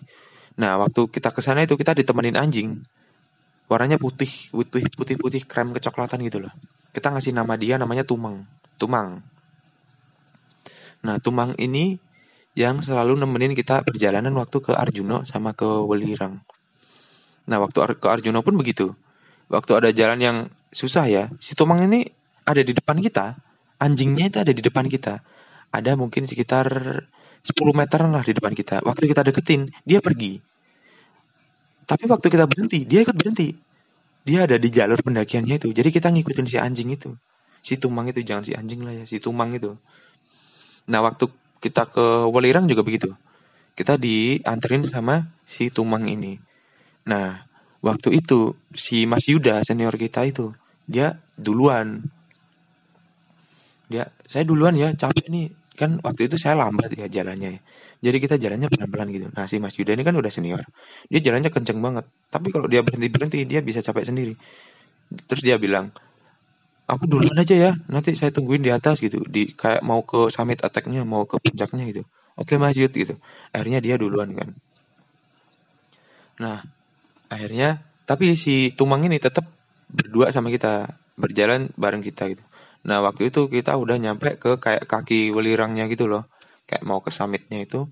Nah 0.59 0.79
waktu 0.79 1.07
kita 1.11 1.35
ke 1.35 1.43
sana 1.43 1.67
itu 1.67 1.75
kita 1.75 1.95
ditemenin 1.95 2.39
anjing, 2.39 2.83
warnanya 3.67 3.99
putih, 3.99 4.31
putih, 4.51 4.87
putih, 4.91 5.19
putih, 5.19 5.43
krem 5.47 5.75
kecoklatan 5.75 6.23
gitu 6.27 6.43
loh. 6.43 6.55
Kita 6.95 7.11
ngasih 7.15 7.35
nama 7.35 7.55
dia 7.55 7.79
namanya 7.79 8.03
Tumang, 8.03 8.47
Tumang. 8.79 9.23
Nah 11.03 11.17
Tumang 11.23 11.55
ini 11.59 11.99
yang 12.59 12.83
selalu 12.83 13.15
nemenin 13.19 13.55
kita 13.55 13.87
perjalanan 13.87 14.35
waktu 14.35 14.59
ke 14.59 14.75
Arjuno 14.75 15.23
sama 15.27 15.55
ke 15.55 15.67
Welirang. 15.87 16.43
Nah 17.47 17.59
waktu 17.63 17.99
ke 18.03 18.07
Arjuno 18.11 18.43
pun 18.43 18.59
begitu 18.59 18.99
waktu 19.49 19.73
ada 19.75 19.91
jalan 19.93 20.19
yang 20.21 20.37
susah 20.73 21.05
ya, 21.09 21.25
si 21.41 21.57
Tomang 21.57 21.85
ini 21.89 22.09
ada 22.45 22.61
di 22.61 22.73
depan 22.73 23.01
kita, 23.01 23.37
anjingnya 23.81 24.29
itu 24.29 24.39
ada 24.41 24.53
di 24.53 24.63
depan 24.63 24.89
kita. 24.89 25.21
Ada 25.69 26.01
mungkin 26.01 26.25
sekitar 26.25 26.65
10 27.45 27.77
meteran 27.77 28.09
lah 28.13 28.25
di 28.25 28.33
depan 28.33 28.57
kita. 28.57 28.81
Waktu 28.85 29.05
kita 29.05 29.21
deketin, 29.25 29.69
dia 29.85 30.01
pergi. 30.01 30.41
Tapi 31.89 32.05
waktu 32.09 32.27
kita 32.29 32.45
berhenti, 32.45 32.85
dia 32.85 33.05
ikut 33.05 33.17
berhenti. 33.17 33.53
Dia 34.25 34.45
ada 34.45 34.61
di 34.61 34.69
jalur 34.69 35.01
pendakiannya 35.01 35.57
itu. 35.57 35.69
Jadi 35.73 35.89
kita 35.89 36.13
ngikutin 36.13 36.47
si 36.49 36.57
anjing 36.61 36.93
itu. 36.93 37.17
Si 37.65 37.81
Tumang 37.81 38.13
itu, 38.13 38.21
jangan 38.21 38.45
si 38.45 38.53
anjing 38.53 38.85
lah 38.85 38.93
ya, 38.93 39.05
si 39.09 39.21
Tumang 39.21 39.57
itu. 39.57 39.77
Nah 40.89 41.01
waktu 41.05 41.29
kita 41.65 41.89
ke 41.89 42.29
Welirang 42.29 42.69
juga 42.69 42.85
begitu. 42.85 43.13
Kita 43.73 43.97
dianterin 43.97 44.85
sama 44.85 45.33
si 45.49 45.73
Tumang 45.73 46.05
ini. 46.09 46.37
Nah 47.09 47.48
waktu 47.85 48.19
itu 48.19 48.59
si 48.75 49.07
Mas 49.07 49.27
Yuda 49.31 49.63
senior 49.63 49.95
kita 49.95 50.27
itu 50.27 50.55
dia 50.89 51.21
duluan. 51.39 52.07
Dia 53.89 54.13
saya 54.29 54.45
duluan 54.45 54.77
ya 54.77 54.93
capek 54.93 55.27
nih. 55.31 55.49
Kan 55.79 56.03
waktu 56.03 56.27
itu 56.27 56.35
saya 56.35 56.59
lambat 56.59 56.91
ya 56.99 57.07
jalannya 57.07 57.63
jadi 57.99 58.17
kita 58.23 58.35
jalannya 58.39 58.71
pelan-pelan 58.71 59.11
gitu. 59.11 59.27
Nah 59.35 59.51
si 59.51 59.59
Mas 59.59 59.75
Yuda 59.75 59.99
ini 59.99 60.07
kan 60.07 60.15
udah 60.15 60.31
senior. 60.31 60.63
Dia 61.11 61.19
jalannya 61.19 61.51
kenceng 61.51 61.83
banget. 61.83 62.07
Tapi 62.31 62.55
kalau 62.55 62.71
dia 62.71 62.87
berhenti 62.87 63.11
berhenti 63.11 63.39
dia 63.43 63.59
bisa 63.59 63.83
capek 63.83 64.07
sendiri. 64.07 64.35
Terus 65.27 65.43
dia 65.43 65.59
bilang 65.59 65.91
aku 66.87 67.05
duluan 67.11 67.35
aja 67.35 67.53
ya 67.59 67.71
nanti 67.91 68.15
saya 68.15 68.31
tungguin 68.31 68.63
di 68.63 68.71
atas 68.71 69.03
gitu. 69.03 69.27
Di 69.27 69.51
kayak 69.51 69.83
mau 69.83 70.07
ke 70.07 70.31
summit 70.31 70.63
attacknya 70.63 71.03
mau 71.03 71.27
ke 71.27 71.43
puncaknya 71.43 71.91
gitu. 71.91 72.03
Oke 72.39 72.55
Mas 72.55 72.79
Yud 72.79 72.95
gitu. 72.95 73.19
Akhirnya 73.51 73.83
dia 73.83 73.99
duluan 73.99 74.31
kan. 74.31 74.55
Nah 76.39 76.63
akhirnya 77.29 77.85
tapi 78.09 78.33
si 78.41 78.73
Tumang 78.73 79.05
ini 79.05 79.21
tetap 79.21 79.45
berdua 79.93 80.33
sama 80.33 80.49
kita 80.49 80.97
berjalan 81.21 81.69
bareng 81.77 82.01
kita 82.01 82.29
gitu. 82.33 82.45
Nah 82.89 83.05
waktu 83.05 83.29
itu 83.29 83.53
kita 83.53 83.77
udah 83.77 84.01
nyampe 84.01 84.41
ke 84.41 84.57
kayak 84.57 84.89
kaki 84.89 85.29
welirangnya 85.33 85.89
gitu 85.93 86.09
loh 86.09 86.25
kayak 86.65 86.85
mau 86.89 87.05
ke 87.05 87.13
summitnya 87.13 87.61
itu. 87.61 87.85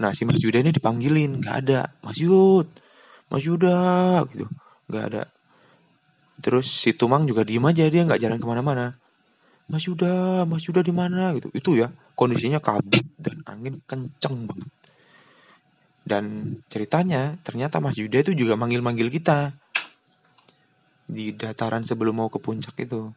Nah 0.00 0.12
si 0.12 0.28
Mas 0.28 0.40
Yuda 0.40 0.60
ini 0.60 0.72
dipanggilin 0.72 1.40
nggak 1.40 1.56
ada 1.64 1.92
Mas 2.04 2.20
Yud 2.20 2.68
Mas 3.32 3.44
Yuda 3.44 3.76
gitu. 4.32 4.46
Nggak 4.90 5.04
ada. 5.12 5.22
Terus 6.40 6.66
si 6.68 6.96
Tumang 6.96 7.28
juga 7.28 7.44
diem 7.44 7.64
aja 7.64 7.84
dia 7.88 8.02
nggak 8.04 8.20
jalan 8.20 8.40
ke 8.40 8.46
mana-mana. 8.48 9.00
Mas 9.70 9.86
Yuda 9.88 10.44
Mas 10.44 10.66
Yuda 10.68 10.84
di 10.84 10.92
mana? 10.92 11.32
gitu. 11.36 11.48
Itu 11.56 11.72
ya 11.78 11.88
kondisinya 12.18 12.60
kabut 12.60 13.06
dan 13.16 13.40
angin 13.48 13.80
kenceng 13.88 14.44
banget 14.44 14.68
dan 16.10 16.58
ceritanya 16.66 17.38
ternyata 17.46 17.78
Mas 17.78 17.94
Yuda 17.94 18.26
itu 18.26 18.34
juga 18.34 18.58
manggil-manggil 18.58 19.06
kita. 19.14 19.54
di 21.10 21.34
dataran 21.34 21.82
sebelum 21.82 22.22
mau 22.22 22.30
ke 22.30 22.38
puncak 22.38 22.78
itu. 22.86 23.10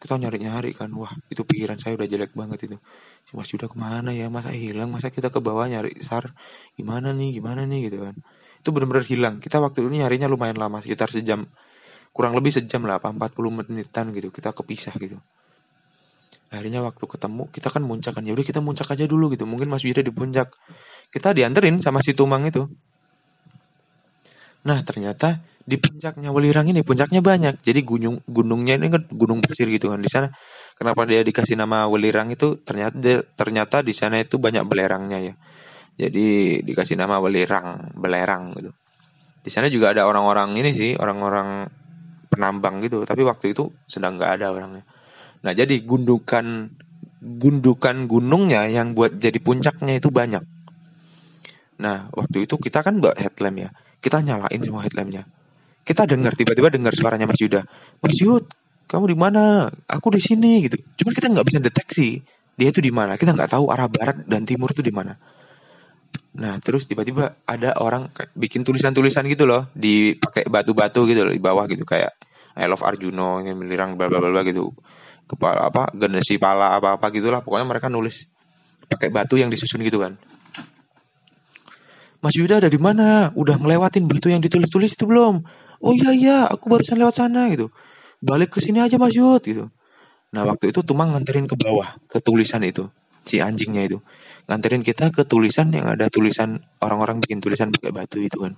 Kita 0.00 0.16
nyari-nyari 0.16 0.72
kan 0.72 0.88
wah 0.96 1.12
itu 1.28 1.44
pikiran 1.44 1.76
saya 1.76 2.00
udah 2.00 2.08
jelek 2.08 2.32
banget 2.32 2.64
itu. 2.64 2.76
Si 3.28 3.36
Mas 3.36 3.52
Yuda 3.52 3.68
ke 3.68 3.76
mana 3.76 4.08
ya? 4.16 4.32
Masa 4.32 4.56
hilang? 4.56 4.88
Masa 4.88 5.12
kita 5.12 5.28
ke 5.28 5.36
bawah 5.44 5.68
nyari 5.68 6.00
sar? 6.00 6.32
Gimana 6.80 7.12
nih? 7.12 7.36
Gimana 7.36 7.68
nih? 7.68 7.92
Gitu 7.92 8.00
kan. 8.00 8.16
Itu 8.60 8.72
benar-benar 8.72 9.04
hilang. 9.04 9.34
Kita 9.36 9.60
waktu 9.60 9.84
itu 9.84 9.88
nyarinya 9.92 10.32
lumayan 10.32 10.56
lama 10.56 10.80
sekitar 10.80 11.12
sejam. 11.12 11.44
Kurang 12.16 12.32
lebih 12.32 12.56
sejam 12.56 12.80
lah 12.88 12.96
apa 13.04 13.12
40 13.12 13.36
menitan 13.52 14.16
gitu. 14.16 14.32
Kita 14.32 14.56
kepisah 14.56 14.96
gitu. 14.96 15.20
Akhirnya 16.48 16.80
waktu 16.80 17.04
ketemu 17.04 17.52
kita 17.52 17.68
kan 17.68 17.84
muncak 17.84 18.16
kan. 18.16 18.24
Ya 18.24 18.32
udah 18.32 18.46
kita 18.48 18.64
muncak 18.64 18.88
aja 18.88 19.04
dulu 19.04 19.28
gitu. 19.28 19.44
Mungkin 19.44 19.68
Mas 19.68 19.84
Yuda 19.84 20.00
di 20.00 20.12
puncak 20.12 20.56
kita 21.10 21.32
dianterin 21.32 21.78
sama 21.80 22.02
si 22.02 22.12
Tumang 22.12 22.46
itu. 22.46 22.66
Nah 24.66 24.82
ternyata 24.82 25.38
di 25.66 25.78
puncaknya 25.78 26.30
Welirang 26.30 26.70
ini 26.70 26.86
puncaknya 26.86 27.22
banyak. 27.22 27.62
Jadi 27.62 27.80
gunung 27.82 28.22
gunungnya 28.26 28.78
ini 28.78 28.86
kan 28.90 29.02
gunung 29.10 29.42
pasir 29.42 29.66
gitu 29.66 29.90
kan 29.90 29.98
di 29.98 30.06
sana. 30.06 30.30
Kenapa 30.78 31.02
dia 31.06 31.26
dikasih 31.26 31.58
nama 31.58 31.90
Welirang 31.90 32.30
itu? 32.30 32.58
Ternyata 32.62 33.26
ternyata 33.34 33.82
di 33.82 33.90
sana 33.90 34.22
itu 34.22 34.38
banyak 34.38 34.62
belerangnya 34.66 35.18
ya. 35.22 35.34
Jadi 35.96 36.60
dikasih 36.62 36.94
nama 36.94 37.18
Welirang 37.18 37.98
belerang 37.98 38.54
gitu. 38.54 38.70
Di 39.42 39.50
sana 39.50 39.66
juga 39.66 39.94
ada 39.94 40.06
orang-orang 40.06 40.54
ini 40.58 40.70
sih 40.70 40.94
orang-orang 40.94 41.66
penambang 42.30 42.82
gitu. 42.82 43.02
Tapi 43.02 43.26
waktu 43.26 43.54
itu 43.54 43.70
sedang 43.90 44.18
nggak 44.18 44.42
ada 44.42 44.54
orangnya. 44.54 44.86
Nah 45.42 45.50
jadi 45.54 45.82
gundukan 45.82 46.70
gundukan 47.22 48.06
gunungnya 48.06 48.70
yang 48.70 48.94
buat 48.94 49.18
jadi 49.18 49.38
puncaknya 49.42 49.98
itu 49.98 50.14
banyak 50.14 50.55
nah 51.76 52.08
waktu 52.12 52.48
itu 52.48 52.56
kita 52.56 52.80
kan 52.80 52.98
bawa 53.00 53.16
headlamp 53.16 53.56
ya. 53.60 53.70
Kita 54.00 54.22
nyalain 54.22 54.60
semua 54.60 54.84
headlampnya. 54.84 55.26
Kita 55.86 56.02
dengar 56.06 56.34
tiba-tiba 56.34 56.70
dengar 56.70 56.92
suaranya 56.94 57.30
Mas 57.30 57.38
Yuda. 57.38 57.62
Mas 58.02 58.16
Yud 58.18 58.46
kamu 58.86 59.14
di 59.14 59.16
mana? 59.18 59.70
Aku 59.86 60.10
di 60.14 60.22
sini 60.22 60.66
gitu. 60.66 60.78
Cuman 61.02 61.12
kita 61.14 61.26
nggak 61.30 61.46
bisa 61.46 61.58
deteksi 61.58 62.22
dia 62.56 62.68
itu 62.70 62.80
di 62.82 62.90
mana. 62.94 63.18
Kita 63.18 63.34
nggak 63.34 63.50
tahu 63.54 63.70
arah 63.70 63.86
barat 63.86 64.22
dan 64.26 64.46
timur 64.46 64.70
itu 64.70 64.82
di 64.82 64.94
mana. 64.94 65.18
Nah 66.36 66.60
terus 66.60 66.86
tiba-tiba 66.86 67.38
ada 67.48 67.76
orang 67.80 68.10
bikin 68.36 68.62
tulisan-tulisan 68.62 69.24
gitu 69.30 69.48
loh 69.48 69.68
dipakai 69.72 70.46
batu-batu 70.46 71.06
gitu 71.06 71.26
loh 71.26 71.32
di 71.34 71.42
bawah 71.42 71.66
gitu. 71.70 71.82
Kayak 71.86 72.14
I 72.56 72.66
love 72.66 72.82
Arjuno 72.82 73.44
ingin 73.44 73.58
melirang 73.58 73.94
bla 73.94 74.08
bla 74.08 74.22
bla 74.22 74.42
gitu. 74.46 74.72
Kepala 75.26 75.66
apa 75.66 75.90
genesi 75.94 76.38
pala 76.38 76.78
apa 76.78 76.98
apa 76.98 77.10
gitulah. 77.10 77.42
Pokoknya 77.42 77.66
mereka 77.66 77.90
nulis 77.90 78.26
pakai 78.86 79.10
batu 79.10 79.34
yang 79.34 79.50
disusun 79.50 79.82
gitu 79.82 79.98
kan 79.98 80.14
Mas 82.24 82.34
Yuda 82.34 82.64
ada 82.64 82.70
di 82.70 82.80
mana? 82.80 83.32
Udah 83.36 83.60
ngelewatin 83.60 84.08
batu 84.08 84.32
yang 84.32 84.40
ditulis-tulis 84.40 84.96
itu 84.96 85.04
belum? 85.04 85.44
oh 85.80 85.92
iya 85.92 86.10
iya 86.12 86.38
aku 86.48 86.72
barusan 86.72 86.96
lewat 86.96 87.14
sana 87.20 87.48
gitu 87.52 87.68
balik 88.22 88.56
ke 88.56 88.58
sini 88.62 88.80
aja 88.80 88.96
Mas 88.96 89.12
Yud 89.12 89.42
gitu 89.44 89.68
nah 90.32 90.42
waktu 90.44 90.72
itu 90.72 90.80
Tumang 90.84 91.12
nganterin 91.14 91.48
ke 91.48 91.56
bawah 91.56 91.96
ke 92.08 92.18
tulisan 92.20 92.64
itu 92.64 92.88
si 93.26 93.42
anjingnya 93.42 93.82
itu 93.88 93.98
nganterin 94.46 94.82
kita 94.84 95.10
ke 95.10 95.26
tulisan 95.26 95.72
yang 95.72 95.88
ada 95.90 96.08
tulisan 96.08 96.62
orang-orang 96.80 97.20
bikin 97.20 97.42
tulisan 97.42 97.72
pakai 97.72 97.92
batu 97.92 98.20
itu 98.20 98.38
kan 98.40 98.54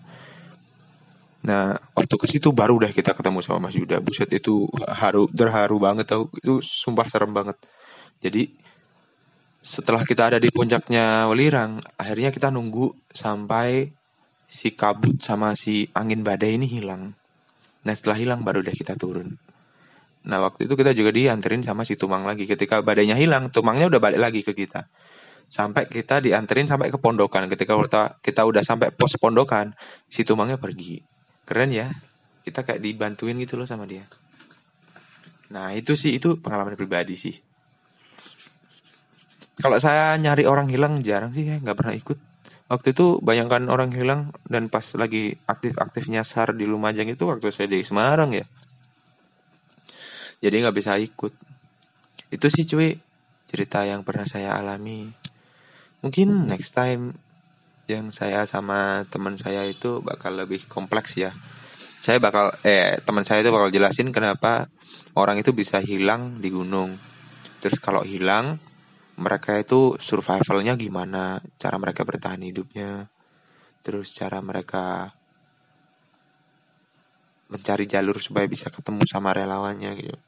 Nah, 1.38 1.78
waktu 1.94 2.18
ke 2.18 2.26
situ 2.26 2.50
baru 2.50 2.82
udah 2.82 2.90
kita 2.90 3.14
ketemu 3.14 3.38
sama 3.46 3.70
Mas 3.70 3.78
Yuda. 3.78 4.02
Buset 4.02 4.26
itu 4.34 4.66
haru 4.90 5.30
terharu 5.30 5.78
banget 5.78 6.10
tau. 6.10 6.26
Itu 6.34 6.58
sumpah 6.58 7.06
serem 7.06 7.30
banget. 7.30 7.54
Jadi 8.18 8.58
setelah 9.68 10.00
kita 10.00 10.32
ada 10.32 10.38
di 10.40 10.48
puncaknya 10.48 11.28
Welirang, 11.28 11.84
akhirnya 12.00 12.32
kita 12.32 12.48
nunggu 12.48 12.96
sampai 13.12 13.92
si 14.48 14.72
kabut 14.72 15.20
sama 15.20 15.52
si 15.52 15.92
angin 15.92 16.24
badai 16.24 16.56
ini 16.56 16.64
hilang. 16.64 17.12
Nah 17.84 17.92
setelah 17.92 18.16
hilang 18.16 18.40
baru 18.40 18.64
deh 18.64 18.72
kita 18.72 18.96
turun. 18.96 19.36
Nah 20.24 20.40
waktu 20.40 20.64
itu 20.64 20.72
kita 20.72 20.96
juga 20.96 21.12
dianterin 21.12 21.60
sama 21.60 21.84
si 21.84 22.00
Tumang 22.00 22.24
lagi. 22.24 22.48
Ketika 22.48 22.80
badainya 22.80 23.12
hilang, 23.20 23.52
Tumangnya 23.52 23.92
udah 23.92 24.00
balik 24.00 24.20
lagi 24.24 24.40
ke 24.40 24.56
kita. 24.56 24.88
Sampai 25.52 25.84
kita 25.84 26.24
dianterin 26.24 26.64
sampai 26.64 26.88
ke 26.88 26.96
pondokan. 26.96 27.44
Ketika 27.52 27.76
kita, 27.76 28.02
kita 28.24 28.48
udah 28.48 28.64
sampai 28.64 28.88
pos 28.88 29.20
pondokan, 29.20 29.76
si 30.08 30.24
Tumangnya 30.24 30.56
pergi. 30.56 31.04
Keren 31.44 31.76
ya. 31.76 31.92
Kita 32.40 32.64
kayak 32.64 32.80
dibantuin 32.80 33.36
gitu 33.36 33.60
loh 33.60 33.68
sama 33.68 33.84
dia. 33.84 34.08
Nah 35.52 35.76
itu 35.76 35.92
sih, 35.92 36.16
itu 36.16 36.40
pengalaman 36.40 36.72
pribadi 36.72 37.16
sih. 37.16 37.36
Kalau 39.58 39.78
saya 39.82 40.14
nyari 40.14 40.46
orang 40.46 40.70
hilang 40.70 41.02
jarang 41.02 41.34
sih 41.34 41.42
ya, 41.42 41.58
nggak 41.58 41.74
pernah 41.74 41.94
ikut. 41.98 42.18
Waktu 42.68 42.92
itu 42.92 43.18
bayangkan 43.24 43.64
orang 43.72 43.90
hilang 43.90 44.30
dan 44.44 44.68
pas 44.68 44.84
lagi 44.94 45.34
aktif-aktifnya 45.48 46.20
SAR 46.20 46.52
di 46.52 46.68
Lumajang 46.68 47.08
itu 47.08 47.24
waktu 47.24 47.48
saya 47.48 47.66
di 47.66 47.80
Semarang 47.80 48.36
ya. 48.36 48.44
Jadi 50.38 50.62
nggak 50.62 50.76
bisa 50.76 50.94
ikut. 51.00 51.32
Itu 52.28 52.46
sih 52.52 52.68
cuy 52.68 52.94
cerita 53.48 53.82
yang 53.88 54.04
pernah 54.04 54.28
saya 54.28 54.54
alami. 54.54 55.10
Mungkin 56.04 56.46
next 56.46 56.76
time 56.76 57.16
yang 57.88 58.12
saya 58.12 58.44
sama 58.44 59.08
teman 59.08 59.40
saya 59.40 59.64
itu 59.64 60.04
bakal 60.04 60.36
lebih 60.36 60.68
kompleks 60.68 61.16
ya. 61.16 61.32
Saya 61.98 62.20
bakal 62.20 62.54
eh 62.62 63.00
teman 63.02 63.24
saya 63.24 63.42
itu 63.42 63.50
bakal 63.50 63.72
jelasin 63.72 64.12
kenapa 64.12 64.68
orang 65.16 65.40
itu 65.40 65.50
bisa 65.56 65.80
hilang 65.80 66.38
di 66.38 66.52
gunung. 66.52 67.00
Terus 67.58 67.80
kalau 67.82 68.04
hilang 68.04 68.60
mereka 69.18 69.58
itu 69.58 69.98
survivalnya 69.98 70.78
gimana, 70.78 71.42
cara 71.58 71.76
mereka 71.76 72.06
bertahan 72.06 72.38
hidupnya, 72.38 73.10
terus 73.82 74.14
cara 74.14 74.38
mereka 74.38 75.10
mencari 77.50 77.84
jalur 77.88 78.22
supaya 78.22 78.46
bisa 78.46 78.70
ketemu 78.70 79.02
sama 79.08 79.34
relawannya 79.34 79.90
gitu. 79.98 80.18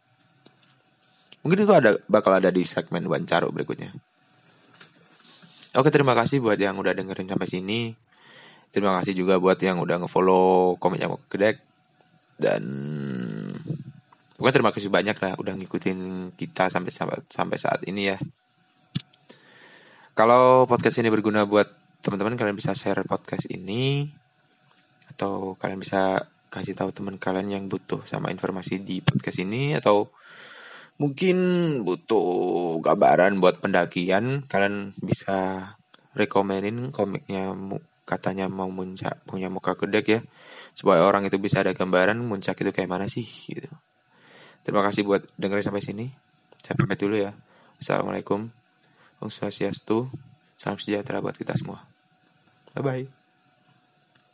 Mungkin 1.46 1.64
itu 1.64 1.72
ada 1.72 1.96
bakal 2.10 2.36
ada 2.36 2.52
di 2.52 2.66
segmen 2.66 3.06
wawancara 3.06 3.48
berikutnya. 3.48 3.94
Oke, 5.78 5.88
terima 5.94 6.18
kasih 6.18 6.42
buat 6.42 6.58
yang 6.58 6.76
udah 6.76 6.92
dengerin 6.92 7.30
sampai 7.30 7.48
sini. 7.48 7.80
Terima 8.74 8.98
kasih 8.98 9.14
juga 9.14 9.38
buat 9.38 9.56
yang 9.62 9.78
udah 9.78 10.02
ngefollow 10.04 10.78
komennya 10.82 11.10
mau 11.10 11.18
kedek 11.30 11.62
dan 12.38 12.62
bukan 14.38 14.52
terima 14.54 14.72
kasih 14.72 14.88
banyak 14.88 15.16
lah 15.20 15.36
udah 15.36 15.54
ngikutin 15.58 16.32
kita 16.38 16.72
sampai 16.72 16.92
sampai 17.28 17.58
saat 17.58 17.86
ini 17.86 18.14
ya. 18.14 18.18
Kalau 20.18 20.66
podcast 20.66 20.98
ini 20.98 21.06
berguna 21.06 21.46
buat 21.46 21.70
teman-teman, 22.02 22.34
kalian 22.34 22.58
bisa 22.58 22.74
share 22.74 23.06
podcast 23.06 23.46
ini 23.46 24.10
atau 25.14 25.54
kalian 25.54 25.78
bisa 25.78 26.26
kasih 26.50 26.74
tahu 26.74 26.90
teman 26.90 27.14
kalian 27.14 27.46
yang 27.46 27.64
butuh 27.70 28.02
sama 28.10 28.34
informasi 28.34 28.82
di 28.82 28.98
podcast 28.98 29.38
ini 29.38 29.78
atau 29.78 30.10
mungkin 30.98 31.36
butuh 31.86 32.82
gambaran 32.82 33.38
buat 33.38 33.62
pendakian, 33.62 34.44
kalian 34.50 34.98
bisa 34.98 35.72
rekomenin 36.18 36.90
komiknya 36.90 37.54
katanya 38.02 38.50
mau 38.50 38.66
muncak 38.66 39.22
punya 39.22 39.46
muka 39.46 39.78
kedek 39.78 40.06
ya 40.10 40.20
supaya 40.74 41.06
orang 41.06 41.30
itu 41.30 41.38
bisa 41.38 41.62
ada 41.62 41.70
gambaran 41.70 42.18
muncak 42.18 42.58
itu 42.58 42.74
kayak 42.74 42.90
mana 42.90 43.06
sih 43.06 43.22
gitu. 43.22 43.70
Terima 44.66 44.82
kasih 44.82 45.06
buat 45.06 45.22
dengerin 45.38 45.70
sampai 45.70 45.82
sini. 45.86 46.06
Saya 46.58 46.74
pamit 46.76 46.98
dulu 46.98 47.16
ya. 47.16 47.32
Assalamualaikum. 47.78 48.59
Om 49.20 49.28
Swastiastu, 49.28 50.08
salam 50.56 50.80
sejahtera 50.80 51.20
buat 51.20 51.36
kita 51.36 51.52
semua. 51.54 51.84
Bye-bye. 52.72 53.19